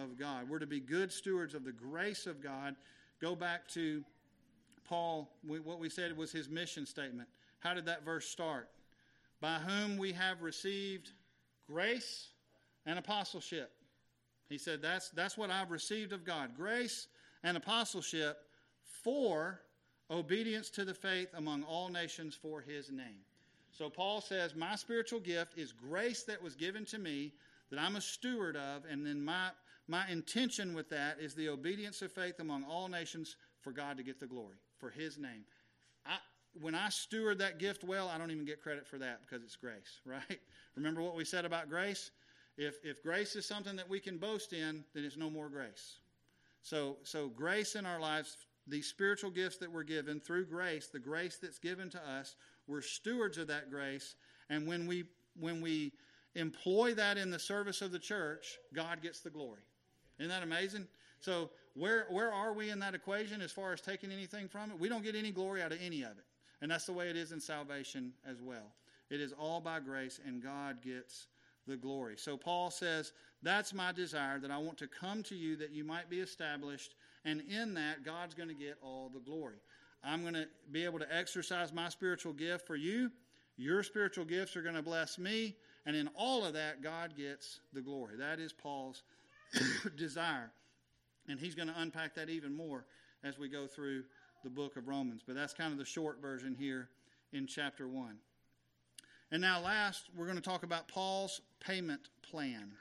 of 0.00 0.16
God. 0.16 0.48
We're 0.48 0.60
to 0.60 0.66
be 0.66 0.78
good 0.78 1.12
stewards 1.12 1.52
of 1.52 1.64
the 1.64 1.72
grace 1.72 2.28
of 2.28 2.40
God. 2.40 2.76
Go 3.22 3.36
back 3.36 3.68
to 3.68 4.02
Paul, 4.84 5.30
what 5.46 5.78
we 5.78 5.88
said 5.88 6.16
was 6.16 6.32
his 6.32 6.48
mission 6.48 6.84
statement. 6.84 7.28
How 7.60 7.72
did 7.72 7.86
that 7.86 8.04
verse 8.04 8.26
start? 8.26 8.68
By 9.40 9.58
whom 9.58 9.96
we 9.96 10.12
have 10.12 10.42
received 10.42 11.12
grace 11.70 12.30
and 12.84 12.98
apostleship. 12.98 13.70
He 14.48 14.58
said, 14.58 14.82
that's, 14.82 15.10
that's 15.10 15.38
what 15.38 15.50
I've 15.50 15.70
received 15.70 16.12
of 16.12 16.24
God 16.24 16.56
grace 16.56 17.06
and 17.44 17.56
apostleship 17.56 18.38
for 19.04 19.60
obedience 20.10 20.68
to 20.70 20.84
the 20.84 20.92
faith 20.92 21.28
among 21.34 21.62
all 21.62 21.88
nations 21.88 22.34
for 22.34 22.60
his 22.60 22.90
name. 22.90 23.22
So 23.70 23.88
Paul 23.88 24.20
says, 24.20 24.56
My 24.56 24.74
spiritual 24.74 25.20
gift 25.20 25.56
is 25.56 25.72
grace 25.72 26.24
that 26.24 26.42
was 26.42 26.56
given 26.56 26.84
to 26.86 26.98
me 26.98 27.32
that 27.70 27.78
I'm 27.78 27.96
a 27.96 28.00
steward 28.00 28.56
of, 28.56 28.82
and 28.90 29.06
then 29.06 29.22
my, 29.24 29.50
my 29.92 30.08
intention 30.08 30.72
with 30.72 30.88
that 30.88 31.18
is 31.20 31.34
the 31.34 31.50
obedience 31.50 32.00
of 32.00 32.10
faith 32.10 32.40
among 32.40 32.64
all 32.64 32.88
nations 32.88 33.36
for 33.60 33.72
God 33.72 33.98
to 33.98 34.02
get 34.02 34.18
the 34.18 34.26
glory, 34.26 34.56
for 34.78 34.88
his 34.88 35.18
name. 35.18 35.44
I, 36.06 36.16
when 36.62 36.74
I 36.74 36.88
steward 36.88 37.38
that 37.40 37.58
gift 37.58 37.84
well, 37.84 38.08
I 38.08 38.16
don't 38.16 38.30
even 38.30 38.46
get 38.46 38.62
credit 38.62 38.86
for 38.86 38.96
that 38.96 39.20
because 39.20 39.44
it's 39.44 39.54
grace, 39.54 40.00
right? 40.06 40.40
Remember 40.76 41.02
what 41.02 41.14
we 41.14 41.26
said 41.26 41.44
about 41.44 41.68
grace? 41.68 42.10
If, 42.56 42.76
if 42.82 43.02
grace 43.02 43.36
is 43.36 43.44
something 43.44 43.76
that 43.76 43.86
we 43.86 44.00
can 44.00 44.16
boast 44.16 44.54
in, 44.54 44.82
then 44.94 45.04
it's 45.04 45.18
no 45.18 45.28
more 45.28 45.50
grace. 45.50 45.96
So, 46.62 46.96
so 47.02 47.28
grace 47.28 47.74
in 47.74 47.84
our 47.84 48.00
lives, 48.00 48.38
these 48.66 48.86
spiritual 48.86 49.30
gifts 49.30 49.58
that 49.58 49.70
we're 49.70 49.82
given 49.82 50.20
through 50.20 50.46
grace, 50.46 50.88
the 50.88 51.00
grace 51.00 51.36
that's 51.36 51.58
given 51.58 51.90
to 51.90 51.98
us, 51.98 52.34
we're 52.66 52.80
stewards 52.80 53.36
of 53.36 53.48
that 53.48 53.70
grace. 53.70 54.14
And 54.48 54.66
when 54.66 54.86
we 54.86 55.04
when 55.38 55.60
we 55.60 55.92
employ 56.34 56.94
that 56.94 57.18
in 57.18 57.30
the 57.30 57.38
service 57.38 57.82
of 57.82 57.92
the 57.92 57.98
church, 57.98 58.58
God 58.74 59.02
gets 59.02 59.20
the 59.20 59.30
glory. 59.30 59.62
Isn't 60.22 60.30
that 60.30 60.42
amazing? 60.42 60.86
So 61.20 61.50
where 61.74 62.06
where 62.10 62.32
are 62.32 62.52
we 62.52 62.70
in 62.70 62.78
that 62.80 62.94
equation 62.94 63.40
as 63.40 63.50
far 63.50 63.72
as 63.72 63.80
taking 63.80 64.12
anything 64.12 64.48
from 64.48 64.70
it? 64.70 64.78
We 64.78 64.88
don't 64.88 65.02
get 65.02 65.14
any 65.14 65.30
glory 65.30 65.62
out 65.62 65.72
of 65.72 65.78
any 65.82 66.02
of 66.02 66.12
it. 66.12 66.24
And 66.60 66.70
that's 66.70 66.86
the 66.86 66.92
way 66.92 67.10
it 67.10 67.16
is 67.16 67.32
in 67.32 67.40
salvation 67.40 68.12
as 68.24 68.40
well. 68.40 68.72
It 69.10 69.20
is 69.20 69.32
all 69.32 69.60
by 69.60 69.80
grace, 69.80 70.20
and 70.24 70.42
God 70.42 70.80
gets 70.80 71.26
the 71.66 71.76
glory. 71.76 72.14
So 72.16 72.36
Paul 72.36 72.70
says, 72.70 73.12
That's 73.42 73.74
my 73.74 73.92
desire, 73.92 74.38
that 74.38 74.50
I 74.50 74.58
want 74.58 74.78
to 74.78 74.86
come 74.86 75.22
to 75.24 75.34
you 75.34 75.56
that 75.56 75.72
you 75.72 75.84
might 75.84 76.08
be 76.08 76.20
established, 76.20 76.94
and 77.24 77.42
in 77.50 77.74
that, 77.74 78.04
God's 78.04 78.34
going 78.34 78.48
to 78.48 78.54
get 78.54 78.78
all 78.80 79.10
the 79.12 79.20
glory. 79.20 79.56
I'm 80.04 80.22
going 80.22 80.34
to 80.34 80.48
be 80.70 80.84
able 80.84 80.98
to 81.00 81.14
exercise 81.14 81.72
my 81.72 81.88
spiritual 81.88 82.32
gift 82.32 82.66
for 82.66 82.76
you. 82.76 83.10
Your 83.56 83.82
spiritual 83.82 84.24
gifts 84.24 84.56
are 84.56 84.62
going 84.62 84.74
to 84.74 84.82
bless 84.82 85.18
me, 85.18 85.56
and 85.84 85.94
in 85.94 86.08
all 86.16 86.44
of 86.44 86.54
that, 86.54 86.82
God 86.82 87.16
gets 87.16 87.60
the 87.72 87.80
glory. 87.80 88.16
That 88.16 88.40
is 88.40 88.52
Paul's 88.52 89.02
desire. 89.96 90.50
And 91.28 91.38
he's 91.38 91.54
going 91.54 91.68
to 91.68 91.80
unpack 91.80 92.14
that 92.16 92.28
even 92.28 92.54
more 92.54 92.84
as 93.22 93.38
we 93.38 93.48
go 93.48 93.66
through 93.66 94.04
the 94.42 94.50
book 94.50 94.76
of 94.76 94.88
Romans. 94.88 95.22
But 95.26 95.36
that's 95.36 95.54
kind 95.54 95.72
of 95.72 95.78
the 95.78 95.84
short 95.84 96.20
version 96.20 96.54
here 96.58 96.88
in 97.32 97.46
chapter 97.46 97.88
1. 97.88 98.16
And 99.30 99.40
now, 99.40 99.60
last, 99.60 100.10
we're 100.16 100.26
going 100.26 100.36
to 100.36 100.42
talk 100.42 100.62
about 100.62 100.88
Paul's 100.88 101.40
payment 101.60 102.08
plan. 102.22 102.72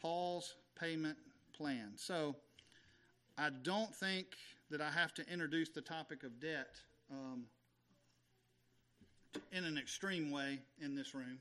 Paul's 0.00 0.56
payment 0.78 1.18
plan. 1.52 1.92
So, 1.96 2.34
I 3.38 3.50
don't 3.62 3.94
think 3.94 4.26
that 4.70 4.80
I 4.80 4.90
have 4.90 5.14
to 5.14 5.32
introduce 5.32 5.68
the 5.70 5.80
topic 5.80 6.24
of 6.24 6.40
debt 6.40 6.76
um, 7.10 7.44
in 9.52 9.64
an 9.64 9.78
extreme 9.78 10.30
way 10.30 10.58
in 10.80 10.94
this 10.94 11.14
room. 11.14 11.38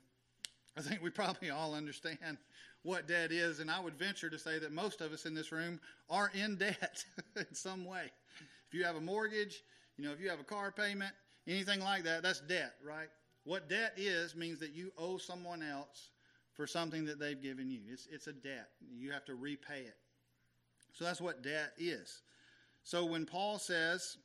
I 0.78 0.82
think 0.82 1.02
we 1.02 1.10
probably 1.10 1.50
all 1.50 1.74
understand 1.74 2.38
what 2.84 3.08
debt 3.08 3.32
is, 3.32 3.60
and 3.60 3.70
I 3.70 3.80
would 3.80 3.96
venture 3.96 4.30
to 4.30 4.39
say 4.39 4.60
that 4.60 4.72
most 4.72 5.02
of 5.02 5.12
us 5.12 5.26
in 5.26 5.34
this 5.34 5.52
room 5.52 5.80
are 6.10 6.32
in 6.34 6.56
debt 6.56 7.04
in 7.36 7.54
some 7.54 7.86
way. 7.86 8.12
If 8.68 8.74
you 8.74 8.86
have 8.86 8.96
a 8.96 9.02
mortgage, 9.02 9.63
you 9.98 10.06
know, 10.06 10.12
if 10.12 10.22
you 10.22 10.30
have 10.30 10.39
a 10.39 10.46
car 10.46 10.72
payment, 10.72 11.12
anything 11.48 11.82
like 11.82 12.04
that, 12.04 12.24
that's 12.24 12.39
debt, 12.42 12.76
right? 12.86 13.10
What 13.44 13.70
debt 13.70 13.94
is 13.98 14.36
means 14.36 14.60
that 14.60 14.74
you 14.74 14.92
owe 14.98 15.18
someone 15.18 15.62
else 15.62 16.10
for 16.54 16.68
something 16.68 17.06
that 17.06 17.20
they've 17.20 17.42
given 17.42 17.70
you. 17.70 17.82
It's, 17.92 18.08
it's 18.12 18.28
a 18.28 18.34
debt. 18.34 18.70
You 18.96 19.12
have 19.12 19.26
to 19.26 19.36
repay 19.36 19.82
it. 19.82 19.98
So 20.94 21.06
that's 21.06 21.22
what 21.22 21.42
debt 21.42 21.74
is. 21.78 22.22
So 22.84 23.06
when 23.06 23.26
Paul 23.26 23.60
says, 23.60 24.18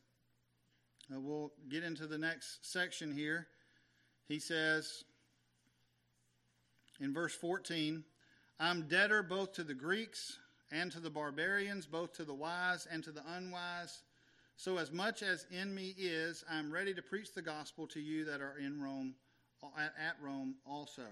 uh, 1.15 1.21
we'll 1.21 1.53
get 1.69 1.85
into 1.85 2.07
the 2.07 2.19
next 2.19 2.71
section 2.71 3.13
here, 3.13 3.47
he 4.27 4.39
says 4.39 5.05
in 7.01 7.13
verse 7.13 7.35
14, 7.35 8.05
I'm 8.61 8.83
debtor 8.83 9.23
both 9.23 9.53
to 9.55 9.65
the 9.65 9.75
Greeks 9.75 10.39
and 10.71 10.91
to 10.93 11.01
the 11.01 11.11
barbarians, 11.11 11.87
both 11.87 12.13
to 12.15 12.25
the 12.25 12.35
wise 12.35 12.87
and 12.91 13.03
to 13.05 13.11
the 13.11 13.23
unwise. 13.37 14.03
So, 14.57 14.79
as 14.79 14.93
much 14.93 15.23
as 15.23 15.47
in 15.51 15.75
me 15.75 15.95
is, 15.99 16.45
I 16.49 16.59
am 16.59 16.73
ready 16.73 16.95
to 16.95 17.03
preach 17.03 17.35
the 17.35 17.43
gospel 17.43 17.89
to 17.89 18.01
you 18.01 18.25
that 18.27 18.41
are 18.41 18.57
in 18.59 18.81
Rome, 18.81 19.15
at 19.77 20.17
Rome 20.23 20.55
also. 20.65 21.03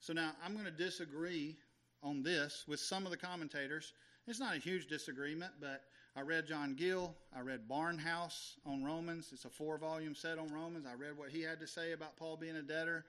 So, 0.00 0.14
now 0.14 0.32
I'm 0.42 0.54
going 0.54 0.64
to 0.64 0.70
disagree 0.70 1.56
on 2.02 2.22
this 2.22 2.64
with 2.66 2.80
some 2.80 3.04
of 3.04 3.10
the 3.10 3.18
commentators. 3.18 3.92
It's 4.26 4.40
not 4.40 4.56
a 4.56 4.58
huge 4.58 4.86
disagreement, 4.86 5.52
but 5.60 5.82
I 6.16 6.22
read 6.22 6.46
John 6.46 6.74
Gill. 6.74 7.14
I 7.36 7.40
read 7.40 7.68
Barnhouse 7.68 8.54
on 8.64 8.82
Romans. 8.82 9.28
It's 9.32 9.44
a 9.44 9.50
four 9.50 9.76
volume 9.76 10.14
set 10.14 10.38
on 10.38 10.50
Romans. 10.50 10.86
I 10.90 10.94
read 10.94 11.18
what 11.18 11.28
he 11.28 11.42
had 11.42 11.60
to 11.60 11.66
say 11.66 11.92
about 11.92 12.16
Paul 12.16 12.38
being 12.38 12.56
a 12.56 12.62
debtor. 12.62 13.04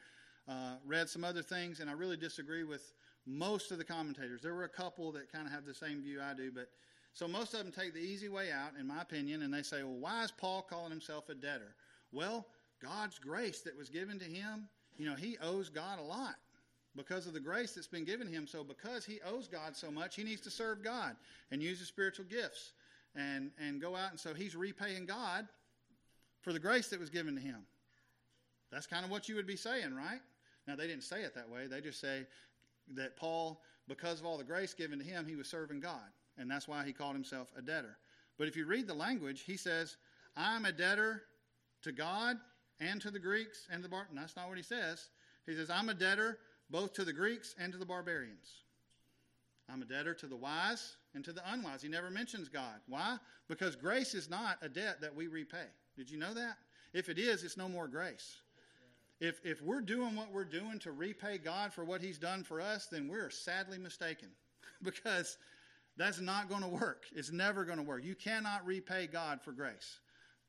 Uh, 0.47 0.75
read 0.85 1.07
some 1.07 1.23
other 1.23 1.41
things, 1.41 1.79
and 1.79 1.89
I 1.89 1.93
really 1.93 2.17
disagree 2.17 2.65
with 2.65 2.93
most 3.25 3.71
of 3.71 3.77
the 3.77 3.83
commentators. 3.83 4.41
There 4.41 4.53
were 4.53 4.63
a 4.63 4.69
couple 4.69 5.11
that 5.13 5.31
kind 5.31 5.47
of 5.47 5.53
have 5.53 5.65
the 5.65 5.73
same 5.73 6.01
view 6.01 6.19
I 6.21 6.33
do, 6.33 6.51
but 6.51 6.69
so 7.13 7.27
most 7.27 7.53
of 7.53 7.59
them 7.59 7.71
take 7.71 7.93
the 7.93 7.99
easy 7.99 8.29
way 8.29 8.51
out, 8.51 8.71
in 8.79 8.87
my 8.87 9.01
opinion, 9.01 9.41
and 9.41 9.53
they 9.53 9.61
say, 9.61 9.83
well, 9.83 9.97
why 9.97 10.23
is 10.23 10.31
Paul 10.31 10.61
calling 10.61 10.91
himself 10.91 11.29
a 11.29 11.35
debtor? 11.35 11.75
Well, 12.11 12.45
God's 12.81 13.19
grace 13.19 13.61
that 13.61 13.75
was 13.77 13.89
given 13.89 14.19
to 14.19 14.25
him, 14.25 14.67
you 14.97 15.09
know, 15.09 15.15
he 15.15 15.37
owes 15.41 15.69
God 15.69 15.99
a 15.99 16.03
lot 16.03 16.35
because 16.95 17.27
of 17.27 17.33
the 17.33 17.39
grace 17.39 17.73
that's 17.73 17.87
been 17.87 18.05
given 18.05 18.27
him. 18.27 18.47
So 18.47 18.63
because 18.63 19.05
he 19.05 19.19
owes 19.25 19.47
God 19.47 19.75
so 19.75 19.91
much, 19.91 20.15
he 20.15 20.23
needs 20.23 20.41
to 20.41 20.49
serve 20.49 20.83
God 20.83 21.15
and 21.51 21.61
use 21.61 21.79
his 21.79 21.87
spiritual 21.87 22.25
gifts 22.25 22.73
and, 23.15 23.51
and 23.59 23.81
go 23.81 23.95
out. 23.95 24.11
And 24.11 24.19
so 24.19 24.33
he's 24.33 24.55
repaying 24.55 25.05
God 25.05 25.47
for 26.41 26.53
the 26.53 26.59
grace 26.59 26.87
that 26.89 26.99
was 26.99 27.09
given 27.09 27.35
to 27.35 27.41
him. 27.41 27.65
That's 28.71 28.87
kind 28.87 29.05
of 29.05 29.11
what 29.11 29.27
you 29.29 29.35
would 29.35 29.47
be 29.47 29.55
saying, 29.55 29.93
right? 29.93 30.21
Now, 30.67 30.75
they 30.75 30.87
didn't 30.87 31.03
say 31.03 31.21
it 31.21 31.35
that 31.35 31.49
way. 31.49 31.67
They 31.67 31.81
just 31.81 31.99
say 31.99 32.25
that 32.93 33.17
Paul, 33.17 33.61
because 33.87 34.19
of 34.19 34.25
all 34.25 34.37
the 34.37 34.43
grace 34.43 34.73
given 34.73 34.99
to 34.99 35.05
him, 35.05 35.25
he 35.27 35.35
was 35.35 35.47
serving 35.47 35.79
God 35.79 36.11
and 36.37 36.49
that's 36.49 36.67
why 36.67 36.85
he 36.85 36.93
called 36.93 37.15
himself 37.15 37.51
a 37.57 37.61
debtor. 37.61 37.97
But 38.37 38.47
if 38.47 38.55
you 38.55 38.65
read 38.65 38.87
the 38.87 38.93
language, 38.93 39.41
he 39.41 39.57
says, 39.57 39.97
I'm 40.35 40.65
a 40.65 40.71
debtor 40.71 41.23
to 41.83 41.91
God 41.91 42.37
and 42.79 43.01
to 43.01 43.11
the 43.11 43.19
Greeks 43.19 43.67
and 43.71 43.83
the 43.83 43.89
bar. 43.89 44.07
That's 44.13 44.35
not 44.35 44.49
what 44.49 44.57
he 44.57 44.63
says. 44.63 45.09
He 45.45 45.55
says, 45.55 45.69
I'm 45.69 45.89
a 45.89 45.93
debtor 45.93 46.39
both 46.69 46.93
to 46.93 47.05
the 47.05 47.13
Greeks 47.13 47.55
and 47.57 47.71
to 47.71 47.79
the 47.79 47.85
barbarians. 47.85 48.63
I'm 49.71 49.81
a 49.81 49.85
debtor 49.85 50.13
to 50.15 50.27
the 50.27 50.35
wise 50.35 50.97
and 51.13 51.23
to 51.23 51.31
the 51.31 51.41
unwise. 51.51 51.81
He 51.81 51.87
never 51.87 52.11
mentions 52.11 52.49
God. 52.49 52.81
Why? 52.87 53.17
Because 53.47 53.75
grace 53.75 54.13
is 54.13 54.29
not 54.29 54.57
a 54.61 54.69
debt 54.69 55.01
that 55.01 55.15
we 55.15 55.27
repay. 55.27 55.65
Did 55.95 56.09
you 56.09 56.17
know 56.17 56.33
that? 56.33 56.57
If 56.93 57.09
it 57.09 57.17
is, 57.17 57.43
it's 57.43 57.57
no 57.57 57.69
more 57.69 57.87
grace. 57.87 58.37
If, 59.19 59.39
if 59.45 59.61
we're 59.61 59.81
doing 59.81 60.15
what 60.15 60.31
we're 60.31 60.43
doing 60.43 60.79
to 60.79 60.91
repay 60.91 61.37
God 61.37 61.73
for 61.73 61.85
what 61.85 62.01
He's 62.01 62.17
done 62.17 62.43
for 62.43 62.59
us, 62.59 62.87
then 62.87 63.07
we're 63.07 63.29
sadly 63.29 63.77
mistaken. 63.77 64.29
because 64.83 65.37
that's 65.97 66.19
not 66.19 66.49
going 66.49 66.61
to 66.61 66.67
work. 66.67 67.03
It's 67.15 67.31
never 67.31 67.65
going 67.65 67.77
to 67.77 67.83
work. 67.83 68.03
You 68.03 68.15
cannot 68.15 68.65
repay 68.65 69.07
God 69.07 69.41
for 69.41 69.51
grace. 69.51 69.99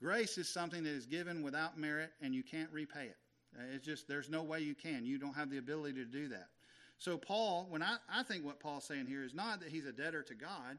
Grace 0.01 0.39
is 0.39 0.49
something 0.49 0.83
that 0.85 0.91
is 0.91 1.07
given 1.07 1.43
without 1.43 1.79
merit, 1.79 2.11
and 2.21 2.35
you 2.35 2.43
can't 2.43 2.71
repay 2.71 3.05
it. 3.07 3.17
Uh, 3.57 3.63
it's 3.75 3.85
just, 3.85 4.07
there's 4.09 4.29
no 4.29 4.43
way 4.43 4.61
you 4.61 4.75
can. 4.75 5.07
You 5.07 5.19
don't 5.19 5.35
have 5.35 5.51
the 5.51 5.59
ability 5.59 5.95
to 5.95 6.05
do 6.05 6.29
that. 6.29 6.49
So, 6.99 7.17
Paul, 7.17 7.67
when 7.71 7.83
I, 7.83 7.97
I 8.13 8.23
think 8.23 8.45
what 8.45 8.61
Paul's 8.61 8.85
saying 8.85 9.07
here 9.07 9.23
is 9.23 9.35
not 9.35 9.61
that 9.61 9.69
he's 9.69 9.87
a 9.87 9.93
debtor 9.93 10.23
to 10.25 10.35
God, 10.35 10.79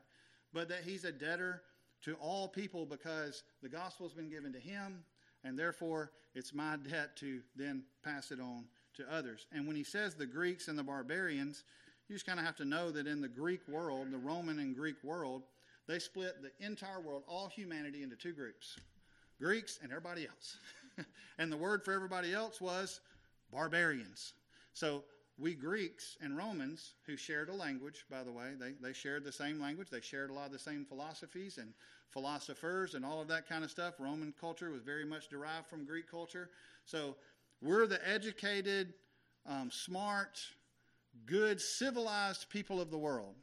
but 0.53 0.69
that 0.69 0.83
he's 0.83 1.03
a 1.03 1.11
debtor 1.11 1.61
to 2.03 2.13
all 2.15 2.47
people 2.47 2.85
because 2.85 3.43
the 3.63 3.69
gospel's 3.69 4.13
been 4.13 4.29
given 4.29 4.53
to 4.53 4.59
him, 4.59 5.03
and 5.47 5.57
therefore 5.57 6.11
it's 6.35 6.53
my 6.53 6.75
debt 6.75 7.15
to 7.17 7.39
then 7.55 7.83
pass 8.03 8.31
it 8.31 8.39
on 8.39 8.65
to 8.95 9.11
others. 9.11 9.47
And 9.51 9.65
when 9.65 9.75
he 9.75 9.83
says 9.83 10.15
the 10.15 10.25
Greeks 10.25 10.67
and 10.67 10.77
the 10.77 10.83
barbarians, 10.83 11.63
you 12.07 12.15
just 12.15 12.25
kind 12.25 12.39
of 12.39 12.45
have 12.45 12.57
to 12.57 12.65
know 12.65 12.91
that 12.91 13.07
in 13.07 13.21
the 13.21 13.27
Greek 13.27 13.61
world, 13.67 14.07
the 14.11 14.17
Roman 14.17 14.59
and 14.59 14.75
Greek 14.75 14.97
world, 15.03 15.43
they 15.87 15.99
split 15.99 16.35
the 16.41 16.65
entire 16.65 16.99
world, 16.99 17.23
all 17.27 17.47
humanity, 17.47 18.03
into 18.03 18.15
two 18.15 18.33
groups 18.33 18.77
Greeks 19.39 19.79
and 19.81 19.91
everybody 19.91 20.27
else. 20.27 20.57
and 21.37 21.51
the 21.51 21.57
word 21.57 21.83
for 21.85 21.93
everybody 21.93 22.33
else 22.33 22.59
was 22.59 22.99
barbarians. 23.51 24.33
So 24.73 25.03
we 25.37 25.53
Greeks 25.53 26.17
and 26.21 26.35
Romans, 26.35 26.93
who 27.05 27.15
shared 27.15 27.49
a 27.49 27.53
language, 27.53 28.05
by 28.09 28.23
the 28.23 28.31
way, 28.31 28.53
they, 28.59 28.73
they 28.81 28.93
shared 28.93 29.23
the 29.23 29.31
same 29.31 29.61
language. 29.61 29.89
They 29.91 30.01
shared 30.01 30.31
a 30.31 30.33
lot 30.33 30.47
of 30.47 30.51
the 30.51 30.59
same 30.59 30.85
philosophies 30.85 31.59
and 31.59 31.73
philosophers 32.09 32.93
and 32.93 33.05
all 33.05 33.21
of 33.21 33.27
that 33.27 33.47
kind 33.47 33.63
of 33.63 33.71
stuff. 33.71 33.95
Roman 33.99 34.33
culture 34.39 34.71
was 34.71 34.81
very 34.81 35.05
much 35.05 35.29
derived 35.29 35.67
from 35.67 35.85
Greek 35.85 36.09
culture. 36.09 36.49
So 36.85 37.15
we're 37.61 37.87
the 37.87 37.99
educated, 38.07 38.93
um, 39.45 39.69
smart, 39.71 40.39
good, 41.25 41.59
civilized 41.59 42.49
people 42.49 42.79
of 42.79 42.91
the 42.91 42.97
world. 42.97 43.35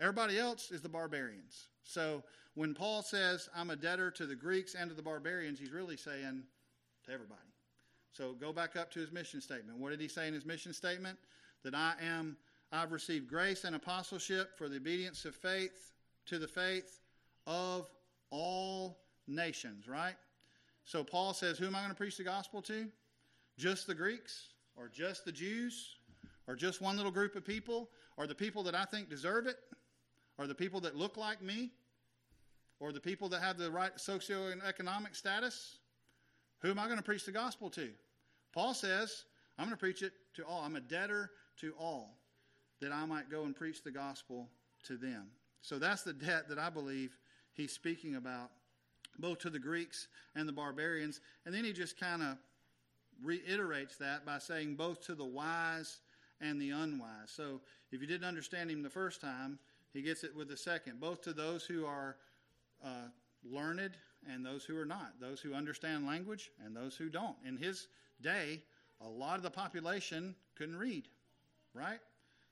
Everybody 0.00 0.38
else 0.38 0.70
is 0.70 0.80
the 0.80 0.88
barbarians. 0.88 1.68
So 1.84 2.22
when 2.54 2.74
Paul 2.74 3.02
says, 3.02 3.48
I'm 3.54 3.70
a 3.70 3.76
debtor 3.76 4.10
to 4.12 4.26
the 4.26 4.34
Greeks 4.34 4.74
and 4.74 4.90
to 4.90 4.96
the 4.96 5.02
barbarians, 5.02 5.58
he's 5.58 5.72
really 5.72 5.96
saying 5.96 6.42
to 7.06 7.12
everybody. 7.12 7.40
So 8.12 8.32
go 8.32 8.52
back 8.52 8.76
up 8.76 8.90
to 8.92 9.00
his 9.00 9.12
mission 9.12 9.40
statement. 9.40 9.78
What 9.78 9.90
did 9.90 10.00
he 10.00 10.08
say 10.08 10.26
in 10.26 10.34
his 10.34 10.44
mission 10.44 10.72
statement? 10.72 11.18
That 11.62 11.74
I 11.74 11.94
am, 12.02 12.36
I've 12.72 12.92
received 12.92 13.28
grace 13.28 13.64
and 13.64 13.76
apostleship 13.76 14.56
for 14.56 14.68
the 14.68 14.76
obedience 14.76 15.24
of 15.24 15.34
faith 15.34 15.92
to 16.26 16.38
the 16.38 16.48
faith 16.48 17.00
of 17.46 17.88
all 18.30 18.98
nations, 19.26 19.88
right? 19.88 20.14
So 20.84 21.04
Paul 21.04 21.34
says, 21.34 21.58
Who 21.58 21.66
am 21.66 21.76
I 21.76 21.80
going 21.80 21.90
to 21.90 21.96
preach 21.96 22.16
the 22.16 22.24
gospel 22.24 22.62
to? 22.62 22.88
Just 23.58 23.86
the 23.86 23.94
Greeks? 23.94 24.48
Or 24.76 24.88
just 24.88 25.24
the 25.24 25.32
Jews? 25.32 25.96
Or 26.46 26.56
just 26.56 26.80
one 26.80 26.96
little 26.96 27.12
group 27.12 27.36
of 27.36 27.44
people? 27.44 27.90
Or 28.16 28.26
the 28.26 28.34
people 28.34 28.62
that 28.64 28.74
I 28.74 28.84
think 28.84 29.08
deserve 29.08 29.46
it? 29.46 29.56
Or 30.38 30.46
the 30.46 30.54
people 30.54 30.80
that 30.80 30.96
look 30.96 31.16
like 31.16 31.42
me? 31.42 31.70
Or 32.80 32.92
the 32.92 33.00
people 33.00 33.28
that 33.28 33.42
have 33.42 33.58
the 33.58 33.70
right 33.70 33.94
socioeconomic 33.96 35.14
status? 35.14 35.78
Who 36.62 36.70
am 36.70 36.78
I 36.78 36.86
going 36.86 36.98
to 36.98 37.04
preach 37.04 37.24
the 37.24 37.32
gospel 37.32 37.70
to? 37.70 37.90
Paul 38.52 38.74
says, 38.74 39.24
I'm 39.58 39.66
going 39.66 39.76
to 39.76 39.80
preach 39.80 40.02
it 40.02 40.12
to 40.36 40.44
all. 40.44 40.62
I'm 40.62 40.76
a 40.76 40.80
debtor 40.80 41.30
to 41.60 41.72
all 41.78 42.16
that 42.80 42.92
I 42.92 43.04
might 43.04 43.30
go 43.30 43.44
and 43.44 43.54
preach 43.54 43.82
the 43.84 43.90
gospel 43.90 44.48
to 44.84 44.96
them. 44.96 45.28
So 45.62 45.78
that's 45.78 46.02
the 46.02 46.12
debt 46.12 46.48
that 46.48 46.58
I 46.58 46.70
believe 46.70 47.16
he's 47.54 47.72
speaking 47.72 48.16
about, 48.16 48.50
both 49.18 49.38
to 49.40 49.50
the 49.50 49.58
Greeks 49.58 50.08
and 50.34 50.48
the 50.48 50.52
barbarians. 50.52 51.20
And 51.44 51.54
then 51.54 51.64
he 51.64 51.72
just 51.72 51.98
kind 51.98 52.22
of 52.22 52.38
reiterates 53.22 53.96
that 53.96 54.24
by 54.24 54.38
saying 54.38 54.76
both 54.76 55.04
to 55.06 55.14
the 55.14 55.24
wise 55.24 55.98
and 56.40 56.60
the 56.60 56.70
unwise. 56.70 57.28
So 57.28 57.60
if 57.92 58.00
you 58.00 58.06
didn't 58.06 58.26
understand 58.26 58.70
him 58.70 58.82
the 58.82 58.90
first 58.90 59.20
time, 59.20 59.58
he 59.92 60.02
gets 60.02 60.24
it 60.24 60.34
with 60.34 60.48
the 60.48 60.56
second, 60.56 61.00
both 61.00 61.20
to 61.22 61.32
those 61.32 61.64
who 61.64 61.84
are 61.84 62.16
uh, 62.84 63.08
learned 63.44 63.96
and 64.30 64.44
those 64.44 64.64
who 64.64 64.78
are 64.78 64.84
not, 64.84 65.14
those 65.20 65.40
who 65.40 65.54
understand 65.54 66.06
language 66.06 66.50
and 66.64 66.76
those 66.76 66.96
who 66.96 67.08
don't. 67.08 67.36
In 67.46 67.56
his 67.56 67.88
day, 68.22 68.62
a 69.00 69.08
lot 69.08 69.36
of 69.36 69.42
the 69.42 69.50
population 69.50 70.34
couldn't 70.56 70.76
read, 70.76 71.08
right? 71.74 72.00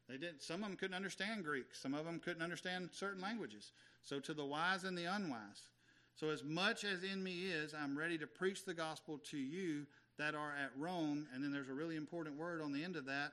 They 0.09 0.17
didn't, 0.17 0.43
Some 0.43 0.63
of 0.63 0.71
them 0.71 0.77
couldn't 0.77 0.97
understand 0.97 1.45
Greek. 1.45 1.75
Some 1.75 1.95
of 1.95 2.05
them 2.05 2.19
couldn't 2.19 2.43
understand 2.43 2.91
certain 2.93 3.21
languages. 3.21 3.73
So 4.03 4.21
to 4.21 4.33
the 4.33 4.45
wise 4.45 4.85
and 4.85 4.97
the 4.97 5.05
unwise. 5.05 5.71
So 6.15 6.31
as 6.31 6.43
much 6.43 6.85
as 6.85 7.03
in 7.05 7.23
me 7.23 7.47
is, 7.47 7.75
I'm 7.75 7.97
ready 7.97 8.19
to 8.19 8.27
preach 8.27 8.65
the 8.65 8.75
gospel 8.75 9.19
to 9.31 9.37
you 9.37 9.87
that 10.19 10.35
are 10.35 10.53
at 10.53 10.71
Rome. 10.77 11.27
And 11.33 11.45
then 11.45 11.53
there's 11.53 11.69
a 11.69 11.75
really 11.75 11.97
important 11.97 12.37
word 12.37 12.61
on 12.63 12.73
the 12.73 12.83
end 12.83 12.97
of 12.97 13.05
that, 13.07 13.33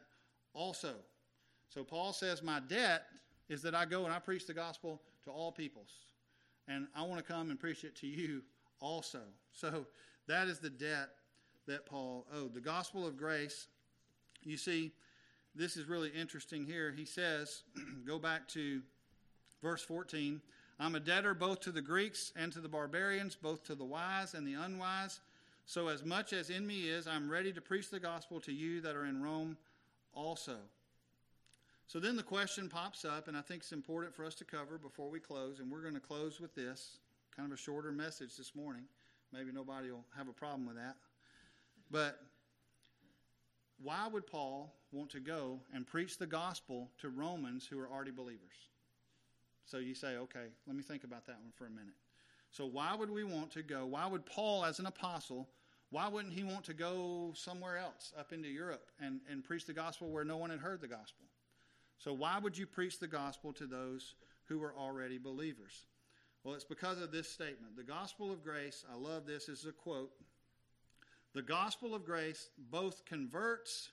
also. 0.53 0.93
So 1.69 1.83
Paul 1.83 2.13
says, 2.13 2.43
my 2.43 2.59
debt 2.59 3.05
is 3.49 3.61
that 3.61 3.73
I 3.73 3.85
go 3.85 4.05
and 4.05 4.13
I 4.13 4.19
preach 4.19 4.45
the 4.45 4.53
gospel 4.53 5.01
to 5.23 5.31
all 5.31 5.51
peoples 5.51 5.91
and 6.67 6.87
I 6.95 7.03
want 7.03 7.25
to 7.25 7.33
come 7.33 7.49
and 7.49 7.59
preach 7.59 7.83
it 7.83 7.95
to 7.97 8.07
you 8.07 8.41
also. 8.79 9.21
So 9.51 9.85
that 10.27 10.47
is 10.47 10.59
the 10.59 10.69
debt 10.69 11.09
that 11.67 11.85
Paul 11.85 12.25
owed. 12.33 12.53
The 12.53 12.61
gospel 12.61 13.05
of 13.07 13.17
grace, 13.17 13.67
you 14.43 14.57
see, 14.57 14.91
this 15.55 15.77
is 15.77 15.87
really 15.87 16.09
interesting 16.09 16.65
here. 16.65 16.93
He 16.95 17.05
says, 17.05 17.63
go 18.05 18.19
back 18.19 18.47
to 18.49 18.81
verse 19.61 19.81
14 19.81 20.41
I'm 20.77 20.95
a 20.95 20.99
debtor 20.99 21.33
both 21.33 21.61
to 21.61 21.71
the 21.71 21.81
Greeks 21.81 22.33
and 22.35 22.51
to 22.51 22.59
the 22.59 22.67
barbarians, 22.67 23.35
both 23.35 23.63
to 23.63 23.75
the 23.75 23.85
wise 23.85 24.33
and 24.33 24.45
the 24.45 24.55
unwise. 24.55 25.21
So, 25.65 25.87
as 25.87 26.03
much 26.03 26.33
as 26.33 26.49
in 26.49 26.67
me 26.67 26.89
is, 26.89 27.07
I'm 27.07 27.29
ready 27.29 27.53
to 27.53 27.61
preach 27.61 27.89
the 27.89 27.99
gospel 27.99 28.41
to 28.41 28.51
you 28.51 28.81
that 28.81 28.93
are 28.93 29.05
in 29.05 29.23
Rome 29.23 29.57
also. 30.13 30.57
So 31.87 31.99
then 31.99 32.15
the 32.15 32.23
question 32.23 32.67
pops 32.67 33.05
up, 33.05 33.27
and 33.27 33.37
I 33.37 33.41
think 33.41 33.61
it's 33.61 33.71
important 33.71 34.15
for 34.15 34.25
us 34.25 34.33
to 34.35 34.45
cover 34.45 34.77
before 34.77 35.09
we 35.09 35.19
close, 35.19 35.59
and 35.59 35.71
we're 35.71 35.81
going 35.81 35.93
to 35.93 35.99
close 35.99 36.39
with 36.39 36.55
this 36.55 36.97
kind 37.35 37.51
of 37.51 37.57
a 37.57 37.61
shorter 37.61 37.91
message 37.91 38.35
this 38.37 38.55
morning. 38.55 38.83
Maybe 39.31 39.51
nobody 39.51 39.91
will 39.91 40.05
have 40.17 40.27
a 40.27 40.33
problem 40.33 40.65
with 40.65 40.77
that. 40.77 40.95
But 41.91 42.19
why 43.81 44.07
would 44.07 44.25
Paul 44.27 44.73
want 44.91 45.09
to 45.11 45.19
go 45.19 45.59
and 45.73 45.85
preach 45.85 46.17
the 46.17 46.25
gospel 46.25 46.89
to 46.99 47.09
Romans 47.09 47.67
who 47.67 47.79
are 47.79 47.89
already 47.89 48.11
believers? 48.11 48.69
So 49.65 49.77
you 49.77 49.95
say, 49.95 50.17
okay, 50.17 50.47
let 50.67 50.75
me 50.75 50.83
think 50.83 51.03
about 51.03 51.25
that 51.25 51.39
one 51.41 51.51
for 51.55 51.65
a 51.65 51.69
minute. 51.69 51.95
So 52.51 52.65
why 52.65 52.95
would 52.95 53.09
we 53.09 53.23
want 53.23 53.51
to 53.51 53.63
go? 53.63 53.85
Why 53.85 54.07
would 54.07 54.25
Paul, 54.25 54.63
as 54.63 54.79
an 54.79 54.85
apostle, 54.85 55.49
why 55.89 56.07
wouldn't 56.07 56.33
he 56.33 56.43
want 56.43 56.63
to 56.65 56.73
go 56.73 57.33
somewhere 57.35 57.77
else, 57.77 58.13
up 58.17 58.31
into 58.31 58.47
Europe, 58.47 58.91
and, 58.99 59.19
and 59.29 59.43
preach 59.43 59.65
the 59.65 59.73
gospel 59.73 60.09
where 60.09 60.23
no 60.23 60.37
one 60.37 60.49
had 60.49 60.59
heard 60.59 60.81
the 60.81 60.87
gospel? 60.87 61.25
So, 61.97 62.13
why 62.13 62.37
would 62.39 62.57
you 62.57 62.67
preach 62.67 62.99
the 62.99 63.07
gospel 63.07 63.53
to 63.53 63.65
those 63.65 64.15
who 64.47 64.59
were 64.59 64.75
already 64.77 65.17
believers? 65.17 65.85
Well, 66.43 66.53
it's 66.53 66.63
because 66.63 67.01
of 67.01 67.11
this 67.11 67.29
statement. 67.29 67.75
The 67.75 67.83
gospel 67.83 68.31
of 68.31 68.43
grace, 68.43 68.85
I 68.91 68.95
love 68.95 69.25
this, 69.25 69.49
is 69.49 69.65
a 69.65 69.71
quote. 69.71 70.11
The 71.35 71.41
gospel 71.41 71.93
of 71.93 72.05
grace 72.05 72.47
both 72.71 73.03
converts 73.05 73.89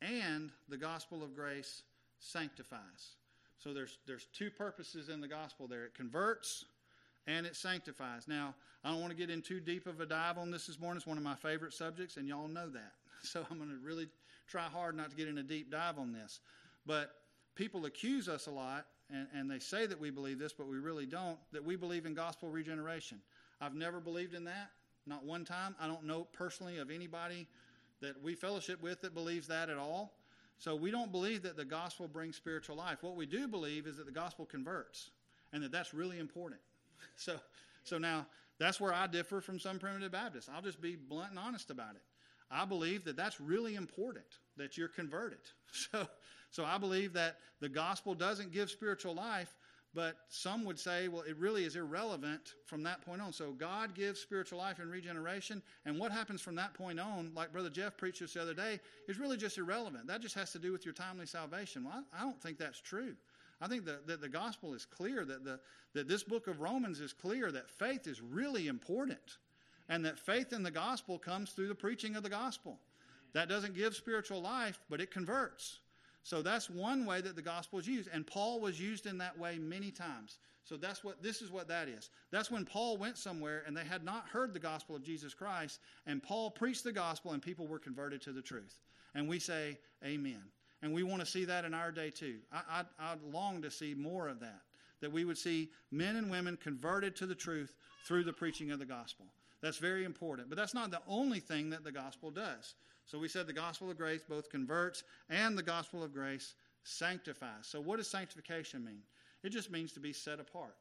and 0.00 0.50
the 0.70 0.78
gospel 0.78 1.22
of 1.22 1.36
grace 1.36 1.82
sanctifies. 2.20 3.16
So 3.58 3.74
there's 3.74 3.98
there's 4.06 4.26
two 4.32 4.50
purposes 4.50 5.10
in 5.10 5.20
the 5.20 5.28
gospel 5.28 5.66
there. 5.68 5.84
It 5.84 5.94
converts 5.94 6.64
and 7.26 7.44
it 7.44 7.54
sanctifies. 7.54 8.26
Now, 8.26 8.54
I 8.82 8.90
don't 8.90 9.02
want 9.02 9.10
to 9.10 9.16
get 9.16 9.28
in 9.28 9.42
too 9.42 9.60
deep 9.60 9.86
of 9.86 10.00
a 10.00 10.06
dive 10.06 10.38
on 10.38 10.50
this 10.50 10.68
this 10.68 10.80
morning. 10.80 10.96
It's 10.96 11.06
one 11.06 11.18
of 11.18 11.22
my 11.22 11.34
favorite 11.34 11.74
subjects, 11.74 12.16
and 12.16 12.26
y'all 12.26 12.48
know 12.48 12.68
that. 12.70 12.92
So 13.22 13.44
I'm 13.50 13.58
going 13.58 13.68
to 13.68 13.76
really 13.86 14.08
try 14.48 14.62
hard 14.62 14.96
not 14.96 15.10
to 15.10 15.16
get 15.16 15.28
in 15.28 15.36
a 15.36 15.42
deep 15.42 15.70
dive 15.70 15.98
on 15.98 16.10
this. 16.10 16.40
But 16.86 17.10
people 17.54 17.84
accuse 17.84 18.30
us 18.30 18.46
a 18.46 18.50
lot, 18.50 18.86
and, 19.10 19.26
and 19.34 19.50
they 19.50 19.58
say 19.58 19.84
that 19.84 20.00
we 20.00 20.08
believe 20.08 20.38
this, 20.38 20.54
but 20.54 20.66
we 20.66 20.78
really 20.78 21.04
don't, 21.04 21.38
that 21.52 21.62
we 21.62 21.76
believe 21.76 22.06
in 22.06 22.14
gospel 22.14 22.48
regeneration. 22.48 23.20
I've 23.60 23.74
never 23.74 24.00
believed 24.00 24.32
in 24.32 24.44
that, 24.44 24.70
not 25.06 25.24
one 25.24 25.44
time. 25.44 25.74
I 25.80 25.86
don't 25.86 26.04
know 26.04 26.24
personally 26.32 26.78
of 26.78 26.90
anybody 26.90 27.46
that 28.00 28.22
we 28.22 28.34
fellowship 28.34 28.82
with 28.82 29.00
that 29.02 29.14
believes 29.14 29.46
that 29.48 29.70
at 29.70 29.76
all. 29.76 30.14
So 30.58 30.76
we 30.76 30.90
don't 30.90 31.10
believe 31.10 31.42
that 31.42 31.56
the 31.56 31.64
gospel 31.64 32.06
brings 32.06 32.36
spiritual 32.36 32.76
life. 32.76 33.02
What 33.02 33.16
we 33.16 33.26
do 33.26 33.48
believe 33.48 33.86
is 33.86 33.96
that 33.96 34.06
the 34.06 34.12
gospel 34.12 34.44
converts, 34.44 35.10
and 35.52 35.62
that 35.62 35.72
that's 35.72 35.94
really 35.94 36.18
important. 36.18 36.60
So, 37.16 37.38
so 37.82 37.96
now 37.96 38.26
that's 38.58 38.78
where 38.78 38.92
I 38.92 39.06
differ 39.06 39.40
from 39.40 39.58
some 39.58 39.78
primitive 39.78 40.12
Baptists. 40.12 40.50
I'll 40.54 40.60
just 40.60 40.82
be 40.82 40.96
blunt 40.96 41.30
and 41.30 41.38
honest 41.38 41.70
about 41.70 41.94
it. 41.94 42.02
I 42.50 42.66
believe 42.66 43.04
that 43.04 43.16
that's 43.16 43.40
really 43.40 43.74
important 43.74 44.26
that 44.56 44.76
you're 44.76 44.88
converted. 44.88 45.38
So, 45.72 46.06
so 46.50 46.64
I 46.64 46.78
believe 46.78 47.12
that 47.12 47.38
the 47.60 47.68
gospel 47.68 48.12
doesn't 48.12 48.50
give 48.50 48.70
spiritual 48.70 49.14
life, 49.14 49.54
but 49.92 50.18
some 50.28 50.64
would 50.64 50.78
say, 50.78 51.08
well, 51.08 51.22
it 51.22 51.36
really 51.36 51.64
is 51.64 51.74
irrelevant 51.74 52.54
from 52.64 52.82
that 52.84 53.02
point 53.02 53.20
on. 53.20 53.32
So 53.32 53.50
God 53.50 53.94
gives 53.94 54.20
spiritual 54.20 54.58
life 54.58 54.78
and 54.78 54.90
regeneration, 54.90 55.62
and 55.84 55.98
what 55.98 56.12
happens 56.12 56.40
from 56.40 56.54
that 56.56 56.74
point 56.74 57.00
on, 57.00 57.32
like 57.34 57.52
Brother 57.52 57.70
Jeff 57.70 57.96
preached 57.96 58.20
this 58.20 58.34
the 58.34 58.42
other 58.42 58.54
day, 58.54 58.78
is 59.08 59.18
really 59.18 59.36
just 59.36 59.58
irrelevant. 59.58 60.06
That 60.06 60.20
just 60.20 60.36
has 60.36 60.52
to 60.52 60.60
do 60.60 60.70
with 60.70 60.84
your 60.84 60.94
timely 60.94 61.26
salvation. 61.26 61.84
Well, 61.84 62.04
I, 62.16 62.22
don't 62.22 62.40
think 62.40 62.58
that's 62.58 62.80
true. 62.80 63.16
I 63.60 63.66
think 63.66 63.84
that, 63.86 64.06
that 64.06 64.20
the 64.20 64.28
gospel 64.28 64.74
is 64.74 64.84
clear, 64.84 65.24
that, 65.24 65.44
the, 65.44 65.58
that 65.94 66.06
this 66.06 66.22
book 66.22 66.46
of 66.46 66.60
Romans 66.60 67.00
is 67.00 67.12
clear, 67.12 67.50
that 67.50 67.68
faith 67.68 68.06
is 68.06 68.22
really 68.22 68.68
important, 68.68 69.38
and 69.88 70.04
that 70.04 70.20
faith 70.20 70.52
in 70.52 70.62
the 70.62 70.70
gospel 70.70 71.18
comes 71.18 71.50
through 71.50 71.68
the 71.68 71.74
preaching 71.74 72.14
of 72.14 72.22
the 72.22 72.30
gospel. 72.30 72.78
That 73.32 73.48
doesn't 73.48 73.74
give 73.74 73.94
spiritual 73.94 74.40
life, 74.40 74.78
but 74.88 75.00
it 75.00 75.10
converts. 75.10 75.80
So 76.22 76.42
that's 76.42 76.68
one 76.68 77.06
way 77.06 77.20
that 77.20 77.36
the 77.36 77.42
gospel 77.42 77.78
is 77.78 77.86
used. 77.86 78.08
And 78.12 78.26
Paul 78.26 78.60
was 78.60 78.80
used 78.80 79.06
in 79.06 79.18
that 79.18 79.38
way 79.38 79.58
many 79.58 79.90
times. 79.90 80.38
So 80.64 80.76
that's 80.76 81.02
what 81.02 81.22
this 81.22 81.42
is 81.42 81.50
what 81.50 81.68
that 81.68 81.88
is. 81.88 82.10
That's 82.30 82.50
when 82.50 82.64
Paul 82.64 82.96
went 82.96 83.18
somewhere 83.18 83.64
and 83.66 83.76
they 83.76 83.84
had 83.84 84.04
not 84.04 84.28
heard 84.28 84.52
the 84.52 84.60
gospel 84.60 84.94
of 84.94 85.02
Jesus 85.02 85.34
Christ, 85.34 85.80
and 86.06 86.22
Paul 86.22 86.50
preached 86.50 86.84
the 86.84 86.92
gospel 86.92 87.32
and 87.32 87.42
people 87.42 87.66
were 87.66 87.78
converted 87.78 88.20
to 88.22 88.32
the 88.32 88.42
truth. 88.42 88.76
And 89.14 89.28
we 89.28 89.38
say, 89.38 89.78
Amen. 90.04 90.42
And 90.82 90.94
we 90.94 91.02
want 91.02 91.20
to 91.20 91.26
see 91.26 91.44
that 91.46 91.64
in 91.64 91.74
our 91.74 91.90
day 91.90 92.10
too. 92.10 92.36
I, 92.52 92.84
I, 93.00 93.12
I 93.12 93.14
long 93.32 93.62
to 93.62 93.70
see 93.70 93.94
more 93.94 94.28
of 94.28 94.40
that. 94.40 94.62
That 95.00 95.12
we 95.12 95.24
would 95.24 95.38
see 95.38 95.70
men 95.90 96.16
and 96.16 96.30
women 96.30 96.58
converted 96.62 97.16
to 97.16 97.26
the 97.26 97.34
truth 97.34 97.74
through 98.06 98.24
the 98.24 98.32
preaching 98.32 98.70
of 98.70 98.78
the 98.78 98.86
gospel. 98.86 99.26
That's 99.62 99.78
very 99.78 100.04
important. 100.04 100.48
But 100.48 100.56
that's 100.56 100.74
not 100.74 100.90
the 100.90 101.02
only 101.06 101.40
thing 101.40 101.70
that 101.70 101.84
the 101.84 101.92
gospel 101.92 102.30
does. 102.30 102.74
So 103.10 103.18
we 103.18 103.26
said 103.26 103.48
the 103.48 103.52
gospel 103.52 103.90
of 103.90 103.96
grace 103.96 104.22
both 104.22 104.50
converts 104.50 105.02
and 105.28 105.58
the 105.58 105.64
gospel 105.64 106.04
of 106.04 106.14
grace 106.14 106.54
sanctifies. 106.84 107.66
So 107.66 107.80
what 107.80 107.96
does 107.96 108.06
sanctification 108.06 108.84
mean? 108.84 109.02
It 109.42 109.48
just 109.48 109.68
means 109.68 109.90
to 109.92 110.00
be 110.00 110.12
set 110.12 110.38
apart, 110.38 110.76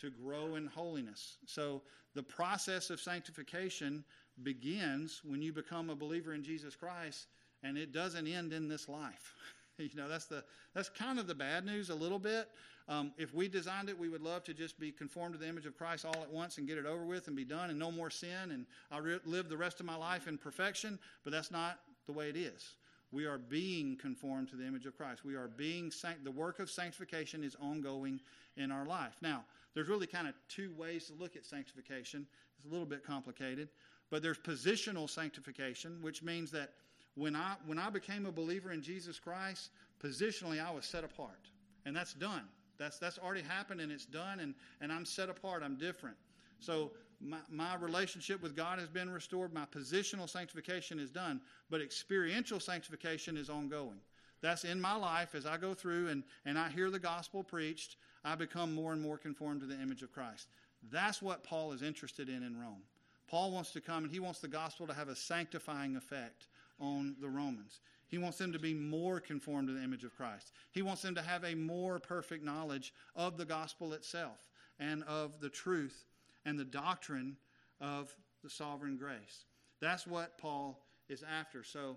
to 0.00 0.10
grow 0.10 0.54
in 0.54 0.66
holiness. 0.66 1.36
So 1.44 1.82
the 2.14 2.22
process 2.22 2.88
of 2.88 3.00
sanctification 3.00 4.02
begins 4.42 5.20
when 5.24 5.42
you 5.42 5.52
become 5.52 5.90
a 5.90 5.94
believer 5.94 6.32
in 6.32 6.42
Jesus 6.42 6.74
Christ, 6.74 7.26
and 7.62 7.76
it 7.76 7.92
doesn't 7.92 8.26
end 8.26 8.54
in 8.54 8.68
this 8.68 8.88
life. 8.88 9.34
you 9.92 9.96
know, 9.96 10.08
that's 10.08 10.26
the 10.26 10.44
that's 10.74 10.88
kind 10.88 11.18
of 11.18 11.26
the 11.26 11.34
bad 11.34 11.64
news 11.64 11.90
a 11.90 11.94
little 11.94 12.18
bit. 12.18 12.48
Um, 12.88 13.12
if 13.18 13.34
we 13.34 13.48
designed 13.48 13.90
it, 13.90 13.98
we 13.98 14.08
would 14.08 14.22
love 14.22 14.44
to 14.44 14.54
just 14.54 14.80
be 14.80 14.90
conformed 14.90 15.34
to 15.34 15.38
the 15.38 15.46
image 15.46 15.66
of 15.66 15.76
Christ 15.76 16.06
all 16.06 16.22
at 16.22 16.30
once 16.30 16.56
and 16.56 16.66
get 16.66 16.78
it 16.78 16.86
over 16.86 17.04
with 17.04 17.26
and 17.26 17.36
be 17.36 17.44
done 17.44 17.68
and 17.68 17.78
no 17.78 17.90
more 17.90 18.08
sin 18.08 18.50
and 18.50 18.64
I'll 18.90 19.02
re- 19.02 19.20
live 19.26 19.50
the 19.50 19.58
rest 19.58 19.80
of 19.80 19.86
my 19.86 19.96
life 19.96 20.26
in 20.26 20.38
perfection. 20.38 20.98
But 21.22 21.32
that's 21.32 21.50
not 21.50 21.80
the 22.06 22.12
way 22.12 22.30
it 22.30 22.36
is. 22.36 22.76
We 23.10 23.26
are 23.26 23.38
being 23.38 23.96
conformed 23.96 24.48
to 24.50 24.56
the 24.56 24.66
image 24.66 24.86
of 24.86 24.96
Christ. 24.96 25.24
We 25.24 25.34
are 25.34 25.48
being 25.48 25.90
sanct- 25.90 26.24
the 26.24 26.30
work 26.30 26.60
of 26.60 26.70
sanctification 26.70 27.44
is 27.44 27.56
ongoing 27.60 28.20
in 28.56 28.70
our 28.70 28.84
life. 28.84 29.16
Now, 29.22 29.44
there's 29.74 29.88
really 29.88 30.06
kind 30.06 30.26
of 30.26 30.34
two 30.48 30.72
ways 30.76 31.06
to 31.06 31.14
look 31.14 31.36
at 31.36 31.44
sanctification. 31.44 32.26
It's 32.56 32.66
a 32.66 32.70
little 32.70 32.86
bit 32.86 33.04
complicated, 33.04 33.68
but 34.10 34.22
there's 34.22 34.38
positional 34.38 35.08
sanctification, 35.08 35.98
which 36.02 36.22
means 36.22 36.50
that 36.50 36.72
when 37.18 37.34
I 37.34 37.56
when 37.66 37.78
I 37.78 37.90
became 37.90 38.26
a 38.26 38.32
believer 38.32 38.70
in 38.70 38.80
Jesus 38.80 39.18
Christ, 39.18 39.70
positionally 40.02 40.64
I 40.64 40.70
was 40.70 40.84
set 40.84 41.04
apart. 41.04 41.50
And 41.84 41.94
that's 41.94 42.14
done. 42.14 42.44
That's 42.78 42.98
that's 42.98 43.18
already 43.18 43.42
happened 43.42 43.80
and 43.80 43.90
it's 43.90 44.06
done 44.06 44.40
and, 44.40 44.54
and 44.80 44.92
I'm 44.92 45.04
set 45.04 45.28
apart. 45.28 45.62
I'm 45.62 45.76
different. 45.76 46.16
So 46.60 46.92
my, 47.20 47.38
my 47.50 47.74
relationship 47.76 48.40
with 48.40 48.54
God 48.54 48.78
has 48.78 48.88
been 48.88 49.10
restored. 49.10 49.52
My 49.52 49.64
positional 49.66 50.28
sanctification 50.28 51.00
is 51.00 51.10
done, 51.10 51.40
but 51.70 51.80
experiential 51.80 52.60
sanctification 52.60 53.36
is 53.36 53.50
ongoing. 53.50 53.98
That's 54.40 54.64
in 54.64 54.80
my 54.80 54.94
life 54.94 55.34
as 55.34 55.46
I 55.46 55.56
go 55.56 55.74
through 55.74 56.08
and, 56.08 56.22
and 56.44 56.56
I 56.56 56.68
hear 56.68 56.90
the 56.90 57.00
gospel 57.00 57.42
preached, 57.42 57.96
I 58.24 58.36
become 58.36 58.72
more 58.72 58.92
and 58.92 59.02
more 59.02 59.18
conformed 59.18 59.60
to 59.62 59.66
the 59.66 59.80
image 59.80 60.02
of 60.02 60.12
Christ. 60.12 60.46
That's 60.92 61.20
what 61.20 61.42
Paul 61.42 61.72
is 61.72 61.82
interested 61.82 62.28
in 62.28 62.44
in 62.44 62.56
Rome. 62.56 62.82
Paul 63.28 63.50
wants 63.50 63.72
to 63.72 63.80
come 63.80 64.04
and 64.04 64.12
he 64.12 64.20
wants 64.20 64.38
the 64.38 64.48
gospel 64.48 64.86
to 64.86 64.94
have 64.94 65.08
a 65.08 65.16
sanctifying 65.16 65.96
effect 65.96 66.46
on 66.80 67.16
the 67.20 67.28
Romans. 67.28 67.80
He 68.08 68.18
wants 68.18 68.38
them 68.38 68.52
to 68.52 68.58
be 68.58 68.74
more 68.74 69.20
conformed 69.20 69.68
to 69.68 69.74
the 69.74 69.82
image 69.82 70.04
of 70.04 70.16
Christ. 70.16 70.52
He 70.72 70.82
wants 70.82 71.02
them 71.02 71.14
to 71.14 71.22
have 71.22 71.44
a 71.44 71.54
more 71.54 71.98
perfect 71.98 72.44
knowledge 72.44 72.94
of 73.14 73.36
the 73.36 73.44
gospel 73.44 73.92
itself 73.92 74.38
and 74.78 75.02
of 75.04 75.40
the 75.40 75.50
truth 75.50 76.06
and 76.44 76.58
the 76.58 76.64
doctrine 76.64 77.36
of 77.80 78.14
the 78.42 78.50
sovereign 78.50 78.96
grace. 78.96 79.44
That's 79.80 80.06
what 80.06 80.38
Paul 80.38 80.80
is 81.08 81.22
after. 81.38 81.62
So 81.62 81.96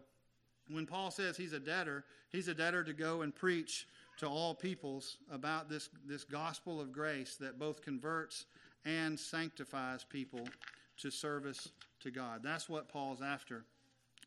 when 0.70 0.86
Paul 0.86 1.12
says 1.12 1.38
he's 1.38 1.54
a 1.54 1.60
debtor, 1.60 2.04
he's 2.30 2.48
a 2.48 2.54
debtor 2.54 2.84
to 2.84 2.94
go 2.94 3.22
and 3.22 3.34
preach 3.34 3.88
to 4.18 4.28
all 4.28 4.54
peoples 4.54 5.18
about 5.32 5.70
this, 5.70 5.90
this 6.06 6.24
gospel 6.24 6.82
of 6.82 6.92
grace 6.92 7.38
that 7.40 7.58
both 7.58 7.82
converts 7.82 8.46
and 8.86 9.20
sanctifies 9.20 10.04
people 10.04 10.48
to 10.98 11.10
service 11.10 11.70
to 12.02 12.12
God. 12.12 12.42
That's 12.44 12.70
what 12.70 12.90
Paul's 12.90 13.22
after. 13.22 13.64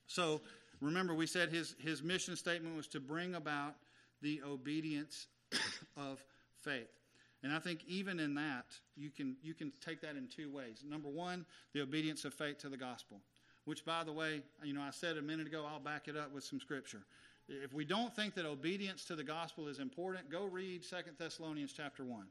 So 0.06 0.40
remember, 0.80 1.14
we 1.14 1.26
said 1.26 1.50
his, 1.50 1.74
his 1.78 2.02
mission 2.02 2.36
statement 2.36 2.76
was 2.76 2.86
to 2.88 3.00
bring 3.00 3.34
about 3.34 3.74
the 4.22 4.40
obedience 4.46 5.26
of 5.96 6.22
faith. 6.62 6.88
And 7.42 7.52
I 7.52 7.58
think 7.58 7.80
even 7.86 8.20
in 8.20 8.34
that, 8.36 8.64
you 8.96 9.10
can, 9.10 9.36
you 9.42 9.52
can 9.52 9.70
take 9.84 10.00
that 10.00 10.16
in 10.16 10.28
two 10.28 10.50
ways. 10.50 10.82
Number 10.88 11.08
one, 11.08 11.44
the 11.74 11.82
obedience 11.82 12.24
of 12.24 12.32
faith 12.32 12.58
to 12.58 12.70
the 12.70 12.76
gospel, 12.76 13.20
which, 13.66 13.84
by 13.84 14.02
the 14.02 14.12
way, 14.12 14.40
you 14.62 14.72
know, 14.72 14.80
I 14.80 14.90
said 14.90 15.18
a 15.18 15.22
minute 15.22 15.46
ago, 15.46 15.66
I'll 15.70 15.78
back 15.78 16.08
it 16.08 16.16
up 16.16 16.32
with 16.32 16.42
some 16.42 16.58
scripture. 16.58 17.02
If 17.46 17.74
we 17.74 17.84
don't 17.84 18.16
think 18.16 18.34
that 18.36 18.46
obedience 18.46 19.04
to 19.06 19.16
the 19.16 19.24
gospel 19.24 19.68
is 19.68 19.78
important, 19.78 20.30
go 20.30 20.46
read 20.46 20.82
Second 20.82 21.16
Thessalonians 21.18 21.74
chapter 21.76 22.02
1. 22.02 22.24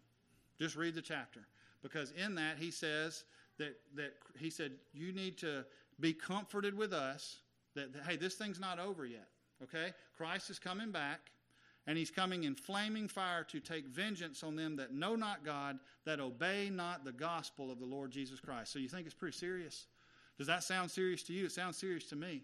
Just 0.59 0.75
read 0.75 0.95
the 0.95 1.01
chapter. 1.01 1.41
Because 1.83 2.11
in 2.11 2.33
that, 2.35 2.57
he 2.57 2.71
says 2.71 3.25
that, 3.59 3.75
that 3.95 4.13
he 4.39 4.49
said, 4.49 4.71
you 4.95 5.11
need 5.11 5.37
to 5.39 5.63
be 5.99 6.13
comforted 6.13 6.75
with 6.75 6.91
us 6.91 7.37
that, 7.75 7.93
that 7.93 8.03
hey, 8.03 8.15
this 8.15 8.35
thing's 8.35 8.59
not 8.59 8.79
over 8.79 9.05
yet. 9.05 9.27
Okay? 9.61 9.93
Christ 10.17 10.49
is 10.49 10.59
coming 10.59 10.91
back 10.91 11.31
and 11.85 11.97
he's 11.97 12.11
coming 12.11 12.43
in 12.43 12.55
flaming 12.55 13.07
fire 13.07 13.43
to 13.45 13.59
take 13.59 13.87
vengeance 13.87 14.43
on 14.43 14.55
them 14.55 14.75
that 14.77 14.93
know 14.93 15.15
not 15.15 15.43
God, 15.43 15.79
that 16.05 16.19
obey 16.19 16.69
not 16.71 17.03
the 17.03 17.11
gospel 17.11 17.71
of 17.71 17.79
the 17.79 17.85
Lord 17.85 18.11
Jesus 18.11 18.39
Christ. 18.39 18.71
So 18.71 18.79
you 18.79 18.87
think 18.87 19.05
it's 19.05 19.15
pretty 19.15 19.37
serious? 19.37 19.87
Does 20.37 20.47
that 20.47 20.63
sound 20.63 20.89
serious 20.89 21.23
to 21.23 21.33
you? 21.33 21.45
It 21.45 21.51
sounds 21.51 21.77
serious 21.77 22.05
to 22.09 22.15
me. 22.15 22.43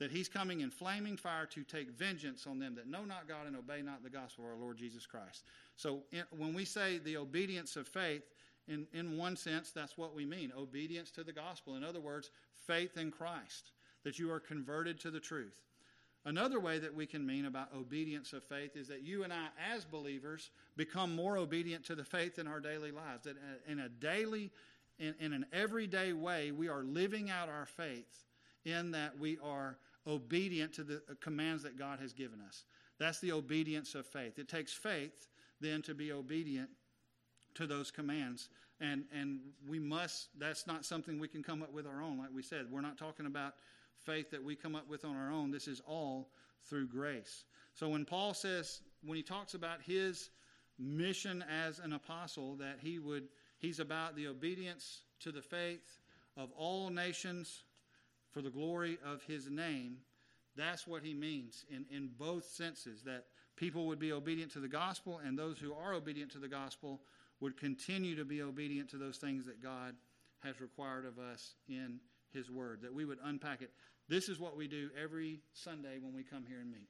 That 0.00 0.10
he's 0.10 0.28
coming 0.28 0.60
in 0.60 0.70
flaming 0.70 1.16
fire 1.16 1.46
to 1.46 1.62
take 1.62 1.90
vengeance 1.90 2.46
on 2.46 2.58
them 2.58 2.74
that 2.74 2.88
know 2.88 3.04
not 3.04 3.28
God 3.28 3.46
and 3.46 3.56
obey 3.56 3.80
not 3.80 4.02
the 4.02 4.10
gospel 4.10 4.44
of 4.44 4.50
our 4.50 4.56
Lord 4.56 4.76
Jesus 4.76 5.06
Christ. 5.06 5.44
So 5.76 6.02
in, 6.10 6.24
when 6.36 6.52
we 6.52 6.64
say 6.64 6.98
the 6.98 7.16
obedience 7.16 7.76
of 7.76 7.86
faith, 7.86 8.24
in, 8.66 8.86
in 8.92 9.16
one 9.16 9.36
sense, 9.36 9.70
that's 9.70 9.96
what 9.96 10.14
we 10.14 10.24
mean 10.24 10.52
obedience 10.56 11.10
to 11.12 11.24
the 11.24 11.32
gospel. 11.32 11.76
In 11.76 11.84
other 11.84 12.00
words, 12.00 12.30
faith 12.66 12.96
in 12.96 13.10
Christ, 13.10 13.72
that 14.04 14.18
you 14.18 14.30
are 14.30 14.40
converted 14.40 15.00
to 15.00 15.10
the 15.10 15.20
truth. 15.20 15.58
Another 16.26 16.58
way 16.58 16.78
that 16.78 16.94
we 16.94 17.04
can 17.04 17.26
mean 17.26 17.44
about 17.44 17.68
obedience 17.76 18.32
of 18.32 18.42
faith 18.42 18.76
is 18.76 18.88
that 18.88 19.02
you 19.02 19.24
and 19.24 19.32
I, 19.32 19.48
as 19.74 19.84
believers, 19.84 20.50
become 20.76 21.14
more 21.14 21.36
obedient 21.36 21.84
to 21.86 21.94
the 21.94 22.04
faith 22.04 22.38
in 22.38 22.46
our 22.46 22.60
daily 22.60 22.92
lives. 22.92 23.24
That 23.24 23.36
in 23.68 23.80
a 23.80 23.90
daily, 23.90 24.50
in, 24.98 25.14
in 25.20 25.32
an 25.34 25.44
everyday 25.52 26.14
way, 26.14 26.50
we 26.50 26.68
are 26.68 26.82
living 26.82 27.30
out 27.30 27.50
our 27.50 27.66
faith 27.66 28.24
in 28.64 28.90
that 28.92 29.18
we 29.18 29.38
are 29.44 29.76
obedient 30.06 30.72
to 30.74 30.84
the 30.84 31.02
commands 31.20 31.62
that 31.62 31.78
God 31.78 31.98
has 32.00 32.14
given 32.14 32.40
us. 32.40 32.64
That's 32.98 33.20
the 33.20 33.32
obedience 33.32 33.94
of 33.94 34.06
faith. 34.06 34.38
It 34.38 34.48
takes 34.48 34.72
faith 34.72 35.28
then 35.60 35.82
to 35.82 35.94
be 35.94 36.12
obedient 36.12 36.70
to 37.54 37.66
those 37.66 37.90
commands. 37.90 38.48
And, 38.80 39.04
and 39.14 39.40
we 39.68 39.78
must, 39.78 40.28
that's 40.38 40.66
not 40.66 40.84
something 40.84 41.18
we 41.18 41.28
can 41.28 41.42
come 41.42 41.62
up 41.62 41.72
with 41.72 41.86
our 41.86 42.02
own. 42.02 42.18
Like 42.18 42.30
we 42.34 42.42
said, 42.42 42.66
we're 42.70 42.80
not 42.80 42.98
talking 42.98 43.26
about 43.26 43.54
faith 44.04 44.30
that 44.30 44.42
we 44.42 44.56
come 44.56 44.74
up 44.74 44.88
with 44.88 45.04
on 45.04 45.16
our 45.16 45.32
own. 45.32 45.50
This 45.50 45.68
is 45.68 45.80
all 45.86 46.30
through 46.68 46.88
grace. 46.88 47.44
So 47.74 47.88
when 47.88 48.04
Paul 48.04 48.34
says, 48.34 48.80
when 49.04 49.16
he 49.16 49.22
talks 49.22 49.54
about 49.54 49.82
his 49.82 50.30
mission 50.78 51.44
as 51.50 51.78
an 51.78 51.92
apostle, 51.92 52.56
that 52.56 52.78
he 52.80 52.98
would, 52.98 53.24
he's 53.58 53.80
about 53.80 54.16
the 54.16 54.26
obedience 54.26 55.02
to 55.20 55.32
the 55.32 55.42
faith 55.42 55.98
of 56.36 56.50
all 56.56 56.90
nations 56.90 57.64
for 58.32 58.42
the 58.42 58.50
glory 58.50 58.98
of 59.04 59.22
his 59.24 59.48
name. 59.48 59.98
That's 60.56 60.86
what 60.86 61.02
he 61.02 61.14
means 61.14 61.64
in, 61.70 61.84
in 61.90 62.10
both 62.18 62.44
senses 62.44 63.02
that 63.02 63.24
people 63.56 63.86
would 63.86 63.98
be 63.98 64.12
obedient 64.12 64.52
to 64.52 64.60
the 64.60 64.68
gospel, 64.68 65.20
and 65.24 65.38
those 65.38 65.58
who 65.58 65.72
are 65.72 65.94
obedient 65.94 66.32
to 66.32 66.38
the 66.38 66.48
gospel 66.48 67.00
would 67.40 67.56
continue 67.56 68.16
to 68.16 68.24
be 68.24 68.42
obedient 68.42 68.88
to 68.90 68.96
those 68.96 69.18
things 69.18 69.46
that 69.46 69.62
God 69.62 69.94
has 70.42 70.60
required 70.60 71.06
of 71.06 71.18
us 71.18 71.54
in 71.68 71.98
his 72.34 72.50
word, 72.50 72.80
that 72.82 72.92
we 72.92 73.04
would 73.04 73.18
unpack 73.24 73.62
it. 73.62 73.70
This 74.08 74.28
is 74.28 74.38
what 74.38 74.56
we 74.56 74.68
do 74.68 74.90
every 75.00 75.40
Sunday 75.54 75.98
when 76.00 76.14
we 76.14 76.22
come 76.22 76.44
here 76.46 76.60
and 76.60 76.70
meet. 76.70 76.88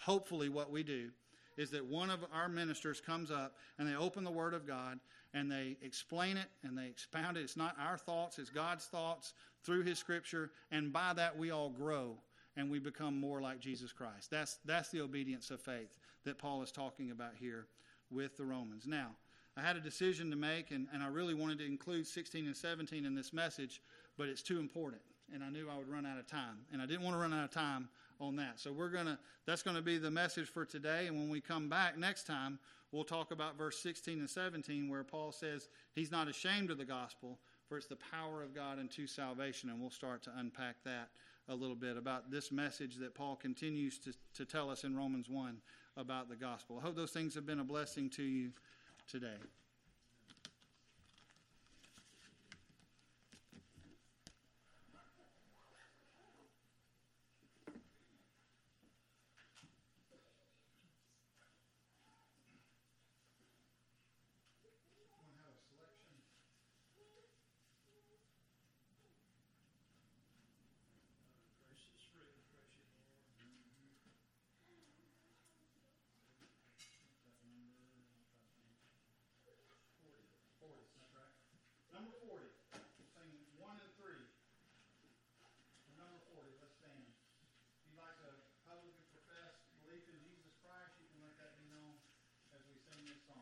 Hopefully, 0.00 0.48
what 0.48 0.70
we 0.70 0.82
do 0.82 1.10
is 1.56 1.70
that 1.70 1.84
one 1.86 2.10
of 2.10 2.24
our 2.34 2.48
ministers 2.48 3.00
comes 3.00 3.30
up 3.30 3.54
and 3.78 3.88
they 3.88 3.94
open 3.94 4.24
the 4.24 4.30
Word 4.30 4.54
of 4.54 4.66
God 4.66 4.98
and 5.32 5.50
they 5.50 5.76
explain 5.82 6.36
it 6.36 6.48
and 6.64 6.76
they 6.76 6.86
expound 6.86 7.36
it. 7.36 7.40
It's 7.40 7.56
not 7.56 7.76
our 7.80 7.96
thoughts, 7.96 8.38
it's 8.38 8.50
God's 8.50 8.86
thoughts 8.86 9.34
through 9.64 9.84
His 9.84 9.98
Scripture. 9.98 10.50
And 10.70 10.92
by 10.92 11.12
that, 11.14 11.36
we 11.36 11.50
all 11.50 11.70
grow 11.70 12.16
and 12.56 12.70
we 12.70 12.78
become 12.78 13.18
more 13.18 13.40
like 13.40 13.60
Jesus 13.60 13.92
Christ. 13.92 14.30
That's, 14.30 14.58
that's 14.64 14.90
the 14.90 15.00
obedience 15.00 15.50
of 15.50 15.60
faith 15.60 15.98
that 16.24 16.38
Paul 16.38 16.62
is 16.62 16.72
talking 16.72 17.10
about 17.10 17.32
here 17.38 17.66
with 18.10 18.36
the 18.36 18.44
Romans. 18.44 18.86
Now, 18.86 19.10
I 19.56 19.62
had 19.62 19.76
a 19.76 19.80
decision 19.80 20.30
to 20.30 20.36
make, 20.36 20.70
and, 20.70 20.86
and 20.92 21.02
I 21.02 21.08
really 21.08 21.34
wanted 21.34 21.58
to 21.58 21.66
include 21.66 22.06
16 22.06 22.46
and 22.46 22.56
17 22.56 23.06
in 23.06 23.14
this 23.14 23.32
message, 23.32 23.80
but 24.16 24.28
it's 24.28 24.42
too 24.42 24.58
important 24.58 25.02
and 25.32 25.42
I 25.42 25.50
knew 25.50 25.68
I 25.68 25.76
would 25.76 25.88
run 25.88 26.06
out 26.06 26.18
of 26.18 26.26
time. 26.26 26.58
And 26.72 26.80
I 26.80 26.86
didn't 26.86 27.02
want 27.02 27.16
to 27.16 27.20
run 27.20 27.32
out 27.32 27.44
of 27.44 27.50
time 27.50 27.88
on 28.20 28.36
that. 28.36 28.60
So 28.60 28.72
we're 28.72 28.90
to 28.90 29.18
that's 29.46 29.62
going 29.62 29.76
to 29.76 29.82
be 29.82 29.98
the 29.98 30.10
message 30.10 30.48
for 30.48 30.64
today 30.64 31.06
and 31.06 31.16
when 31.16 31.28
we 31.28 31.40
come 31.40 31.68
back 31.68 31.98
next 31.98 32.24
time, 32.24 32.58
we'll 32.92 33.04
talk 33.04 33.30
about 33.32 33.58
verse 33.58 33.78
16 33.78 34.18
and 34.18 34.30
17 34.30 34.88
where 34.88 35.04
Paul 35.04 35.32
says 35.32 35.68
he's 35.94 36.10
not 36.10 36.28
ashamed 36.28 36.70
of 36.70 36.78
the 36.78 36.84
gospel 36.84 37.38
for 37.68 37.76
it's 37.76 37.86
the 37.86 37.96
power 37.96 38.42
of 38.42 38.54
God 38.54 38.78
unto 38.78 39.06
salvation 39.06 39.70
and 39.70 39.80
we'll 39.80 39.90
start 39.90 40.22
to 40.24 40.30
unpack 40.36 40.76
that 40.84 41.08
a 41.48 41.54
little 41.54 41.76
bit 41.76 41.96
about 41.96 42.30
this 42.30 42.50
message 42.50 42.96
that 42.96 43.14
Paul 43.14 43.36
continues 43.36 43.98
to, 44.00 44.12
to 44.34 44.44
tell 44.44 44.70
us 44.70 44.84
in 44.84 44.96
Romans 44.96 45.28
1 45.28 45.56
about 45.96 46.28
the 46.28 46.36
gospel. 46.36 46.78
I 46.78 46.84
hope 46.84 46.96
those 46.96 47.12
things 47.12 47.34
have 47.34 47.46
been 47.46 47.60
a 47.60 47.64
blessing 47.64 48.10
to 48.10 48.22
you 48.22 48.50
today. 49.08 49.36